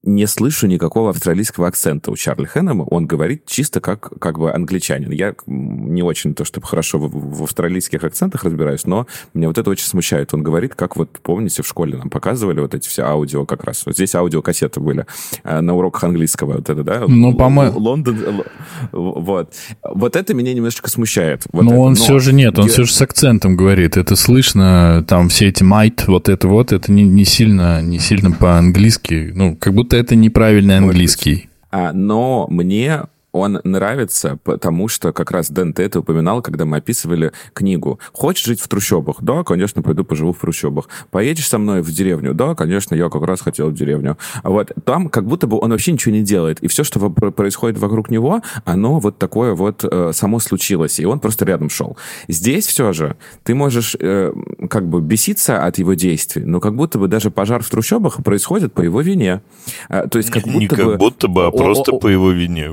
не 0.04 0.26
слышу 0.26 0.66
никакого 0.66 1.12
австралийского 1.12 1.68
акцента 1.68 2.10
у 2.12 2.16
Чарли 2.16 2.46
Хэннема. 2.46 2.84
Он 2.84 3.06
говорит 3.06 3.46
чисто 3.46 3.82
как, 3.82 4.10
как 4.20 4.40
бы 4.40 4.52
англичанин. 4.52 5.12
Я 5.12 5.36
не 5.46 6.02
очень 6.02 6.34
то, 6.34 6.44
чтобы 6.44 6.66
хорошо 6.66 6.98
в, 6.98 7.38
в 7.38 7.44
австралийских 7.44 8.04
акцентах 8.04 8.44
разбираюсь, 8.44 8.86
но 8.86 9.06
меня 9.36 9.48
вот 9.48 9.60
это 9.60 9.70
очень 9.70 9.86
смущает. 9.86 10.34
Он 10.34 10.42
говорит, 10.42 10.74
как 10.74 10.96
вот, 10.96 11.20
помните, 11.22 11.62
в 11.62 11.68
школе 11.68 11.98
нам 11.98 12.10
показывали 12.10 12.62
вот 12.62 12.74
эти 12.74 12.88
все 12.88 13.04
аудио 13.04 13.46
как 13.46 13.64
раз. 13.64 13.86
Вот 13.86 13.94
здесь 13.94 14.16
аудиокассеты 14.16 14.80
были 14.80 15.06
э, 15.44 15.62
на 15.62 15.76
уроках 15.76 16.06
английского. 16.06 16.54
Вот 16.54 16.70
это, 16.70 16.84
да? 16.84 17.06
Ну, 17.08 17.36
по-моему... 17.36 17.80
Лондон... 17.80 18.44
Вот. 18.92 19.54
Вот 19.84 20.16
это 20.16 20.34
меня 20.34 20.54
немножечко 20.54 20.90
смущает. 20.90 21.44
Вот 21.52 21.64
но 21.64 21.72
это. 21.72 21.80
он 21.80 21.90
но... 21.90 21.96
все 21.96 22.20
же 22.20 22.34
нет, 22.34 22.58
он 22.58 22.66
я... 22.66 22.72
все 22.72 22.86
же 22.86 22.92
с 22.92 23.02
акцентом 23.02 23.56
говорит. 23.56 23.98
Это 23.98 24.16
слышно, 24.16 25.06
там 25.08 25.30
все 25.30 25.50
эти 25.50 25.64
might, 25.64 26.06
вот 26.08 26.28
это 26.28 26.48
вот, 26.48 26.72
это 26.72 26.92
не, 26.92 27.04
не 27.04 27.24
сильно, 27.24 27.84
не 27.84 28.00
сильно 28.00 28.32
по-английски. 28.32 29.32
Ну, 29.36 29.56
как 29.56 29.76
будто 29.76 29.91
будто 29.91 29.91
это 29.98 30.16
неправильный 30.16 30.78
английский. 30.78 31.50
А, 31.72 31.94
но 31.94 32.48
мне 32.50 33.04
он 33.32 33.62
нравится, 33.64 34.38
потому 34.44 34.88
что 34.88 35.14
как 35.14 35.32
раз 35.32 35.50
Дэн 35.50 35.74
ты 35.74 35.84
это 35.84 36.00
упоминал, 36.00 36.42
когда 36.42 36.66
мы 36.66 36.78
описывали 36.78 37.32
книгу. 37.54 38.00
Хочешь 38.12 38.46
жить 38.46 38.60
в 38.60 38.68
трущобах? 38.68 39.18
Да, 39.22 39.44
конечно, 39.44 39.82
пойду 39.82 40.04
поживу 40.04 40.34
в 40.34 40.40
трущобах. 40.40 40.90
Поедешь 41.12 41.48
со 41.48 41.58
мной 41.58 41.82
в 41.82 41.92
деревню? 41.92 42.34
Да, 42.34 42.56
конечно, 42.56 42.96
я 42.96 43.10
как 43.10 43.24
раз 43.24 43.42
хотел 43.42 43.70
в 43.70 43.74
деревню. 43.74 44.18
Вот 44.44 44.72
там 44.86 45.10
как 45.10 45.26
будто 45.26 45.48
бы 45.48 45.58
он 45.60 45.72
вообще 45.72 45.94
ничего 45.94 46.14
не 46.14 46.22
делает. 46.22 46.60
И 46.60 46.68
все, 46.68 46.84
что 46.84 47.10
происходит 47.10 47.78
вокруг 47.78 48.10
него, 48.10 48.42
оно 48.66 49.00
вот 49.00 49.18
такое 49.18 49.54
вот 49.54 49.84
э, 49.84 50.12
само 50.14 50.40
случилось. 50.40 51.00
И 51.00 51.06
он 51.06 51.20
просто 51.20 51.46
рядом 51.46 51.70
шел. 51.70 51.98
Здесь 52.28 52.68
все 52.68 52.92
же 52.94 53.16
ты 53.44 53.56
можешь 53.56 53.96
э, 54.00 54.34
как 54.70 54.88
бы 54.88 55.02
беситься 55.02 55.66
от 55.66 55.78
его 55.78 55.94
действий, 55.94 56.44
но 56.44 56.60
как 56.60 56.76
будто 56.76 57.00
бы 57.00 57.08
даже 57.08 57.32
пожар 57.32 57.64
в 57.64 57.70
трущобах 57.70 58.24
происходит 58.24 58.74
по 58.74 58.82
его 58.82 59.02
вине. 59.02 59.42
А, 59.90 60.08
то 60.08 60.18
есть 60.18 60.32
как 60.32 60.44
будто 60.44 60.60
не 60.60 60.68
бы... 60.68 60.76
как 60.76 60.98
будто 60.98 61.28
бы, 61.28 61.46
а 61.46 61.52
просто 61.52 61.94
по 61.94 62.08
его 62.08 62.32
вине. 62.32 62.70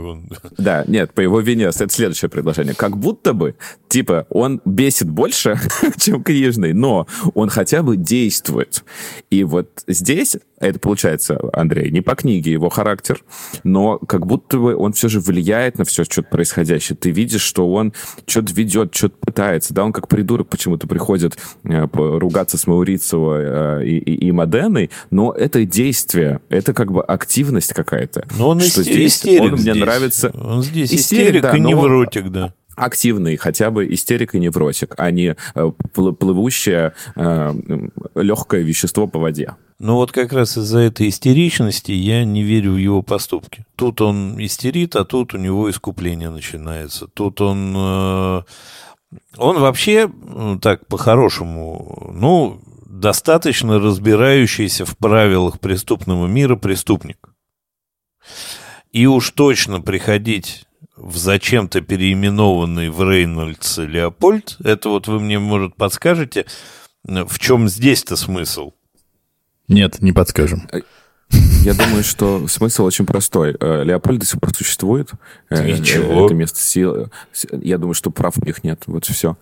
Да, 0.57 0.85
нет, 0.87 1.13
по 1.13 1.21
его 1.21 1.41
вине. 1.41 1.65
Это 1.65 1.89
следующее 1.89 2.29
предложение. 2.29 2.75
Как 2.75 2.97
будто 2.97 3.33
бы, 3.33 3.57
типа, 3.89 4.27
он 4.31 4.61
бесит 4.65 5.09
больше, 5.09 5.59
чем 5.99 6.23
книжный, 6.23 6.73
но 6.73 7.07
он 7.35 7.49
хотя 7.49 7.83
бы 7.83 7.97
действует. 7.97 8.85
И 9.31 9.45
вот 9.45 9.83
здесь 9.87 10.37
это 10.61 10.79
получается, 10.79 11.39
Андрей, 11.53 11.91
не 11.91 12.01
по 12.01 12.15
книге 12.15 12.53
его 12.53 12.69
характер, 12.69 13.23
но 13.65 13.99
как 13.99 14.27
будто 14.27 14.59
бы 14.59 14.77
он 14.77 14.93
все 14.93 15.09
же 15.09 15.21
влияет 15.21 15.79
на 15.79 15.85
все 15.85 16.05
что-то 16.05 16.29
происходящее. 16.29 16.97
Ты 16.97 17.11
видишь, 17.11 17.43
что 17.43 17.71
он 17.73 17.93
что-то 18.27 18.53
ведет, 18.55 18.95
что-то 18.95 19.17
пытается. 19.21 19.75
Да, 19.75 19.85
он 19.85 19.93
как 19.93 20.09
придурок 20.09 20.49
почему-то 20.49 20.87
приходит 20.87 21.39
э, 21.65 21.87
ругаться 21.93 22.59
с 22.59 22.67
Маурицио 22.67 23.37
э, 23.37 23.87
и, 23.87 23.99
и, 23.99 24.27
и 24.29 24.33
Моденой, 24.33 24.91
но 25.11 25.33
это 25.33 25.65
действие, 25.65 26.41
это 26.49 26.73
как 26.75 26.93
бы 26.93 27.03
активность 27.03 27.73
какая-то. 27.73 28.27
Но 28.39 28.49
он 28.49 28.61
что 28.61 28.83
здесь 28.83 29.25
он 29.25 29.53
мне 29.53 29.59
здесь. 29.59 29.77
нравится. 29.77 30.33
Он 30.35 30.63
здесь 30.63 30.93
истерик, 30.93 31.29
истерик 31.29 31.43
да, 31.43 31.57
и 31.57 31.61
невротик, 31.61 32.31
да 32.31 32.55
активный 32.79 33.37
хотя 33.37 33.71
бы 33.71 33.93
истерик 33.93 34.35
и 34.35 34.41
невротик, 34.41 34.95
а 34.97 35.11
не 35.11 35.37
э, 35.55 35.71
плывущее 35.93 36.95
э, 37.17 37.55
легкое 38.15 38.63
вещество 38.63 39.07
по 39.07 39.19
воде. 39.19 39.57
Но 39.79 39.97
вот 39.97 40.13
как 40.13 40.33
раз 40.33 40.57
из-за 40.57 40.81
этой 40.81 41.09
истеричности 41.09 41.93
я 41.93 42.25
не 42.25 42.43
верю 42.43 42.73
в 42.73 42.77
его 42.77 43.03
поступки. 43.03 43.65
Тут 43.77 44.01
он 44.01 44.37
истерит, 44.45 44.97
а 44.97 45.05
тут 45.05 45.35
у 45.35 45.39
него 45.39 45.71
искупление 45.71 46.31
начинается. 46.31 47.07
Тут 47.07 47.41
он... 47.41 47.75
Э, 47.77 48.43
он 49.39 49.59
вообще, 49.59 50.11
так, 50.61 50.87
по-хорошему, 50.87 52.13
ну, 52.15 52.61
достаточно 52.87 53.79
разбирающийся 53.79 54.85
в 54.85 54.99
правилах 54.99 55.61
преступного 55.61 56.27
мира 56.27 56.57
преступник. 56.57 57.31
И 58.93 59.07
уж 59.07 59.31
точно 59.31 59.81
приходить 59.81 60.68
в 60.97 61.17
зачем-то 61.17 61.81
переименованный 61.81 62.91
в 62.91 63.03
Рейнольдс 63.09 63.79
Леопольд, 63.79 64.57
это 64.65 64.89
вот 64.89 65.07
вы 65.07 65.21
мне, 65.21 65.39
может, 65.39 65.77
подскажете, 65.77 66.47
в 67.05 67.39
чем 67.39 67.69
здесь-то 67.69 68.17
смысл? 68.17 68.73
Нет, 69.69 70.01
не 70.01 70.13
подскажем. 70.13 70.69
Э, 71.31 71.37
я 71.65 71.75
думаю, 71.75 72.03
что 72.03 72.47
смысл 72.49 72.85
очень 72.85 73.07
простой. 73.07 73.57
Э, 73.61 73.85
Леопольд 73.85 74.21
до 74.21 74.27
сих 74.27 74.41
пор 74.41 74.55
существует. 74.55 75.11
Э, 75.51 75.69
и 75.69 75.83
чего? 75.83 76.27
Это 76.27 76.35
место 76.35 76.59
силы. 76.61 77.11
Я 77.53 77.79
думаю, 77.79 77.95
что 77.95 78.11
прав 78.11 78.35
у 78.39 78.45
них 78.45 78.65
нет. 78.65 78.83
Вот 78.87 79.05
все. 79.05 79.37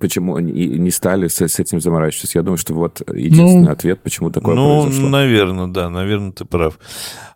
Почему 0.00 0.36
они 0.36 0.52
не 0.52 0.90
стали 0.90 1.28
с, 1.28 1.40
этим 1.40 1.80
заморачиваться? 1.80 2.38
Я 2.38 2.42
думаю, 2.42 2.58
что 2.58 2.74
вот 2.74 3.02
единственный 3.08 3.66
ну, 3.66 3.70
ответ, 3.70 4.00
почему 4.00 4.30
такое 4.30 4.54
ну, 4.54 4.82
произошло. 4.82 5.02
Ну, 5.02 5.08
наверное, 5.10 5.66
да. 5.66 5.90
Наверное, 5.90 6.32
ты 6.32 6.44
прав. 6.44 6.78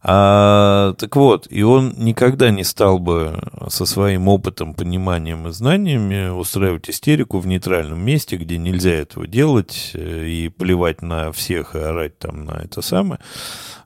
А, 0.09 0.95
так 0.95 1.17
вот, 1.17 1.49
и 1.51 1.63
он 1.65 1.95
никогда 1.99 2.51
не 2.51 2.63
стал 2.63 3.01
бы 3.01 3.43
со 3.69 3.87
своим 3.87 4.29
опытом, 4.29 4.75
пониманием 4.75 5.49
и 5.49 5.53
знаниями 5.53 6.29
устраивать 6.29 6.89
истерику 6.89 7.41
в 7.41 7.47
нейтральном 7.49 8.01
месте, 8.05 8.37
где 8.37 8.57
нельзя 8.57 8.93
этого 8.93 9.27
делать, 9.27 9.91
э, 9.95 10.27
и 10.27 10.49
плевать 10.49 11.03
на 11.03 11.33
всех 11.33 11.75
и 11.75 11.79
орать 11.79 12.19
там 12.19 12.45
на 12.45 12.53
это 12.63 12.83
самое. 12.83 13.19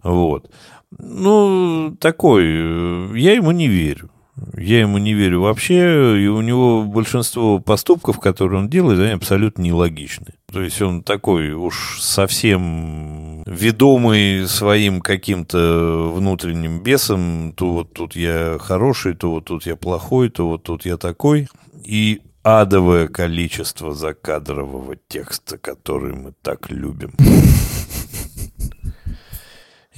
Вот. 0.02 0.50
Ну, 0.98 1.96
такой, 2.00 2.44
э, 2.46 3.12
я 3.16 3.34
ему 3.34 3.52
не 3.52 3.68
верю. 3.68 4.10
Я 4.56 4.80
ему 4.80 4.98
не 4.98 5.12
верю 5.12 5.42
вообще, 5.42 6.22
и 6.22 6.26
у 6.26 6.40
него 6.40 6.84
большинство 6.84 7.58
поступков, 7.58 8.20
которые 8.20 8.60
он 8.60 8.68
делает, 8.68 8.98
они 8.98 9.10
абсолютно 9.10 9.62
нелогичны. 9.62 10.28
То 10.50 10.62
есть 10.62 10.80
он 10.80 11.02
такой 11.02 11.52
уж 11.52 12.00
совсем 12.00 13.42
ведомый 13.44 14.46
своим 14.48 15.00
каким-то 15.02 16.12
внутренним 16.14 16.82
бесом, 16.82 17.52
то 17.54 17.72
вот 17.72 17.92
тут 17.92 18.16
я 18.16 18.56
хороший, 18.58 19.14
то 19.14 19.30
вот 19.30 19.44
тут 19.44 19.66
я 19.66 19.76
плохой, 19.76 20.30
то 20.30 20.48
вот 20.48 20.62
тут 20.62 20.86
я 20.86 20.96
такой. 20.96 21.48
И 21.84 22.22
адовое 22.42 23.08
количество 23.08 23.94
закадрового 23.94 24.96
текста, 25.08 25.58
который 25.58 26.14
мы 26.14 26.32
так 26.42 26.70
любим. 26.70 27.12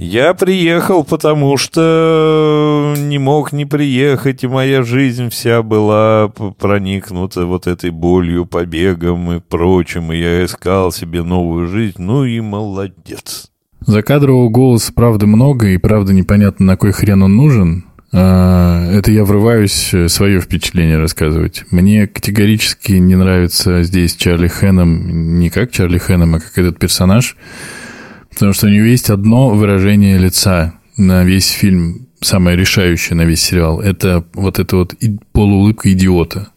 Я 0.02 0.34
приехал, 0.34 1.04
потому 1.04 1.56
что 1.56 2.92
не 2.98 3.18
мог 3.18 3.52
не 3.52 3.66
приехать, 3.66 4.42
и 4.42 4.48
моя 4.48 4.82
жизнь 4.82 5.30
вся 5.30 5.62
была 5.62 6.28
проникнута 6.58 7.46
вот 7.46 7.68
этой 7.68 7.90
болью, 7.90 8.44
побегом 8.44 9.30
и 9.30 9.38
прочим, 9.38 10.12
и 10.12 10.16
я 10.16 10.44
искал 10.44 10.90
себе 10.90 11.22
новую 11.22 11.68
жизнь. 11.68 12.02
Ну 12.02 12.24
и 12.24 12.40
молодец. 12.40 13.48
Закадрового 13.86 14.48
голоса, 14.48 14.92
правда, 14.92 15.28
много, 15.28 15.68
и 15.68 15.76
правда 15.76 16.12
непонятно, 16.12 16.66
на 16.66 16.76
кой 16.76 16.90
хрен 16.90 17.22
он 17.22 17.36
нужен. 17.36 17.84
А, 18.12 18.84
это 18.90 19.12
я 19.12 19.24
врываюсь 19.24 19.94
э, 19.94 20.08
свое 20.08 20.40
впечатление 20.40 20.98
рассказывать. 20.98 21.64
Мне 21.70 22.08
категорически 22.08 22.94
не 22.94 23.14
нравится 23.14 23.84
здесь 23.84 24.16
Чарли 24.16 24.48
Хэном 24.48 25.38
не 25.38 25.48
как 25.48 25.70
Чарли 25.70 25.98
Хэном, 25.98 26.34
а 26.34 26.40
как 26.40 26.58
этот 26.58 26.80
персонаж, 26.80 27.36
потому 28.32 28.52
что 28.52 28.66
у 28.66 28.70
него 28.70 28.84
есть 28.84 29.10
одно 29.10 29.50
выражение 29.50 30.18
лица 30.18 30.74
на 30.96 31.24
весь 31.24 31.50
фильм, 31.50 32.08
самое 32.20 32.56
решающее 32.56 33.16
на 33.16 33.22
весь 33.22 33.42
сериал. 33.42 33.80
Это 33.80 34.24
вот 34.34 34.58
эта 34.58 34.76
вот 34.76 34.94
полуулыбка 35.32 35.92
идиота. 35.92 36.48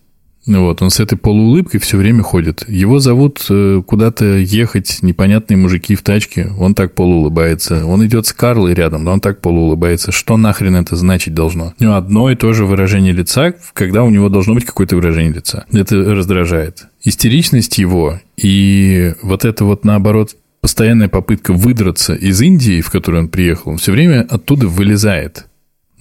Вот, 0.47 0.81
он 0.81 0.91
с 0.91 0.99
этой 0.99 1.17
полуулыбкой 1.17 1.79
все 1.79 1.97
время 1.97 2.21
ходит. 2.21 2.65
Его 2.67 2.99
зовут 2.99 3.43
э, 3.49 3.81
куда-то 3.85 4.37
ехать 4.37 4.99
непонятные 5.01 5.57
мужики 5.57 5.95
в 5.95 6.03
тачке, 6.03 6.51
он 6.59 6.75
так 6.75 6.93
полуулыбается. 6.93 7.85
Он 7.85 8.05
идет 8.05 8.27
с 8.27 8.33
Карлой 8.33 8.75
рядом, 8.75 9.03
но 9.03 9.13
он 9.13 9.21
так 9.21 9.41
полуулыбается. 9.41 10.11
Что 10.11 10.37
нахрен 10.37 10.75
это 10.75 10.95
значить 10.95 11.33
должно? 11.33 11.73
У 11.79 11.83
него 11.83 11.95
одно 11.95 12.29
и 12.29 12.35
то 12.35 12.53
же 12.53 12.65
выражение 12.65 13.11
лица, 13.11 13.55
когда 13.73 14.03
у 14.03 14.11
него 14.11 14.29
должно 14.29 14.53
быть 14.53 14.65
какое-то 14.65 14.95
выражение 14.95 15.33
лица. 15.33 15.65
Это 15.71 15.95
раздражает. 15.95 16.85
Истеричность 17.03 17.79
его 17.79 18.19
и 18.37 19.13
вот 19.23 19.45
это 19.45 19.65
вот 19.65 19.83
наоборот 19.83 20.35
постоянная 20.65 21.09
попытка 21.09 21.53
выдраться 21.53 22.15
из 22.15 22.41
Индии, 22.41 22.81
в 22.81 22.89
которую 22.89 23.25
он 23.25 23.29
приехал, 23.29 23.73
он 23.73 23.77
все 23.77 23.91
время 23.91 24.25
оттуда 24.27 24.67
вылезает. 24.67 25.45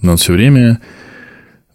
Но 0.01 0.13
он 0.13 0.17
все 0.17 0.33
время 0.33 0.79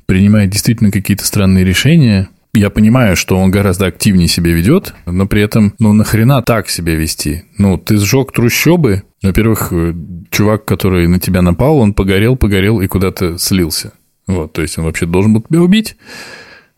принимает 0.07 0.51
действительно 0.51 0.91
какие-то 0.91 1.25
странные 1.25 1.65
решения– 1.65 2.29
я 2.53 2.69
понимаю, 2.69 3.15
что 3.15 3.39
он 3.39 3.53
гораздо 3.53 3.87
активнее 3.87 4.27
себя 4.27 4.51
ведет, 4.51 4.93
но 5.07 5.27
при 5.27 5.41
этом, 5.41 5.73
ну, 5.79 5.93
нахрена 5.93 6.43
так 6.43 6.69
себя 6.69 6.97
вести? 6.97 7.45
Ну, 7.59 7.79
ты 7.79 7.97
сжег 7.97 8.33
трущобы, 8.33 9.05
во-первых, 9.23 9.69
э, 9.71 9.95
чувак, 10.33 10.65
который 10.65 11.07
на 11.07 11.21
тебя 11.21 11.43
напал, 11.43 11.79
он 11.79 11.95
погорел, 11.95 12.35
погорел 12.35 12.81
и 12.81 12.89
куда-то 12.89 13.39
слился. 13.39 13.93
Вот, 14.27 14.53
то 14.53 14.63
есть 14.63 14.77
он 14.79 14.85
вообще 14.87 15.07
должен 15.07 15.33
был 15.33 15.43
тебя 15.43 15.61
убить. 15.61 15.95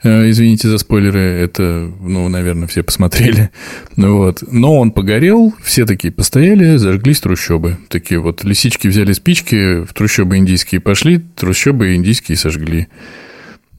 Э, 0.03 0.29
извините 0.29 0.69
за 0.69 0.79
спойлеры, 0.79 1.21
это, 1.21 1.93
ну, 2.01 2.29
наверное, 2.29 2.67
все 2.69 2.83
посмотрели. 2.83 3.51
Ну 3.97 4.17
вот. 4.17 4.43
Но 4.51 4.79
он 4.79 4.91
погорел, 4.91 5.55
все 5.63 5.85
такие 5.85 6.13
постояли, 6.13 6.77
зажглись 6.77 7.21
трущобы. 7.21 7.79
Такие 7.89 8.21
вот 8.21 8.43
лисички 8.43 8.89
взяли 8.89 9.13
спички, 9.13 9.85
в 9.85 9.93
трущобы 9.93 10.39
индийские 10.39 10.81
пошли, 10.81 11.19
трущобы 11.19 11.95
индийские 11.95 12.37
сожгли. 12.37 12.89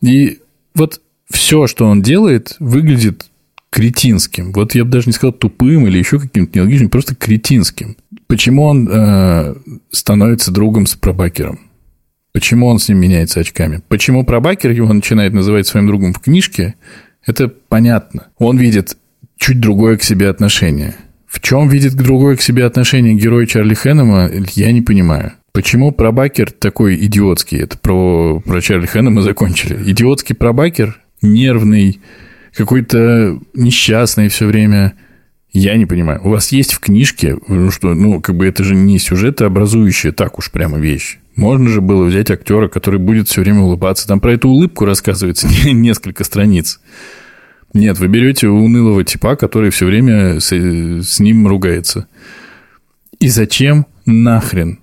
И 0.01 0.39
вот 0.75 1.01
все, 1.29 1.67
что 1.67 1.87
он 1.87 2.01
делает, 2.01 2.55
выглядит 2.59 3.25
кретинским. 3.69 4.53
Вот 4.53 4.75
я 4.75 4.85
бы 4.85 4.91
даже 4.91 5.07
не 5.07 5.13
сказал 5.13 5.33
тупым 5.33 5.87
или 5.87 5.97
еще 5.97 6.19
каким-то 6.19 6.59
нелогичным, 6.59 6.89
просто 6.89 7.15
кретинским. 7.15 7.97
Почему 8.27 8.63
он 8.63 8.87
э, 8.89 9.55
становится 9.89 10.51
другом 10.51 10.85
с 10.85 10.95
пробакером? 10.95 11.59
Почему 12.33 12.67
он 12.67 12.79
с 12.79 12.89
ним 12.89 12.97
меняется 12.99 13.41
очками? 13.41 13.81
Почему 13.87 14.25
пробакер 14.25 14.71
его 14.71 14.91
начинает 14.91 15.33
называть 15.33 15.67
своим 15.67 15.87
другом 15.87 16.13
в 16.13 16.19
книжке? 16.19 16.75
Это 17.25 17.47
понятно. 17.47 18.27
Он 18.37 18.57
видит 18.57 18.97
чуть 19.37 19.59
другое 19.59 19.97
к 19.97 20.03
себе 20.03 20.29
отношение. 20.29 20.95
В 21.27 21.39
чем 21.39 21.69
видит 21.69 21.93
другое 21.93 22.35
к 22.35 22.41
себе 22.41 22.65
отношение 22.65 23.13
герой 23.13 23.47
Чарли 23.47 23.75
Хэннема, 23.75 24.29
я 24.55 24.71
не 24.71 24.81
понимаю. 24.81 25.33
Почему 25.51 25.91
пробакер 25.91 26.51
такой 26.51 26.95
идиотский? 26.95 27.59
Это 27.59 27.77
про, 27.77 28.39
про 28.39 28.61
Чарли 28.61 28.87
Хэннема 28.87 29.21
закончили. 29.21 29.91
Идиотский 29.91 30.35
пробакер 30.35 30.99
нервный, 31.21 32.01
какой-то 32.55 33.39
несчастный 33.53 34.29
все 34.29 34.47
время. 34.47 34.93
Я 35.53 35.77
не 35.77 35.85
понимаю. 35.85 36.19
У 36.23 36.29
вас 36.29 36.51
есть 36.51 36.73
в 36.73 36.79
книжке, 36.79 37.37
ну 37.47 37.69
что, 37.69 37.93
ну, 37.93 38.19
как 38.21 38.35
бы 38.35 38.47
это 38.47 38.63
же 38.63 38.75
не 38.75 38.97
сюжетообразующая 38.97 40.11
так 40.11 40.39
уж 40.39 40.51
прямо 40.51 40.79
вещь. 40.79 41.19
Можно 41.35 41.69
же 41.69 41.79
было 41.79 42.05
взять 42.05 42.31
актера, 42.31 42.67
который 42.67 42.99
будет 42.99 43.27
все 43.27 43.41
время 43.41 43.61
улыбаться. 43.61 44.07
Там 44.07 44.19
про 44.19 44.33
эту 44.33 44.49
улыбку 44.49 44.85
рассказывается 44.85 45.47
несколько 45.71 46.23
страниц. 46.23 46.79
Нет, 47.73 47.99
вы 47.99 48.07
берете 48.07 48.47
унылого 48.47 49.03
типа, 49.03 49.35
который 49.35 49.69
все 49.69 49.85
время 49.85 50.39
с, 50.39 50.51
с 50.51 51.19
ним 51.19 51.47
ругается. 51.47 52.07
И 53.19 53.29
зачем 53.29 53.85
нахрен 54.05 54.79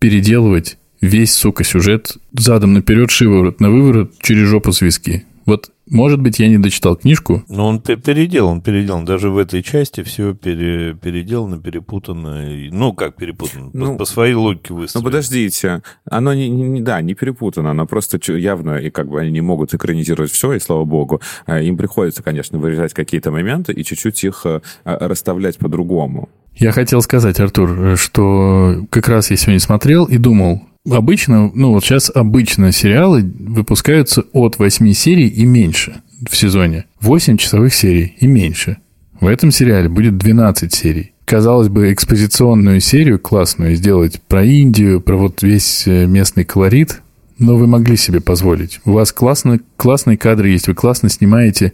переделывать 0.00 0.78
весь, 1.00 1.32
сука, 1.32 1.62
сюжет 1.62 2.16
задом 2.32 2.74
наперед, 2.74 3.10
шиворот 3.10 3.60
на 3.60 3.70
выворот 3.70 4.14
через 4.20 4.48
жопу 4.48 4.72
с 4.72 4.80
виски? 4.80 5.24
Вот 5.46 5.70
может 5.90 6.20
быть, 6.20 6.38
я 6.38 6.48
не 6.48 6.58
дочитал 6.58 6.96
книжку. 6.96 7.44
Но 7.48 7.66
он 7.66 7.80
переделал, 7.80 8.50
он 8.50 8.60
переделан. 8.60 9.04
Даже 9.04 9.30
в 9.30 9.38
этой 9.38 9.62
части 9.62 10.02
все 10.02 10.34
пере, 10.34 10.94
переделано, 10.94 11.58
перепутано. 11.58 12.44
Ну, 12.70 12.92
как 12.92 13.16
перепутано? 13.16 13.70
Ну, 13.72 13.92
по, 13.92 13.98
по 13.98 14.04
своей 14.04 14.34
логике 14.34 14.74
выстроено. 14.74 15.04
Ну, 15.04 15.10
подождите. 15.10 15.82
Оно, 16.10 16.34
не, 16.34 16.48
не, 16.48 16.80
да, 16.80 17.00
не 17.00 17.14
перепутано. 17.14 17.70
Оно 17.70 17.86
просто 17.86 18.18
явно, 18.32 18.76
и 18.76 18.90
как 18.90 19.08
бы 19.08 19.20
они 19.20 19.30
не 19.30 19.40
могут 19.40 19.74
экранизировать 19.74 20.30
все, 20.30 20.52
и 20.52 20.60
слава 20.60 20.84
богу. 20.84 21.20
А, 21.46 21.60
им 21.60 21.76
приходится, 21.76 22.22
конечно, 22.22 22.58
вырезать 22.58 22.94
какие-то 22.94 23.30
моменты 23.30 23.72
и 23.72 23.84
чуть-чуть 23.84 24.24
их 24.24 24.44
а, 24.44 24.60
расставлять 24.84 25.58
по-другому. 25.58 26.28
Я 26.54 26.72
хотел 26.72 27.00
сказать, 27.02 27.38
Артур, 27.38 27.96
что 27.96 28.84
как 28.90 29.08
раз 29.08 29.30
я 29.30 29.36
сегодня 29.36 29.60
смотрел 29.60 30.06
и 30.06 30.18
думал, 30.18 30.62
Обычно, 30.90 31.50
ну 31.54 31.72
вот 31.72 31.84
сейчас 31.84 32.10
обычно 32.14 32.72
сериалы 32.72 33.22
выпускаются 33.22 34.24
от 34.32 34.58
8 34.58 34.92
серий 34.92 35.28
и 35.28 35.44
меньше 35.44 36.00
в 36.28 36.36
сезоне. 36.36 36.86
8 37.00 37.36
часовых 37.36 37.74
серий 37.74 38.16
и 38.18 38.26
меньше. 38.26 38.78
В 39.20 39.26
этом 39.26 39.50
сериале 39.50 39.88
будет 39.88 40.16
12 40.16 40.72
серий. 40.72 41.12
Казалось 41.24 41.68
бы, 41.68 41.92
экспозиционную 41.92 42.80
серию 42.80 43.18
классную 43.18 43.76
сделать 43.76 44.20
про 44.28 44.44
Индию, 44.44 45.00
про 45.00 45.16
вот 45.16 45.42
весь 45.42 45.86
э, 45.86 46.06
местный 46.06 46.44
колорит, 46.44 47.02
но 47.38 47.56
вы 47.56 47.66
могли 47.66 47.96
себе 47.96 48.20
позволить. 48.20 48.80
У 48.84 48.92
вас 48.92 49.12
классно, 49.12 49.60
классные 49.76 50.16
кадры 50.16 50.48
есть, 50.48 50.68
вы 50.68 50.74
классно 50.74 51.08
снимаете. 51.08 51.72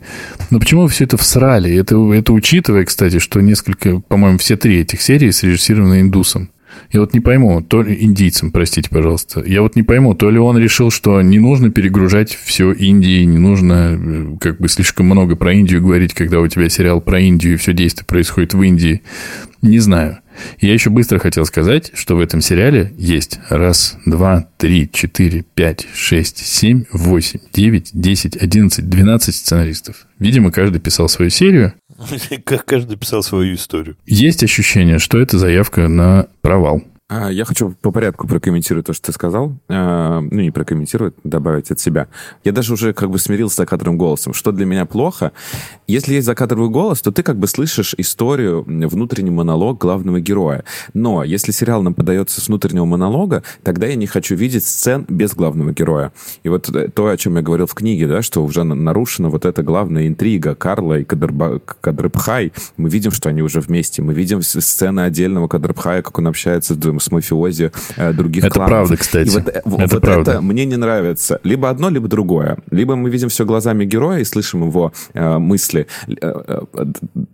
Но 0.50 0.58
почему 0.58 0.82
вы 0.82 0.88
все 0.88 1.04
это 1.04 1.16
всрали? 1.16 1.74
Это, 1.74 1.96
это 2.12 2.32
учитывая, 2.32 2.84
кстати, 2.84 3.18
что 3.18 3.40
несколько, 3.40 4.00
по-моему, 4.00 4.38
все 4.38 4.56
три 4.56 4.80
этих 4.80 5.00
серии 5.00 5.30
срежиссированы 5.30 6.00
индусом. 6.00 6.50
Я 6.92 7.00
вот 7.00 7.14
не 7.14 7.20
пойму, 7.20 7.62
то 7.62 7.82
ли 7.82 7.96
индийцам, 8.04 8.50
простите, 8.50 8.88
пожалуйста, 8.90 9.42
я 9.44 9.62
вот 9.62 9.76
не 9.76 9.82
пойму, 9.82 10.14
то 10.14 10.30
ли 10.30 10.38
он 10.38 10.58
решил, 10.58 10.90
что 10.90 11.20
не 11.22 11.38
нужно 11.38 11.70
перегружать 11.70 12.34
все 12.34 12.72
Индии, 12.72 13.24
не 13.24 13.38
нужно 13.38 13.98
э, 13.98 14.36
как 14.40 14.60
бы 14.60 14.68
слишком 14.68 15.06
много 15.06 15.36
про 15.36 15.52
Индию 15.52 15.82
говорить, 15.82 16.14
когда 16.14 16.40
у 16.40 16.48
тебя 16.48 16.68
сериал 16.68 17.00
про 17.00 17.20
Индию 17.20 17.54
и 17.54 17.56
все 17.56 17.72
действие 17.72 18.06
происходит 18.06 18.54
в 18.54 18.62
Индии. 18.62 19.02
Не 19.62 19.78
знаю. 19.78 20.18
Я 20.60 20.72
еще 20.72 20.90
быстро 20.90 21.18
хотел 21.18 21.46
сказать, 21.46 21.92
что 21.94 22.16
в 22.16 22.20
этом 22.20 22.40
сериале 22.40 22.92
есть 22.98 23.38
раз, 23.48 23.96
два, 24.04 24.48
три, 24.58 24.90
четыре, 24.92 25.44
пять, 25.54 25.86
шесть, 25.94 26.38
семь, 26.38 26.84
восемь, 26.92 27.38
девять, 27.52 27.90
десять, 27.92 28.36
одиннадцать, 28.36 28.88
двенадцать 28.88 29.36
сценаристов. 29.36 30.06
Видимо, 30.18 30.50
каждый 30.50 30.80
писал 30.80 31.08
свою 31.08 31.30
серию, 31.30 31.74
Как 32.44 32.64
каждый 32.64 32.96
писал 32.96 33.22
свою 33.22 33.54
историю. 33.54 33.96
Есть 34.06 34.42
ощущение, 34.42 34.98
что 34.98 35.18
это 35.18 35.38
заявка 35.38 35.88
на 35.88 36.28
провал. 36.42 36.82
А, 37.06 37.30
я 37.30 37.44
хочу 37.44 37.74
по 37.82 37.90
порядку 37.90 38.26
прокомментировать 38.26 38.86
то, 38.86 38.94
что 38.94 39.06
ты 39.06 39.12
сказал. 39.12 39.52
А, 39.68 40.20
ну, 40.20 40.40
не 40.40 40.50
прокомментировать, 40.50 41.14
добавить 41.22 41.70
от 41.70 41.78
себя. 41.78 42.08
Я 42.44 42.52
даже 42.52 42.72
уже 42.72 42.94
как 42.94 43.10
бы 43.10 43.18
смирился 43.18 43.56
с 43.56 43.58
закадровым 43.58 43.98
голосом. 43.98 44.32
Что 44.32 44.52
для 44.52 44.64
меня 44.64 44.86
плохо? 44.86 45.32
Если 45.86 46.14
есть 46.14 46.26
закадровый 46.26 46.70
голос, 46.70 47.02
то 47.02 47.12
ты 47.12 47.22
как 47.22 47.36
бы 47.36 47.46
слышишь 47.46 47.94
историю, 47.98 48.64
внутренний 48.66 49.30
монолог 49.30 49.78
главного 49.78 50.18
героя. 50.18 50.64
Но 50.94 51.22
если 51.24 51.52
сериал 51.52 51.82
нам 51.82 51.92
подается 51.92 52.40
с 52.40 52.48
внутреннего 52.48 52.86
монолога, 52.86 53.42
тогда 53.62 53.86
я 53.86 53.96
не 53.96 54.06
хочу 54.06 54.34
видеть 54.34 54.64
сцен 54.64 55.04
без 55.06 55.34
главного 55.34 55.72
героя. 55.72 56.10
И 56.42 56.48
вот 56.48 56.74
э, 56.74 56.88
то, 56.88 57.08
о 57.08 57.16
чем 57.18 57.36
я 57.36 57.42
говорил 57.42 57.66
в 57.66 57.74
книге, 57.74 58.08
да, 58.08 58.22
что 58.22 58.42
уже 58.42 58.64
нарушена 58.64 59.28
вот 59.28 59.44
эта 59.44 59.62
главная 59.62 60.08
интрига 60.08 60.54
Карла 60.54 61.00
и 61.00 61.04
Кадрба... 61.04 61.60
Кадрбхай. 61.82 62.54
Мы 62.78 62.88
видим, 62.88 63.10
что 63.10 63.28
они 63.28 63.42
уже 63.42 63.60
вместе. 63.60 64.00
Мы 64.00 64.14
видим 64.14 64.40
сцены 64.40 65.00
отдельного 65.00 65.48
Кадрбхая, 65.48 66.00
как 66.00 66.18
он 66.18 66.28
общается 66.28 66.72
с 66.72 66.76
с 67.00 67.10
мафиози 67.10 67.72
э, 67.96 68.12
других 68.12 68.44
это 68.44 68.54
кланов. 68.54 68.70
Правда, 68.70 68.96
кстати. 68.96 69.28
И 69.28 69.30
вот, 69.30 69.48
это 69.48 69.62
вот 69.64 70.00
правда. 70.00 70.30
это 70.32 70.40
мне 70.40 70.64
не 70.64 70.76
нравится. 70.76 71.40
Либо 71.44 71.70
одно, 71.70 71.90
либо 71.90 72.08
другое. 72.08 72.58
Либо 72.70 72.96
мы 72.96 73.10
видим 73.10 73.28
все 73.28 73.44
глазами 73.44 73.84
героя 73.84 74.20
и 74.20 74.24
слышим 74.24 74.66
его 74.66 74.92
э, 75.12 75.38
мысли. 75.38 75.86
Э, 76.08 76.60
э, 76.72 76.84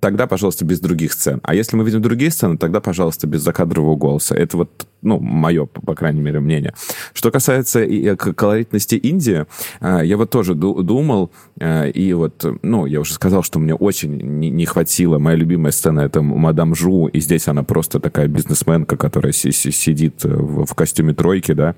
тогда, 0.01 0.27
пожалуйста, 0.27 0.65
без 0.65 0.81
других 0.81 1.13
сцен. 1.13 1.41
А 1.43 1.55
если 1.55 1.77
мы 1.77 1.85
видим 1.85 2.03
другие 2.03 2.31
сцены, 2.31 2.57
тогда, 2.57 2.81
пожалуйста, 2.81 3.27
без 3.27 3.43
закадрового 3.43 3.97
голоса. 3.97 4.35
Это 4.35 4.57
вот, 4.57 4.87
ну, 5.03 5.19
мое, 5.19 5.67
по 5.67 5.95
крайней 5.95 6.21
мере, 6.21 6.41
мнение. 6.41 6.75
Что 7.13 7.31
касается 7.31 7.83
и, 7.83 8.05
э, 8.05 8.17
колоритности 8.17 8.95
Индии, 8.95 9.47
э, 9.81 10.01
я 10.05 10.17
вот 10.17 10.31
тоже 10.31 10.55
думал, 10.55 11.31
э, 11.59 11.91
и 11.91 12.13
вот, 12.13 12.45
ну, 12.63 12.87
я 12.87 13.01
уже 13.01 13.15
сказал, 13.15 13.43
что 13.43 13.59
мне 13.59 13.75
очень 13.75 14.17
не, 14.17 14.51
не 14.51 14.67
хватило. 14.67 15.19
Моя 15.19 15.37
любимая 15.37 15.73
сцена— 15.73 16.01
это 16.03 16.23
мадам 16.23 16.75
Жу, 16.75 17.09
и 17.09 17.21
здесь 17.21 17.49
она 17.49 17.63
просто 17.63 18.01
такая 18.01 18.29
бизнесменка, 18.29 18.97
которая 18.97 19.33
сидит 19.53 20.25
в, 20.25 20.67
в 20.67 20.75
костюме 20.75 21.15
тройки, 21.15 21.53
да, 21.53 21.75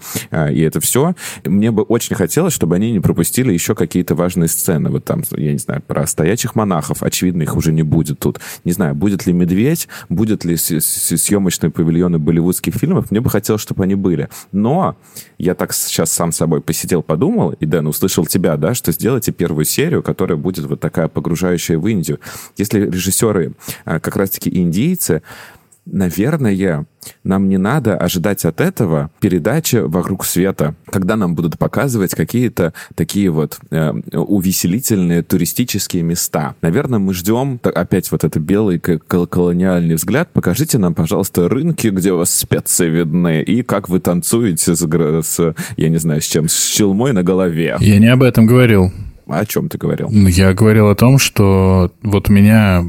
и 0.51 0.61
это 0.61 0.81
все. 0.81 1.15
Мне 1.45 1.71
бы 1.71 1.83
очень 1.83 2.17
хотелось, 2.17 2.53
чтобы 2.53 2.77
они 2.77 2.93
не 2.93 3.01
пропустили 3.01 3.53
еще 3.53 3.75
какие-то 3.75 4.15
важные 4.15 4.49
сцены. 4.49 4.91
Вот 4.91 5.05
там, 5.05 5.23
я 5.33 5.53
не 5.53 5.59
знаю, 5.59 5.83
про 5.87 6.07
стоячих 6.07 6.55
монахов. 6.55 7.03
Очевидно, 7.03 7.43
их 7.43 7.57
уже 7.57 7.73
не 7.73 7.83
будет 7.83 8.19
тут. 8.19 8.41
Не 8.65 8.73
знаю, 8.73 8.95
будет 8.95 9.27
ли 9.27 9.33
«Медведь», 9.33 9.89
будет 10.09 10.45
ли 10.45 10.57
съемочные 10.57 11.71
павильоны 11.71 12.19
болливудских 12.19 12.75
фильмов. 12.75 13.11
Мне 13.11 13.21
бы 13.21 13.31
хотелось, 13.31 13.63
чтобы 13.63 13.85
они 13.85 13.95
были. 13.95 14.29
Но 14.53 14.97
я 15.39 15.55
так 15.55 15.73
сейчас 15.73 16.13
сам 16.13 16.33
собой 16.33 16.61
посидел, 16.61 17.03
подумал, 17.03 17.51
и, 17.51 17.67
Дэн, 17.67 17.87
услышал 17.87 18.27
тебя, 18.27 18.57
да, 18.57 18.75
что 18.75 18.93
сделайте 18.93 19.33
первую 19.33 19.65
серию, 19.65 20.03
которая 20.03 20.37
будет 20.37 20.67
вот 20.67 20.81
такая 20.81 21.09
погружающая 21.09 21.79
в 21.79 21.87
Индию. 21.87 22.21
Если 22.57 22.81
режиссеры 22.81 23.53
а, 23.85 24.01
как 24.01 24.17
раз-таки 24.17 24.51
индийцы, 24.51 25.23
наверное, 25.85 26.87
нам 27.25 27.49
не 27.49 27.59
надо 27.59 27.97
ожидать 27.97 28.45
от 28.45 28.61
этого 28.61 29.11
передачи 29.21 29.77
вокруг 29.77 30.25
света, 30.25 30.75
когда 30.87 31.17
нам 31.17 31.35
будут 31.35 31.59
показывать 31.59 32.15
какие-то 32.15 32.73
такие 32.95 33.31
вот 33.31 33.59
э, 33.71 33.93
увеселительные 34.13 35.23
туристические 35.23 36.03
места. 36.03 36.55
Наверное, 36.63 36.99
мы 36.99 37.15
ждем 37.15 37.61
опять 37.63 38.11
вот 38.11 38.25
это 38.25 38.41
белый 38.41 38.79
колониальный 38.79 39.95
взгляд. 39.95 40.31
Покажите 40.33 40.79
нам, 40.79 40.95
пожалуйста, 40.95 41.49
рынки, 41.49 41.89
где 41.89 42.13
у 42.13 42.19
вас 42.19 42.35
специи 42.35 42.89
видны, 42.89 43.43
и 43.43 43.63
как 43.63 43.89
вы 43.89 44.01
танцуете 44.01 44.75
с, 44.75 44.87
с 44.87 45.55
я 45.77 45.89
не 45.89 45.99
знаю, 45.99 46.21
с 46.21 46.25
чем, 46.25 46.49
с 46.49 46.67
челмой 46.67 47.13
на 47.13 47.23
голове. 47.23 47.77
Я 47.81 47.99
не 47.99 48.09
об 48.09 48.23
этом 48.23 48.47
говорил. 48.47 48.93
О 49.33 49.47
чем 49.47 49.69
ты 49.69 49.79
говорил? 49.79 50.09
Ну, 50.11 50.29
я 50.29 50.53
говорил 50.53 50.91
о 50.91 50.95
том, 50.95 51.19
что 51.19 51.93
вот 52.03 52.29
у 52.29 52.33
меня 52.33 52.85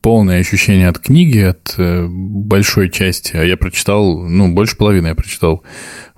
полное 0.00 0.40
ощущение 0.40 0.88
от 0.88 1.00
книги, 1.00 1.40
от 1.40 1.74
э, 1.76 2.06
большой 2.08 2.88
части, 2.88 3.36
а 3.36 3.42
я 3.42 3.56
прочитал, 3.56 4.22
ну, 4.22 4.52
больше 4.52 4.76
половины 4.76 5.08
я 5.08 5.14
прочитал. 5.16 5.64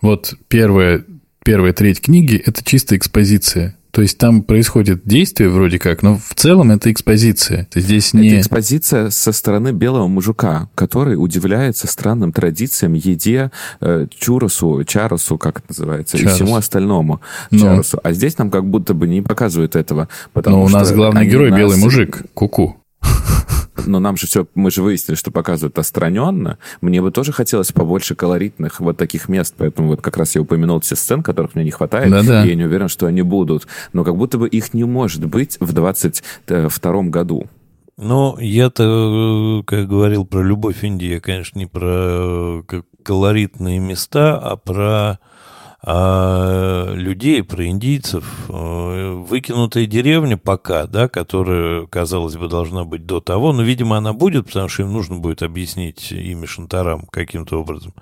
Вот 0.03 0.35
первая, 0.49 1.03
первая 1.45 1.73
треть 1.73 2.03
книги– 2.03 2.37
это 2.47 2.63
чисто 2.63 2.97
экспозиция. 2.97 3.77
То 3.91 4.03
есть 4.03 4.19
там 4.19 4.43
происходит 4.43 5.03
действие 5.05 5.51
вроде 5.51 5.79
как, 5.79 6.03
но 6.03 6.17
в 6.17 6.35
целом 6.35 6.71
это 6.71 6.93
экспозиция. 6.93 7.67
Здесь 7.75 8.15
не... 8.15 8.29
Это 8.29 8.41
экспозиция 8.41 9.11
со 9.11 9.33
стороны 9.33 9.73
белого 9.73 10.07
мужика, 10.07 10.69
который 10.75 11.15
удивляется 11.15 11.87
странным 11.87 12.33
традициям, 12.33 12.95
еде, 12.95 13.51
э, 13.81 14.07
чуросу, 14.11 14.85
чаросу, 14.85 15.39
как 15.39 15.59
это 15.59 15.67
называется, 15.71 16.19
Чарос. 16.19 16.33
и 16.33 16.37
всему 16.37 16.57
остальному. 16.57 17.21
Но... 17.51 17.59
Ну. 17.59 17.65
Чаросу. 17.65 18.01
А 18.03 18.13
здесь 18.13 18.39
нам 18.39 18.51
как 18.51 18.65
будто 18.65 18.95
бы 18.95 19.09
не 19.09 19.23
показывают 19.23 19.77
этого. 19.77 20.09
Потому 20.33 20.59
но 20.59 20.65
у 20.65 20.69
нас 20.69 20.93
главный 20.93 21.27
герой 21.27 21.51
нас... 21.51 21.59
белый 21.59 21.79
мужик, 21.79 22.23
куку. 22.35 22.77
-ку 22.77 22.81
но 23.87 24.01
нам 24.01 24.17
же 24.17 24.27
все, 24.27 24.47
мы 24.55 24.71
же 24.71 24.83
выяснили, 24.83 25.17
что 25.17 25.31
показывают 25.31 25.79
отстраненно. 25.79 26.59
Мне 26.81 27.03
бы 27.03 27.11
тоже 27.11 27.33
хотелось 27.33 27.73
побольше 27.73 28.15
колоритных 28.15 28.81
вот 28.81 28.97
таких 28.97 29.29
мест, 29.29 29.55
поэтому 29.57 29.89
вот 29.89 30.03
как 30.03 30.17
раз 30.17 30.35
я 30.35 30.43
упомянул 30.43 30.81
все 30.81 30.97
сцены, 30.97 31.23
которых 31.23 31.55
мне 31.55 31.65
не 31.65 31.71
хватает, 31.71 32.11
Да-да. 32.11 32.45
и 32.45 32.49
я 32.51 32.55
не 32.55 32.65
уверен, 32.65 32.89
что 32.89 33.07
они 33.07 33.23
будут. 33.23 33.67
Но 33.93 34.05
как 34.05 34.17
будто 34.17 34.39
бы 34.39 34.49
их 34.49 34.75
не 34.75 34.85
может 34.85 35.25
быть 35.25 35.57
в 35.61 35.73
22 35.73 37.03
году. 37.05 37.47
Ну, 38.03 38.39
я-то, 38.39 39.63
как 39.67 39.87
говорил 39.87 40.25
про 40.25 40.43
любовь 40.43 40.83
Индии, 40.85 41.09
я, 41.09 41.21
конечно, 41.21 41.59
не 41.59 41.67
про 41.67 42.63
э, 42.67 42.83
колоритные 43.03 43.79
места, 43.79 44.39
а 44.39 44.57
про 44.57 45.19
а 45.83 46.93
людей, 46.95 47.43
про 47.43 47.67
индийцев, 47.67 48.25
э, 48.51 49.25
выкинутая 49.27 49.87
деревня 49.87 50.37
пока, 50.37 50.87
да, 50.87 51.09
которая, 51.09 51.87
казалось 51.87 52.37
бы, 52.37 52.49
должна 52.49 52.85
быть 52.85 53.07
до 53.07 53.21
того, 53.21 53.55
но, 53.55 53.63
видимо, 53.63 53.97
она 53.97 54.13
будет, 54.13 54.47
потому 54.47 54.69
что 54.69 54.83
им 54.83 54.93
нужно 54.93 55.17
будет 55.17 55.43
объяснить 55.43 56.13
имя 56.13 56.47
Шантарам 56.47 57.07
каким-то 57.11 57.61
образом. 57.61 57.95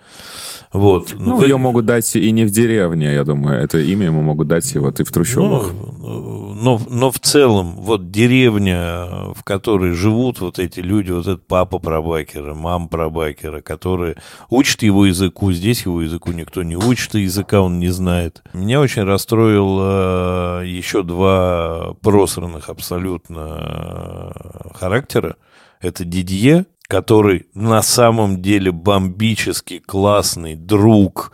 Вот. 0.72 1.14
Ну, 1.16 1.36
Вы... 1.36 1.44
ее 1.44 1.56
могут 1.56 1.86
дать 1.86 2.16
и 2.16 2.30
не 2.32 2.44
в 2.44 2.50
деревне, 2.50 3.14
я 3.14 3.22
думаю, 3.22 3.62
это 3.62 3.78
имя 3.78 4.06
ему 4.06 4.22
могут 4.22 4.48
дать 4.48 4.74
и 4.74 4.78
вот 4.78 4.98
и 4.98 5.04
в 5.04 5.12
трущобах. 5.12 5.72
Ну, 5.72 6.54
но, 6.60 6.80
но 6.90 7.10
в 7.12 7.20
целом, 7.20 7.76
вот 7.76 8.10
деревня, 8.10 9.32
в 9.34 9.44
которой 9.44 9.92
живут 9.92 10.40
вот 10.40 10.58
эти 10.58 10.80
люди, 10.80 11.12
вот 11.12 11.26
этот 11.28 11.46
папа 11.46 11.78
Прабакера, 11.78 12.54
мама 12.54 12.88
Прабакера, 12.88 13.60
которые 13.60 14.16
учат 14.50 14.82
его 14.82 15.06
языку, 15.06 15.52
здесь 15.52 15.82
его 15.84 16.02
языку 16.02 16.32
никто 16.32 16.64
не 16.64 16.76
учит, 16.76 17.14
и 17.14 17.20
языка 17.20 17.67
он 17.68 17.78
не 17.78 17.88
знает. 17.88 18.42
Меня 18.52 18.80
очень 18.80 19.04
расстроил 19.04 19.78
э, 19.80 20.62
еще 20.66 21.02
два 21.02 21.94
просранных 22.02 22.68
абсолютно 22.68 24.32
э, 24.34 24.68
характера. 24.74 25.36
Это 25.80 26.04
Дидье, 26.04 26.66
который 26.88 27.46
на 27.54 27.82
самом 27.82 28.42
деле 28.42 28.72
бомбически 28.72 29.78
классный 29.78 30.56
друг, 30.56 31.32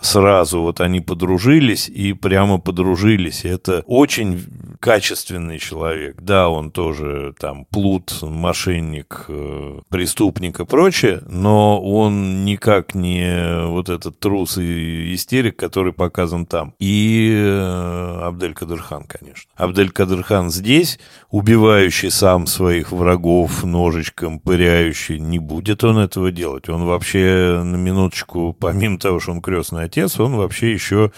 сразу 0.00 0.62
вот 0.62 0.80
они 0.80 1.00
подружились 1.00 1.88
и 1.88 2.12
прямо 2.12 2.58
подружились. 2.58 3.44
Это 3.44 3.82
очень 3.86 4.40
качественный 4.80 5.58
человек. 5.58 6.16
Да, 6.20 6.48
он 6.48 6.70
тоже 6.70 7.34
там 7.38 7.66
плут, 7.66 8.16
мошенник, 8.22 9.26
э, 9.28 9.80
преступник 9.88 10.60
и 10.60 10.64
прочее, 10.64 11.22
но 11.28 11.80
он 11.80 12.44
никак 12.44 12.94
не 12.94 13.66
вот 13.66 13.88
этот 13.88 14.18
трус 14.18 14.58
и 14.58 15.14
истерик, 15.14 15.56
который 15.56 15.92
показан 15.92 16.46
там. 16.46 16.74
И 16.78 17.32
э, 17.34 18.20
Абдель 18.22 18.54
Кадырхан, 18.54 19.04
конечно. 19.04 19.50
Абдель 19.56 19.90
Кадырхан 19.90 20.50
здесь, 20.50 20.98
убивающий 21.30 22.10
сам 22.10 22.46
своих 22.46 22.92
врагов 22.92 23.64
ножичком, 23.64 24.38
пыряющий, 24.38 25.18
не 25.18 25.38
будет 25.38 25.84
он 25.84 25.98
этого 25.98 26.30
делать. 26.32 26.68
Он 26.68 26.86
вообще 26.86 27.60
на 27.62 27.76
минуточку, 27.76 28.56
помимо 28.58 28.98
того, 28.98 29.20
что 29.20 29.32
он 29.32 29.42
крестный 29.42 29.84
отец, 29.90 30.20
он 30.20 30.36
вообще 30.36 30.72
еще 30.72 31.12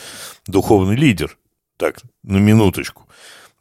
духовный 0.47 0.97
лидер. 0.97 1.37
Так, 1.77 2.01
на 2.23 2.39
минуточку. 2.39 3.07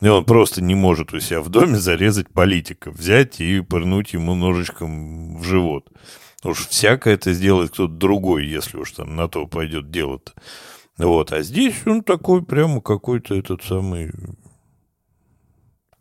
И 0.02 0.08
он 0.08 0.26
просто 0.26 0.64
не 0.64 0.74
может 0.74 1.14
у 1.14 1.20
себя 1.20 1.42
в 1.42 1.50
доме 1.50 1.78
зарезать 1.78 2.30
политика, 2.30 2.92
взять 2.92 3.40
и 3.40 3.62
пырнуть 3.62 4.14
ему 4.14 4.36
ножичком 4.36 5.38
в 5.38 5.44
живот. 5.44 5.90
Уж 6.44 6.68
всякое 6.68 7.16
это 7.16 7.34
сделает 7.34 7.72
кто-то 7.72 7.94
другой, 7.94 8.48
если 8.48 8.78
уж 8.78 8.92
там 8.92 9.16
на 9.16 9.28
то 9.28 9.46
пойдет 9.46 9.92
дело-то. 9.92 10.34
Вот, 10.98 11.32
а 11.32 11.42
здесь 11.44 11.76
он 11.86 12.04
такой 12.04 12.44
прямо 12.44 12.82
какой-то 12.82 13.36
этот 13.36 13.64
самый 13.64 14.12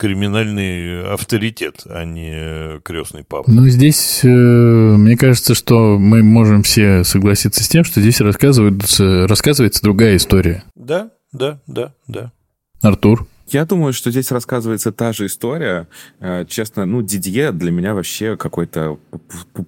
криминальный 0.01 1.13
авторитет, 1.13 1.83
а 1.85 2.05
не 2.05 2.81
крестный 2.81 3.23
папа. 3.23 3.51
Ну, 3.51 3.69
здесь, 3.69 4.21
э, 4.25 4.27
мне 4.27 5.15
кажется, 5.15 5.55
что 5.55 5.99
мы 5.99 6.23
можем 6.23 6.63
все 6.63 7.05
согласиться 7.05 7.63
с 7.63 7.69
тем, 7.69 7.85
что 7.85 8.01
здесь 8.01 8.23
рассказывается, 8.23 9.29
рассказывается 9.29 9.83
другая 9.83 10.17
история. 10.17 10.65
Да, 10.75 11.11
да, 11.33 11.61
да, 11.67 11.93
да. 12.09 12.33
Артур? 12.81 13.27
Я 13.51 13.65
думаю, 13.65 13.93
что 13.93 14.13
здесь 14.13 14.31
рассказывается 14.31 14.93
та 14.93 15.13
же 15.13 15.27
история. 15.27 15.89
Э, 16.21 16.45
честно, 16.49 16.87
ну, 16.87 17.03
Дидье 17.03 17.51
для 17.51 17.73
меня 17.73 17.95
вообще 17.95 18.37
какой-то 18.37 18.99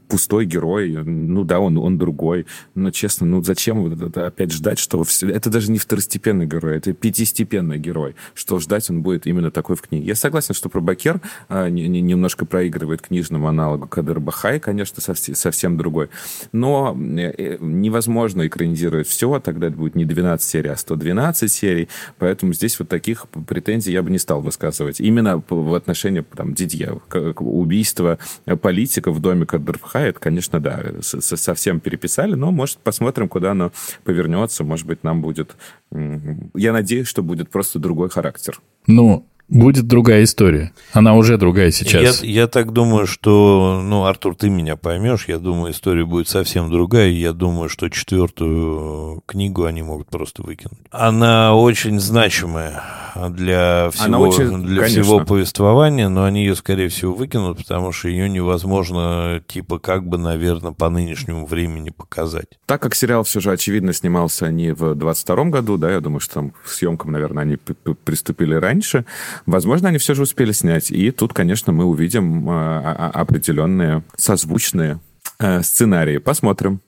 пустой 0.06 0.46
герой. 0.46 0.92
Ну 0.92 1.42
да, 1.42 1.58
он, 1.58 1.76
он 1.78 1.98
другой. 1.98 2.46
Но, 2.76 2.92
честно, 2.92 3.26
ну 3.26 3.42
зачем 3.42 3.82
вот 3.82 4.00
это 4.00 4.28
опять 4.28 4.52
ждать, 4.52 4.78
что... 4.78 5.04
Это 5.22 5.50
даже 5.50 5.72
не 5.72 5.78
второстепенный 5.78 6.46
герой, 6.46 6.76
это 6.76 6.92
пятистепенный 6.92 7.78
герой. 7.78 8.14
Что 8.34 8.60
ждать 8.60 8.88
он 8.88 9.02
будет 9.02 9.26
именно 9.26 9.50
такой 9.50 9.74
в 9.74 9.82
книге. 9.82 10.06
Я 10.06 10.14
согласен, 10.14 10.54
что 10.54 10.68
про 10.68 10.80
Бакер 10.80 11.20
а, 11.48 11.68
немножко 11.68 12.46
проигрывает 12.46 13.02
книжному 13.02 13.48
аналогу 13.48 13.88
Кадыр 13.88 14.20
Бахай, 14.20 14.60
конечно, 14.60 15.02
совсем 15.02 15.76
другой. 15.76 16.08
Но 16.52 16.96
э, 16.96 17.56
невозможно 17.60 18.46
экранизировать 18.46 19.08
все, 19.08 19.40
тогда 19.40 19.66
это 19.66 19.76
будет 19.76 19.96
не 19.96 20.04
12 20.04 20.48
серий, 20.48 20.70
а 20.70 20.76
112 20.76 21.50
серий. 21.50 21.88
Поэтому 22.18 22.52
здесь 22.52 22.78
вот 22.78 22.88
таких 22.88 23.26
претензий 23.48 23.71
претензий 23.72 23.92
я 23.92 24.02
бы 24.02 24.10
не 24.10 24.18
стал 24.18 24.42
высказывать. 24.42 25.00
Именно 25.00 25.42
в 25.48 25.74
отношении 25.74 26.22
там, 26.36 26.52
Дидье. 26.52 27.00
Убийство 27.38 28.18
политика 28.60 29.10
в 29.10 29.20
доме 29.20 29.46
Кадырфха, 29.46 30.00
это, 30.00 30.20
конечно, 30.20 30.60
да, 30.60 30.82
совсем 31.00 31.80
переписали, 31.80 32.34
но, 32.34 32.50
может, 32.50 32.78
посмотрим, 32.78 33.28
куда 33.28 33.52
оно 33.52 33.72
повернется. 34.04 34.62
Может 34.62 34.86
быть, 34.86 35.04
нам 35.04 35.22
будет... 35.22 35.56
Я 35.90 36.72
надеюсь, 36.72 37.06
что 37.06 37.22
будет 37.22 37.48
просто 37.48 37.78
другой 37.78 38.10
характер. 38.10 38.60
Ну, 38.86 39.26
Будет 39.48 39.86
другая 39.86 40.24
история. 40.24 40.72
Она 40.92 41.14
уже 41.14 41.36
другая 41.36 41.70
сейчас. 41.70 42.22
Я, 42.22 42.42
я 42.42 42.46
так 42.46 42.72
думаю, 42.72 43.06
что, 43.06 43.82
ну, 43.84 44.04
Артур, 44.04 44.34
ты 44.34 44.48
меня 44.48 44.76
поймешь. 44.76 45.26
Я 45.28 45.38
думаю, 45.38 45.72
история 45.72 46.06
будет 46.06 46.28
совсем 46.28 46.70
другая. 46.70 47.10
И 47.10 47.20
я 47.20 47.32
думаю, 47.32 47.68
что 47.68 47.88
четвертую 47.90 49.22
книгу 49.26 49.64
они 49.64 49.82
могут 49.82 50.08
просто 50.08 50.42
выкинуть. 50.42 50.78
Она 50.90 51.54
очень 51.54 52.00
значимая 52.00 52.82
для 53.30 53.90
всего, 53.90 54.18
очень, 54.20 54.62
для 54.64 54.84
всего 54.84 55.20
повествования, 55.20 56.08
но 56.08 56.24
они 56.24 56.40
ее, 56.40 56.54
скорее 56.56 56.88
всего, 56.88 57.12
выкинут, 57.12 57.58
потому 57.58 57.92
что 57.92 58.08
ее 58.08 58.28
невозможно, 58.28 59.42
типа, 59.46 59.78
как 59.78 60.06
бы, 60.06 60.18
наверное, 60.18 60.72
по 60.72 60.88
нынешнему 60.88 61.46
времени 61.46 61.90
показать. 61.90 62.46
Так 62.66 62.80
как 62.82 62.94
сериал 62.94 63.24
все 63.24 63.40
же, 63.40 63.52
очевидно, 63.52 63.92
снимался 63.92 64.50
не 64.50 64.72
в 64.72 64.94
22 64.94 65.44
году, 65.44 65.76
да, 65.76 65.90
я 65.90 66.00
думаю, 66.00 66.20
что 66.20 66.34
там 66.34 66.50
к 66.50 66.68
съемкам, 66.68 67.12
наверное, 67.12 67.42
они 67.42 67.56
приступили 67.56 68.54
раньше, 68.54 69.04
Возможно, 69.46 69.88
они 69.88 69.98
все 69.98 70.14
же 70.14 70.22
успели 70.22 70.52
снять. 70.52 70.90
И 70.90 71.10
тут, 71.10 71.32
конечно, 71.32 71.72
мы 71.72 71.84
увидим 71.84 72.48
э, 72.48 72.78
определенные 73.14 74.02
созвучные 74.16 75.00
э, 75.38 75.62
сценарии. 75.62 76.18
Посмотрим. 76.18 76.80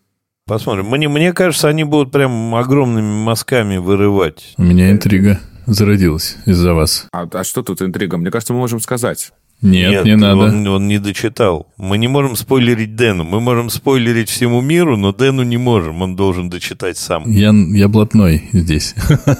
Посмотрим. 0.46 0.86
Мне, 0.86 1.08
мне 1.08 1.32
кажется, 1.32 1.68
они 1.68 1.84
будут 1.84 2.12
прям 2.12 2.54
огромными 2.54 3.24
мазками 3.24 3.78
вырывать. 3.78 4.54
У 4.58 4.62
меня 4.62 4.90
интрига 4.90 5.40
зародилась 5.66 6.36
из-за 6.44 6.74
вас. 6.74 7.06
А, 7.12 7.26
а 7.32 7.44
что 7.44 7.62
тут 7.62 7.80
интрига? 7.80 8.18
Мне 8.18 8.30
кажется, 8.30 8.52
мы 8.52 8.58
можем 8.58 8.80
сказать. 8.80 9.32
Нет, 9.62 9.92
Нет, 9.92 10.04
не 10.04 10.16
надо. 10.16 10.42
Он, 10.42 10.66
он 10.66 10.88
не 10.88 10.98
дочитал. 10.98 11.72
Мы 11.78 11.96
не 11.96 12.06
можем 12.06 12.36
спойлерить 12.36 12.96
Дэну. 12.96 13.24
Мы 13.24 13.40
можем 13.40 13.70
спойлерить 13.70 14.28
всему 14.28 14.60
миру, 14.60 14.96
но 14.96 15.12
Дэну 15.12 15.42
не 15.42 15.56
можем. 15.56 16.02
Он 16.02 16.16
должен 16.16 16.50
дочитать 16.50 16.98
сам. 16.98 17.24
Я, 17.30 17.52
я 17.52 17.88
блатной 17.88 18.48
здесь. 18.52 18.94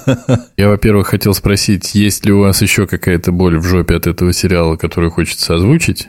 Я, 0.57 0.69
во-первых, 0.69 1.07
хотел 1.07 1.33
спросить, 1.33 1.93
есть 1.93 2.25
ли 2.25 2.31
у 2.31 2.39
вас 2.39 2.61
еще 2.61 2.87
какая-то 2.87 3.31
боль 3.31 3.59
в 3.59 3.63
жопе 3.65 3.95
от 3.95 4.07
этого 4.07 4.33
сериала, 4.33 4.77
которую 4.77 5.11
хочется 5.11 5.55
озвучить? 5.55 6.07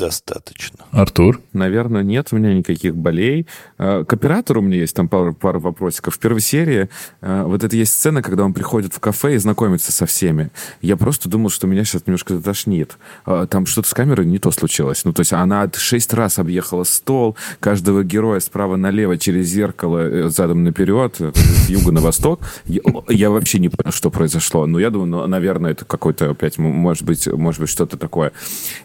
Достаточно. 0.00 0.86
Артур? 0.92 1.42
Наверное, 1.52 2.02
нет 2.02 2.28
у 2.32 2.36
меня 2.36 2.54
никаких 2.54 2.96
болей. 2.96 3.46
Э, 3.78 4.02
К 4.04 4.12
оператору 4.14 4.62
у 4.62 4.64
меня 4.64 4.78
есть 4.78 4.96
там 4.96 5.08
пару, 5.08 5.34
пару 5.34 5.60
вопросиков. 5.60 6.14
В 6.14 6.18
первой 6.18 6.40
серии 6.40 6.88
э, 7.20 7.42
вот 7.44 7.62
это 7.62 7.76
есть 7.76 7.92
сцена, 7.92 8.22
когда 8.22 8.44
он 8.44 8.54
приходит 8.54 8.94
в 8.94 8.98
кафе 9.00 9.34
и 9.34 9.38
знакомится 9.38 9.92
со 9.92 10.06
всеми. 10.06 10.50
Я 10.80 10.96
просто 10.96 11.28
думал, 11.28 11.50
что 11.50 11.66
меня 11.66 11.84
сейчас 11.84 12.06
немножко 12.06 12.34
затошнит. 12.34 12.96
Э, 13.26 13.46
Там 13.50 13.66
что-то 13.66 13.88
с 13.88 13.94
камерой 13.94 14.24
не 14.24 14.38
то 14.38 14.50
случилось. 14.52 15.04
Ну, 15.04 15.12
то 15.12 15.20
есть 15.20 15.34
она 15.34 15.70
шесть 15.76 16.14
раз 16.14 16.38
объехала 16.38 16.84
стол, 16.84 17.36
каждого 17.60 18.02
героя 18.02 18.40
справа 18.40 18.76
налево 18.76 19.18
через 19.18 19.48
зеркало, 19.48 19.98
э, 19.98 20.28
задом 20.30 20.64
наперед, 20.64 21.16
э, 21.20 21.32
с 21.34 21.68
юга 21.68 21.92
на 21.92 22.00
восток. 22.00 22.40
Я, 22.64 22.80
я 23.08 23.30
вообще 23.30 23.58
не 23.58 23.68
понял, 23.68 23.92
что 23.92 24.10
произошло. 24.10 24.64
Но 24.64 24.78
я 24.78 24.88
думаю, 24.88 25.10
ну, 25.10 25.26
наверное, 25.26 25.72
это 25.72 25.84
какой-то 25.84 26.30
опять, 26.30 26.56
может 26.56 27.04
быть, 27.04 27.26
может 27.26 27.60
быть, 27.60 27.68
что-то 27.68 27.98
такое. 27.98 28.32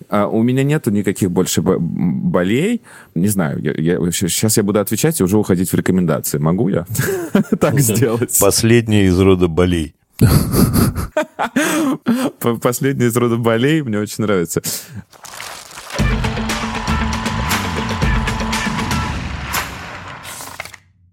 А 0.09 0.28
у 0.28 0.43
меня 0.43 0.63
нету 0.63 0.91
никаких 1.06 1.30
больше 1.32 1.62
бо- 1.62 1.78
болей. 1.80 2.82
Не 3.16 3.28
знаю, 3.28 3.60
я, 3.62 3.74
я- 3.74 4.12
сейчас 4.12 4.58
я 4.58 4.64
буду 4.64 4.80
отвечать 4.80 5.20
и 5.20 5.24
уже 5.24 5.38
уходить 5.38 5.72
в 5.72 5.76
рекомендации. 5.76 6.38
Могу 6.39 6.70
я 6.70 6.86
так 7.60 7.80
сделать? 7.80 8.38
Последняя 8.39 9.06
из 9.06 9.20
рода 9.20 9.47
болей. 9.47 9.95
Последний 12.62 13.06
из 13.06 13.16
рода 13.18 13.38
болей 13.38 13.82
мне 13.82 13.99
очень 13.99 14.24
нравится. 14.24 14.62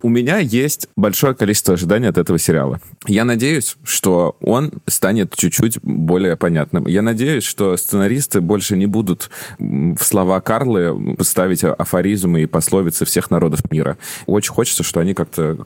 У 0.03 0.09
меня 0.09 0.39
есть 0.39 0.89
большое 0.97 1.35
количество 1.35 1.75
ожиданий 1.75 2.09
от 2.09 2.19
этого 2.19 2.39
сериала. 2.39 2.81
Я 3.07 3.25
надеюсь, 3.25 3.77
что 3.85 4.37
он 4.41 4.73
станет 4.87 5.35
чуть-чуть 5.37 5.79
более 5.83 6.37
понятным. 6.37 6.87
Я 6.87 7.03
надеюсь, 7.03 7.45
что 7.45 7.77
сценаристы 7.77 8.41
больше 8.41 8.77
не 8.77 8.87
будут 8.87 9.31
в 9.59 10.03
слова 10.03 10.41
Карлы 10.41 11.17
ставить 11.21 11.63
афоризмы 11.65 12.43
и 12.43 12.47
пословицы 12.47 13.05
всех 13.05 13.31
народов 13.31 13.71
мира. 13.71 13.97
Очень 14.27 14.53
хочется, 14.53 14.83
что 14.83 15.01
они 15.01 15.15
как-то 15.15 15.57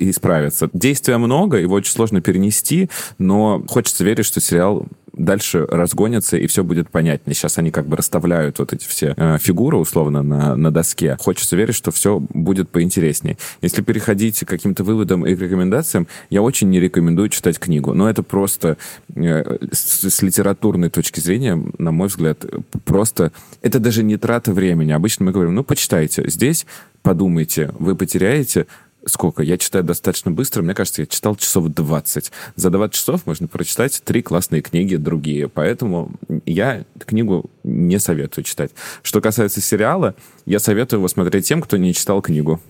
исправятся. 0.00 0.68
Действия 0.72 1.16
много, 1.16 1.56
его 1.56 1.74
очень 1.74 1.92
сложно 1.92 2.20
перенести, 2.20 2.90
но 3.18 3.64
хочется 3.68 4.04
верить, 4.04 4.26
что 4.26 4.40
сериал 4.40 4.86
дальше 5.12 5.66
разгонятся, 5.68 6.36
и 6.36 6.46
все 6.46 6.64
будет 6.64 6.90
понятнее. 6.90 7.34
Сейчас 7.34 7.58
они 7.58 7.70
как 7.70 7.86
бы 7.86 7.96
расставляют 7.96 8.58
вот 8.58 8.72
эти 8.72 8.86
все 8.86 9.14
э, 9.16 9.38
фигуры, 9.38 9.76
условно, 9.76 10.22
на, 10.22 10.56
на 10.56 10.70
доске. 10.70 11.16
Хочется 11.18 11.56
верить, 11.56 11.74
что 11.74 11.90
все 11.90 12.18
будет 12.18 12.70
поинтереснее. 12.70 13.36
Если 13.60 13.82
переходить 13.82 14.40
к 14.40 14.48
каким-то 14.48 14.84
выводам 14.84 15.26
и 15.26 15.34
рекомендациям, 15.34 16.06
я 16.30 16.42
очень 16.42 16.70
не 16.70 16.80
рекомендую 16.80 17.28
читать 17.28 17.58
книгу. 17.58 17.94
Но 17.94 18.08
это 18.08 18.22
просто 18.22 18.76
э, 19.14 19.58
с, 19.72 20.08
с 20.10 20.22
литературной 20.22 20.90
точки 20.90 21.20
зрения, 21.20 21.62
на 21.78 21.92
мой 21.92 22.08
взгляд, 22.08 22.44
просто... 22.84 23.32
Это 23.60 23.78
даже 23.78 24.02
не 24.02 24.16
трата 24.16 24.52
времени. 24.52 24.92
Обычно 24.92 25.26
мы 25.26 25.32
говорим, 25.32 25.54
ну, 25.54 25.64
почитайте. 25.64 26.28
Здесь 26.28 26.66
подумайте, 27.02 27.70
вы 27.78 27.96
потеряете 27.96 28.66
сколько? 29.06 29.42
Я 29.42 29.58
читаю 29.58 29.84
достаточно 29.84 30.30
быстро. 30.30 30.62
Мне 30.62 30.74
кажется, 30.74 31.02
я 31.02 31.06
читал 31.06 31.36
часов 31.36 31.68
20. 31.68 32.32
За 32.56 32.70
20 32.70 32.94
часов 32.94 33.26
можно 33.26 33.48
прочитать 33.48 34.02
три 34.04 34.22
классные 34.22 34.62
книги 34.62 34.96
другие. 34.96 35.48
Поэтому 35.48 36.12
я 36.46 36.84
книгу 36.98 37.50
не 37.64 37.98
советую 37.98 38.44
читать. 38.44 38.70
Что 39.02 39.20
касается 39.20 39.60
сериала, 39.60 40.14
я 40.46 40.58
советую 40.58 41.00
его 41.00 41.08
смотреть 41.08 41.46
тем, 41.46 41.62
кто 41.62 41.76
не 41.76 41.94
читал 41.94 42.22
книгу. 42.22 42.60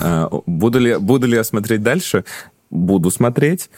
А, 0.00 0.28
Буду 0.46 0.78
ли, 0.78 0.96
буду 0.96 1.26
ли 1.26 1.34
я 1.36 1.44
смотреть 1.44 1.82
дальше? 1.82 2.24
Буду 2.70 3.10
смотреть. 3.10 3.70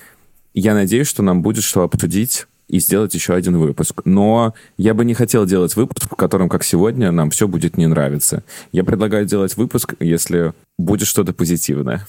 Я 0.54 0.74
надеюсь, 0.74 1.08
что 1.08 1.22
нам 1.22 1.42
будет 1.42 1.64
что 1.64 1.82
обсудить 1.82 2.46
и 2.74 2.80
сделать 2.80 3.14
еще 3.14 3.34
один 3.34 3.56
выпуск. 3.56 4.02
Но 4.04 4.52
я 4.76 4.94
бы 4.94 5.04
не 5.04 5.14
хотел 5.14 5.46
делать 5.46 5.76
выпуск, 5.76 6.10
в 6.10 6.16
котором, 6.16 6.48
как 6.48 6.64
сегодня, 6.64 7.12
нам 7.12 7.30
все 7.30 7.46
будет 7.46 7.76
не 7.76 7.86
нравиться. 7.86 8.42
Я 8.72 8.82
предлагаю 8.82 9.26
делать 9.26 9.56
выпуск, 9.56 9.94
если 10.00 10.54
будет 10.76 11.06
что-то 11.06 11.32
позитивное. 11.32 12.04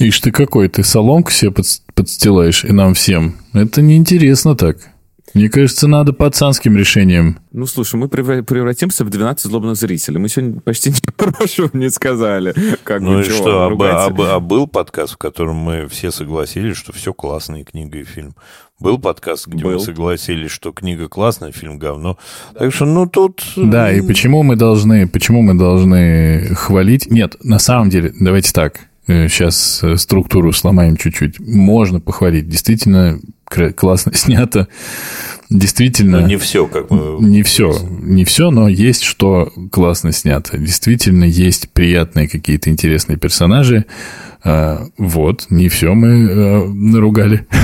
Ишь 0.00 0.18
ты 0.18 0.32
какой, 0.32 0.68
ты 0.68 0.82
соломку 0.82 1.30
себе 1.30 1.52
подс- 1.52 1.82
подстилаешь 1.94 2.64
и 2.64 2.72
нам 2.72 2.94
всем. 2.94 3.36
Это 3.52 3.80
неинтересно 3.80 4.56
так. 4.56 4.78
Мне 5.34 5.50
кажется, 5.50 5.86
надо 5.88 6.12
пацанским 6.12 6.76
решением. 6.76 7.38
Ну, 7.52 7.66
слушай, 7.66 7.96
мы 7.96 8.06
превра- 8.06 8.42
превратимся 8.42 9.04
в 9.04 9.10
12 9.10 9.46
злобных 9.50 9.76
зрителей. 9.76 10.18
Мы 10.18 10.28
сегодня 10.28 10.60
почти 10.60 10.90
ничего 10.90 11.12
хорошего 11.18 11.70
не 11.74 11.90
сказали. 11.90 12.54
Как 12.84 13.00
Ну 13.02 13.14
бы 13.14 13.20
и 13.20 13.24
чего, 13.24 13.36
что, 13.36 13.62
а, 13.64 13.66
а- 13.68 14.06
а- 14.06 14.34
а 14.36 14.40
был 14.40 14.66
подкаст, 14.66 15.14
в 15.14 15.16
котором 15.18 15.56
мы 15.56 15.88
все 15.88 16.10
согласились, 16.10 16.76
что 16.76 16.92
все 16.92 17.12
классно, 17.12 17.56
и 17.60 17.64
книга, 17.64 17.98
и 17.98 18.04
фильм. 18.04 18.34
Был 18.78 18.98
подкаст, 18.98 19.46
где 19.46 19.64
мы 19.64 19.72
Был. 19.72 19.80
согласились, 19.80 20.50
что 20.50 20.70
книга 20.72 21.08
классная, 21.08 21.50
фильм 21.50 21.78
говно. 21.78 22.18
Так 22.58 22.72
что, 22.74 22.84
ну, 22.84 23.06
тут... 23.06 23.42
Да, 23.56 23.90
и 23.90 24.02
почему 24.02 24.42
мы 24.42 24.56
должны, 24.56 25.08
почему 25.08 25.40
мы 25.42 25.54
должны 25.54 26.54
хвалить? 26.54 27.10
Нет, 27.10 27.36
на 27.42 27.58
самом 27.58 27.88
деле, 27.90 28.12
давайте 28.20 28.52
так. 28.52 28.80
Сейчас 29.06 29.82
структуру 29.96 30.52
сломаем 30.52 30.96
чуть-чуть. 30.96 31.38
Можно 31.40 32.00
похвалить. 32.00 32.48
Действительно 32.48 33.18
классно 33.48 34.12
снято. 34.14 34.68
Действительно... 35.48 36.20
Ну, 36.20 36.26
не 36.26 36.36
все, 36.36 36.66
как 36.66 36.90
мы... 36.90 37.18
Не 37.20 37.42
все, 37.42 37.72
не 38.00 38.24
все, 38.24 38.50
но 38.50 38.68
есть 38.68 39.02
что 39.02 39.52
классно 39.70 40.12
снято. 40.12 40.58
Действительно, 40.58 41.24
есть 41.24 41.70
приятные 41.70 42.28
какие-то 42.28 42.70
интересные 42.70 43.16
персонажи. 43.16 43.86
А, 44.42 44.86
вот, 44.98 45.46
не 45.50 45.68
все 45.68 45.94
мы 45.94 46.28
а, 46.28 46.64
наругали. 46.66 47.46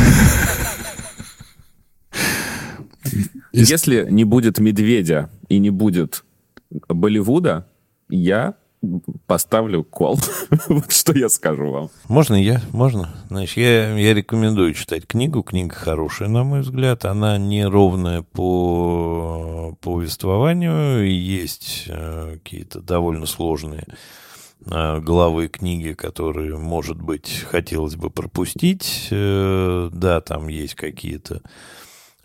Если 3.53 4.07
не 4.11 4.25
будет 4.25 4.59
медведя 4.59 5.31
и 5.49 5.59
не 5.59 5.71
будет 5.71 6.25
Болливуда, 6.89 7.67
я 8.09 8.55
поставлю 9.27 9.85
кол. 9.85 10.19
вот 10.69 10.91
что 10.93 11.17
я 11.17 11.29
скажу 11.29 11.71
вам. 11.71 11.91
Можно 12.09 12.35
я? 12.35 12.61
Можно? 12.73 13.15
Значит, 13.29 13.57
я, 13.59 13.97
я 13.97 14.15
рекомендую 14.15 14.75
читать 14.75 15.07
книгу. 15.07 15.43
Книга 15.43 15.75
хорошая, 15.75 16.29
на 16.29 16.45
мой 16.45 16.61
взгляд. 16.61 17.05
Она 17.05 17.39
неровная 17.39 18.23
по 18.23 19.77
повествованию. 19.81 21.09
Есть 21.09 21.85
э, 21.89 22.39
какие-то 22.43 22.81
довольно 22.81 23.27
сложные 23.27 23.87
э, 24.67 25.01
главы 25.01 25.49
книги, 25.49 25.93
которые, 25.93 26.57
может 26.59 27.01
быть, 27.01 27.45
хотелось 27.49 27.97
бы 27.97 28.11
пропустить. 28.11 29.09
Э, 29.11 29.91
да, 29.93 30.21
там 30.21 30.49
есть 30.49 30.75
какие-то 30.75 31.43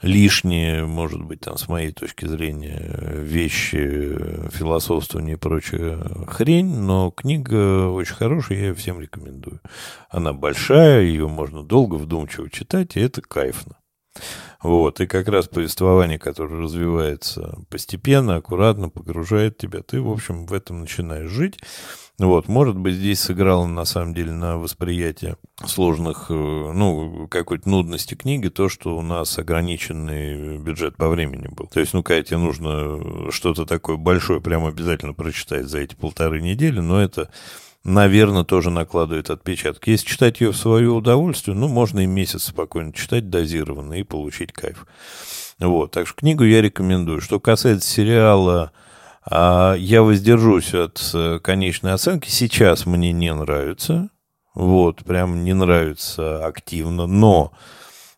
лишние, 0.02 0.86
может 0.86 1.22
быть, 1.24 1.42
там, 1.42 1.58
с 1.58 1.68
моей 1.68 1.92
точки 1.92 2.26
зрения, 2.26 2.96
вещи, 3.14 4.18
философствование 4.52 5.36
и 5.36 5.40
прочая 5.40 5.98
хрень, 6.28 6.80
но 6.80 7.12
книга 7.12 7.88
очень 7.90 8.16
хорошая, 8.16 8.58
я 8.58 8.66
ее 8.68 8.74
всем 8.74 9.00
рекомендую. 9.00 9.62
Она 10.10 10.34
большая, 10.34 11.02
ее 11.02 11.28
можно 11.28 11.64
долго, 11.64 11.96
вдумчиво 11.96 12.50
читать, 12.50 12.96
и 12.96 13.00
это 13.00 13.22
кайфно. 13.22 13.78
Вот, 14.62 15.00
и 15.02 15.08
как 15.08 15.28
раз 15.28 15.48
повествование, 15.48 16.18
которое 16.18 16.62
развивается 16.62 17.60
постепенно, 17.70 18.38
аккуратно, 18.38 18.90
погружает 18.90 19.58
тебя, 19.58 19.82
ты, 19.82 20.02
в 20.02 20.10
общем, 20.10 20.46
в 20.46 20.54
этом 20.54 20.82
начинаешь 20.82 21.30
жить. 21.30 21.60
Вот, 22.20 22.48
может 22.48 22.76
быть, 22.76 22.96
здесь 22.96 23.20
сыграло, 23.20 23.68
на 23.68 23.86
самом 23.86 24.16
деле, 24.16 24.32
на 24.32 24.58
восприятие 24.58 25.38
сложных, 25.64 26.32
э, 26.32 26.34
ну, 26.34 27.28
какой-то 27.28 27.70
нудности 27.70 28.16
книги, 28.16 28.48
то, 28.48 28.70
что 28.70 28.98
у 28.98 29.04
нас 29.04 29.38
ограниченный 29.38 30.58
бюджет 30.58 30.98
по 30.98 31.10
времени 31.10 31.48
был. 31.48 31.68
То 31.68 31.80
есть, 31.80 31.94
ну, 31.94 32.02
когда 32.02 32.24
тебе 32.24 32.40
нужно 32.40 33.32
что-то 33.32 33.68
такое 33.68 33.98
большое 33.98 34.42
прям 34.42 34.66
обязательно 34.66 35.14
прочитать 35.14 35.68
за 35.68 35.78
эти 35.78 35.94
полторы 35.94 36.42
недели, 36.42 36.80
но 36.80 37.00
это 37.00 37.30
наверное, 37.88 38.44
тоже 38.44 38.70
накладывает 38.70 39.30
отпечаток. 39.30 39.88
Если 39.88 40.08
читать 40.08 40.42
ее 40.42 40.52
в 40.52 40.58
свое 40.58 40.90
удовольствие, 40.90 41.56
ну, 41.56 41.68
можно 41.68 42.02
и 42.02 42.06
месяц 42.06 42.44
спокойно 42.44 42.94
читать 42.94 43.30
дозированно 43.30 43.94
и 43.94 44.04
получить 44.04 44.52
кайф. 44.52 44.86
Вот, 45.58 45.92
так 45.92 46.06
что 46.06 46.18
книгу 46.18 46.44
я 46.44 46.62
рекомендую. 46.62 47.22
Что 47.22 47.40
касается 47.40 47.90
сериала, 47.90 48.72
а, 49.26 49.74
я 49.76 50.04
воздержусь 50.04 50.74
от 50.74 51.02
э, 51.14 51.40
конечной 51.42 51.94
оценки. 51.94 52.30
Сейчас 52.30 52.86
мне 52.86 53.12
не 53.12 53.34
нравится. 53.34 54.10
Вот, 54.54 55.04
прям 55.04 55.44
не 55.44 55.54
нравится 55.54 56.46
активно. 56.46 57.08
Но 57.08 57.54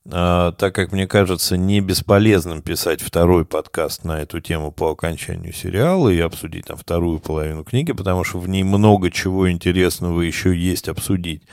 так 0.06 0.74
как 0.74 0.92
мне 0.92 1.08
кажется 1.08 1.58
не 1.58 1.82
бесполезным 1.82 2.62
писать 2.62 3.02
второй 3.02 3.46
подкаст 3.46 4.04
на 4.04 4.22
эту 4.22 4.40
тему 4.40 4.72
по 4.72 4.92
окончанию 4.92 5.54
сериала 5.54 6.10
и 6.10 6.20
обсудить 6.20 6.66
там 6.66 6.78
вторую 6.78 7.20
половину 7.20 7.64
книги, 7.64 7.92
потому 7.92 8.24
что 8.24 8.40
в 8.40 8.50
ней 8.50 8.64
много 8.64 9.12
чего 9.12 9.52
интересного 9.52 10.22
еще 10.22 10.56
есть 10.56 10.90
обсудить. 10.90 11.44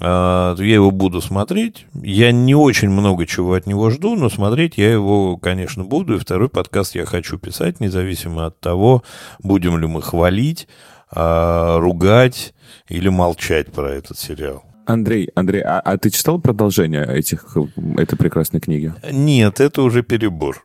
А, 0.00 0.54
я 0.58 0.74
его 0.74 0.90
буду 0.90 1.20
смотреть. 1.20 1.86
Я 1.94 2.30
не 2.30 2.54
очень 2.54 2.88
много 2.88 3.26
чего 3.26 3.54
от 3.54 3.66
него 3.66 3.90
жду, 3.90 4.14
но 4.14 4.28
смотреть 4.28 4.78
я 4.78 4.92
его, 4.92 5.36
конечно, 5.36 5.84
буду. 5.84 6.16
И 6.16 6.18
второй 6.18 6.48
подкаст 6.48 6.94
я 6.94 7.04
хочу 7.04 7.38
писать, 7.38 7.80
независимо 7.80 8.46
от 8.46 8.60
того, 8.60 9.02
будем 9.40 9.76
ли 9.78 9.86
мы 9.86 10.00
хвалить, 10.00 10.68
а, 11.10 11.78
ругать 11.78 12.54
или 12.88 13.08
молчать 13.08 13.72
про 13.72 13.90
этот 13.90 14.18
сериал. 14.18 14.67
Андрей, 14.88 15.28
Андрей, 15.34 15.60
а, 15.60 15.80
а 15.80 15.98
ты 15.98 16.08
читал 16.08 16.40
продолжение 16.40 17.06
этих, 17.06 17.58
этой 17.98 18.16
прекрасной 18.16 18.58
книги? 18.58 18.94
Нет, 19.12 19.60
это 19.60 19.82
уже 19.82 20.02
перебор. 20.02 20.64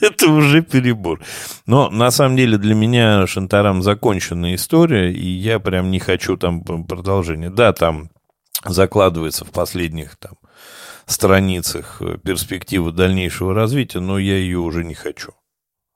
это, 0.00 0.30
уже 0.30 0.62
перебор. 0.62 1.20
Но 1.66 1.90
на 1.90 2.10
самом 2.10 2.38
деле 2.38 2.56
для 2.56 2.74
меня 2.74 3.26
Шантарам 3.26 3.82
законченная 3.82 4.54
история, 4.54 5.12
и 5.12 5.28
я 5.28 5.58
прям 5.58 5.90
не 5.90 5.98
хочу 5.98 6.38
там 6.38 6.62
продолжения. 6.62 7.50
Да, 7.50 7.74
там 7.74 8.08
закладывается 8.64 9.44
в 9.44 9.50
последних 9.50 10.16
там 10.16 10.36
страницах 11.04 12.00
перспектива 12.24 12.92
дальнейшего 12.92 13.52
развития, 13.52 14.00
но 14.00 14.18
я 14.18 14.38
ее 14.38 14.60
уже 14.60 14.84
не 14.84 14.94
хочу. 14.94 15.32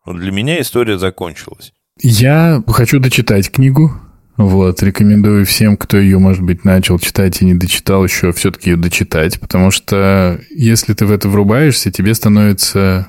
для 0.04 0.32
меня 0.32 0.60
история 0.60 0.98
закончилась. 0.98 1.72
Я 2.02 2.62
хочу 2.66 3.00
дочитать 3.00 3.50
книгу. 3.50 3.90
Вот, 4.40 4.82
рекомендую 4.82 5.44
всем, 5.44 5.76
кто 5.76 5.98
ее, 5.98 6.18
может 6.18 6.42
быть, 6.42 6.64
начал 6.64 6.98
читать 6.98 7.42
и 7.42 7.44
не 7.44 7.52
дочитал 7.52 8.02
еще, 8.02 8.32
все-таки 8.32 8.70
ее 8.70 8.78
дочитать, 8.78 9.38
потому 9.38 9.70
что 9.70 10.40
если 10.48 10.94
ты 10.94 11.04
в 11.04 11.12
это 11.12 11.28
врубаешься, 11.28 11.92
тебе 11.92 12.14
становится 12.14 13.08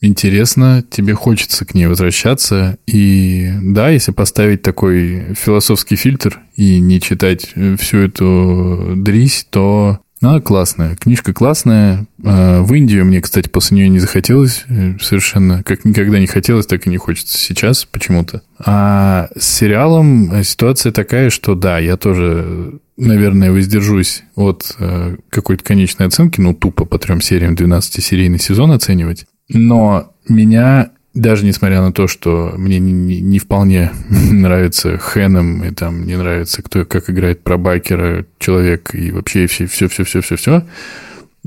интересно, 0.00 0.82
тебе 0.90 1.12
хочется 1.12 1.66
к 1.66 1.74
ней 1.74 1.84
возвращаться. 1.84 2.78
И 2.86 3.52
да, 3.60 3.90
если 3.90 4.12
поставить 4.12 4.62
такой 4.62 5.34
философский 5.34 5.96
фильтр 5.96 6.40
и 6.56 6.80
не 6.80 6.98
читать 6.98 7.52
всю 7.78 7.98
эту 7.98 8.94
дрись, 8.96 9.46
то 9.50 10.00
она 10.22 10.40
классная. 10.40 10.96
Книжка 10.96 11.32
классная. 11.32 12.06
А, 12.22 12.62
в 12.62 12.74
Индию 12.74 13.06
мне, 13.06 13.20
кстати, 13.22 13.48
после 13.48 13.76
нее 13.76 13.88
не 13.88 14.00
захотелось 14.00 14.64
э, 14.68 14.98
совершенно. 15.00 15.62
Как 15.62 15.84
никогда 15.84 16.18
не 16.18 16.26
хотелось, 16.26 16.66
так 16.66 16.86
и 16.86 16.90
не 16.90 16.98
хочется 16.98 17.38
сейчас 17.38 17.86
почему-то. 17.86 18.42
А 18.58 19.28
с 19.36 19.46
сериалом 19.46 20.44
ситуация 20.44 20.92
такая, 20.92 21.30
что 21.30 21.54
да, 21.54 21.78
я 21.78 21.96
тоже, 21.96 22.80
наверное, 22.98 23.50
воздержусь 23.50 24.22
от 24.34 24.76
э, 24.78 25.16
какой-то 25.30 25.64
конечной 25.64 26.08
оценки, 26.08 26.40
ну, 26.40 26.54
тупо 26.54 26.84
по 26.84 26.98
трем 26.98 27.22
сериям 27.22 27.54
12-серийный 27.54 28.38
сезон 28.38 28.72
оценивать. 28.72 29.24
Но 29.48 30.12
меня 30.28 30.90
даже 31.14 31.44
несмотря 31.44 31.80
на 31.80 31.92
то, 31.92 32.06
что 32.06 32.54
мне 32.56 32.78
не, 32.78 32.92
не, 32.92 33.20
не 33.20 33.38
вполне 33.38 33.90
нравится 34.08 34.98
Хэном, 34.98 35.64
и 35.64 35.70
там 35.72 36.06
не 36.06 36.16
нравится, 36.16 36.62
кто 36.62 36.84
как 36.84 37.10
играет 37.10 37.42
про 37.42 37.56
байкера 37.56 38.26
человек, 38.38 38.94
и 38.94 39.10
вообще 39.10 39.46
все-все-все-все-все, 39.46 40.64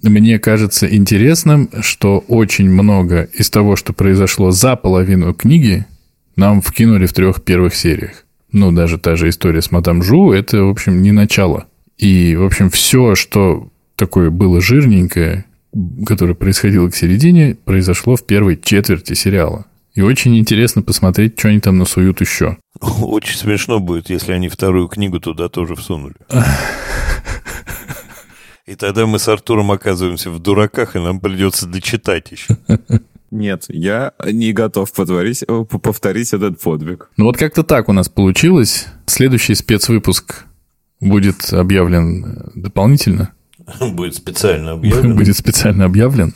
мне 0.01 0.39
кажется 0.39 0.93
интересным, 0.93 1.69
что 1.81 2.19
очень 2.27 2.69
много 2.69 3.29
из 3.33 3.49
того, 3.49 3.75
что 3.75 3.93
произошло 3.93 4.51
за 4.51 4.75
половину 4.75 5.33
книги, 5.33 5.85
нам 6.35 6.61
вкинули 6.61 7.05
в 7.05 7.13
трех 7.13 7.43
первых 7.43 7.75
сериях. 7.75 8.25
Ну, 8.51 8.71
даже 8.71 8.97
та 8.97 9.15
же 9.15 9.29
история 9.29 9.61
с 9.61 9.71
Мадам 9.71 10.03
Жу, 10.03 10.31
это, 10.31 10.63
в 10.63 10.69
общем, 10.69 11.01
не 11.01 11.11
начало. 11.11 11.67
И, 11.97 12.35
в 12.35 12.43
общем, 12.43 12.69
все, 12.69 13.15
что 13.15 13.69
такое 13.95 14.29
было 14.29 14.61
жирненькое, 14.61 15.45
которое 16.05 16.33
происходило 16.33 16.89
к 16.89 16.95
середине, 16.95 17.55
произошло 17.55 18.15
в 18.15 18.25
первой 18.25 18.59
четверти 18.61 19.13
сериала. 19.13 19.65
И 19.93 20.01
очень 20.01 20.37
интересно 20.37 20.81
посмотреть, 20.81 21.37
что 21.37 21.49
они 21.49 21.59
там 21.59 21.77
насуют 21.77 22.19
еще. 22.21 22.57
Очень 22.81 23.37
смешно 23.37 23.79
будет, 23.79 24.09
если 24.09 24.31
они 24.33 24.49
вторую 24.49 24.87
книгу 24.87 25.19
туда 25.19 25.49
тоже 25.49 25.75
всунули. 25.75 26.15
И 28.65 28.75
тогда 28.75 29.05
мы 29.05 29.19
с 29.19 29.27
Артуром 29.27 29.71
оказываемся 29.71 30.31
в 30.31 30.39
дураках, 30.39 30.95
и 30.95 30.99
нам 30.99 31.19
придется 31.19 31.67
дочитать 31.67 32.31
еще. 32.31 32.57
Нет, 33.29 33.65
я 33.67 34.13
не 34.25 34.53
готов 34.53 34.93
повторить, 34.93 35.43
повторить 35.81 36.33
этот 36.33 36.61
подвиг. 36.61 37.09
Ну 37.17 37.25
вот 37.25 37.35
как-то 37.35 37.63
так 37.63 37.89
у 37.89 37.93
нас 37.93 38.07
получилось. 38.07 38.87
Следующий 39.05 39.55
спецвыпуск 39.55 40.45
будет 41.01 41.51
объявлен 41.51 42.51
дополнительно. 42.55 43.33
Будет 43.93 44.15
специально 44.15 44.71
объявлен. 44.71 45.15
Будет 45.17 45.37
специально 45.37 45.85
объявлен. 45.85 46.33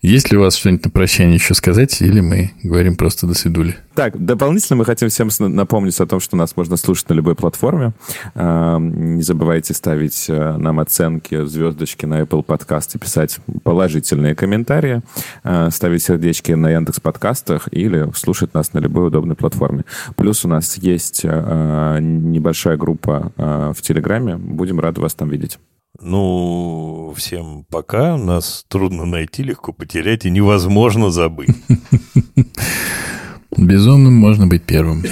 Есть 0.00 0.30
ли 0.30 0.38
у 0.38 0.42
вас 0.42 0.54
что-нибудь 0.54 0.84
на 0.84 0.90
прощание 0.92 1.34
еще 1.34 1.54
сказать, 1.54 2.00
или 2.02 2.20
мы 2.20 2.52
говорим 2.62 2.94
просто 2.94 3.26
до 3.26 3.34
свидули? 3.34 3.76
Так, 3.96 4.24
дополнительно 4.24 4.76
мы 4.76 4.84
хотим 4.84 5.08
всем 5.08 5.28
напомнить 5.40 5.98
о 5.98 6.06
том, 6.06 6.20
что 6.20 6.36
нас 6.36 6.56
можно 6.56 6.76
слушать 6.76 7.08
на 7.08 7.14
любой 7.14 7.34
платформе. 7.34 7.94
Не 8.36 9.22
забывайте 9.22 9.74
ставить 9.74 10.26
э, 10.28 10.56
нам 10.56 10.78
оценки, 10.78 11.44
звездочки 11.44 12.06
на 12.06 12.20
Apple 12.20 12.46
Podcast 12.46 12.90
и 12.94 12.98
писать 12.98 13.40
положительные 13.64 14.36
комментарии, 14.36 15.02
э, 15.42 15.68
ставить 15.72 16.04
сердечки 16.04 16.52
на 16.52 16.70
Яндекс 16.70 17.00
подкастах 17.00 17.68
или 17.72 18.08
слушать 18.14 18.54
нас 18.54 18.72
на 18.74 18.78
любой 18.78 19.08
удобной 19.08 19.34
платформе. 19.34 19.84
Плюс 20.14 20.44
у 20.44 20.48
нас 20.48 20.78
есть 20.78 21.22
э, 21.24 21.98
небольшая 22.00 22.76
группа 22.76 23.32
в 23.36 23.82
Телеграме. 23.82 24.36
Будем 24.36 24.78
рады 24.78 25.00
вас 25.00 25.14
там 25.14 25.28
видеть. 25.28 25.58
Ну, 26.00 27.12
всем 27.16 27.64
пока. 27.70 28.16
Нас 28.16 28.64
трудно 28.68 29.04
найти, 29.04 29.42
легко 29.42 29.72
потерять 29.72 30.24
и 30.24 30.30
невозможно 30.30 31.10
забыть. 31.10 31.56
Безумным 33.56 34.14
можно 34.14 34.46
быть 34.46 34.64
первым. 34.64 35.04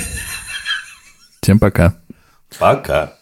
Всем 1.41 1.59
пока. 1.59 1.95
Пока. 2.59 3.15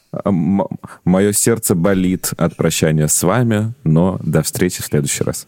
Мое 1.04 1.32
сердце 1.32 1.74
болит 1.74 2.32
от 2.36 2.56
прощания 2.56 3.08
с 3.08 3.22
вами, 3.22 3.74
но 3.84 4.18
до 4.22 4.42
встречи 4.42 4.82
в 4.82 4.86
следующий 4.86 5.24
раз. 5.24 5.46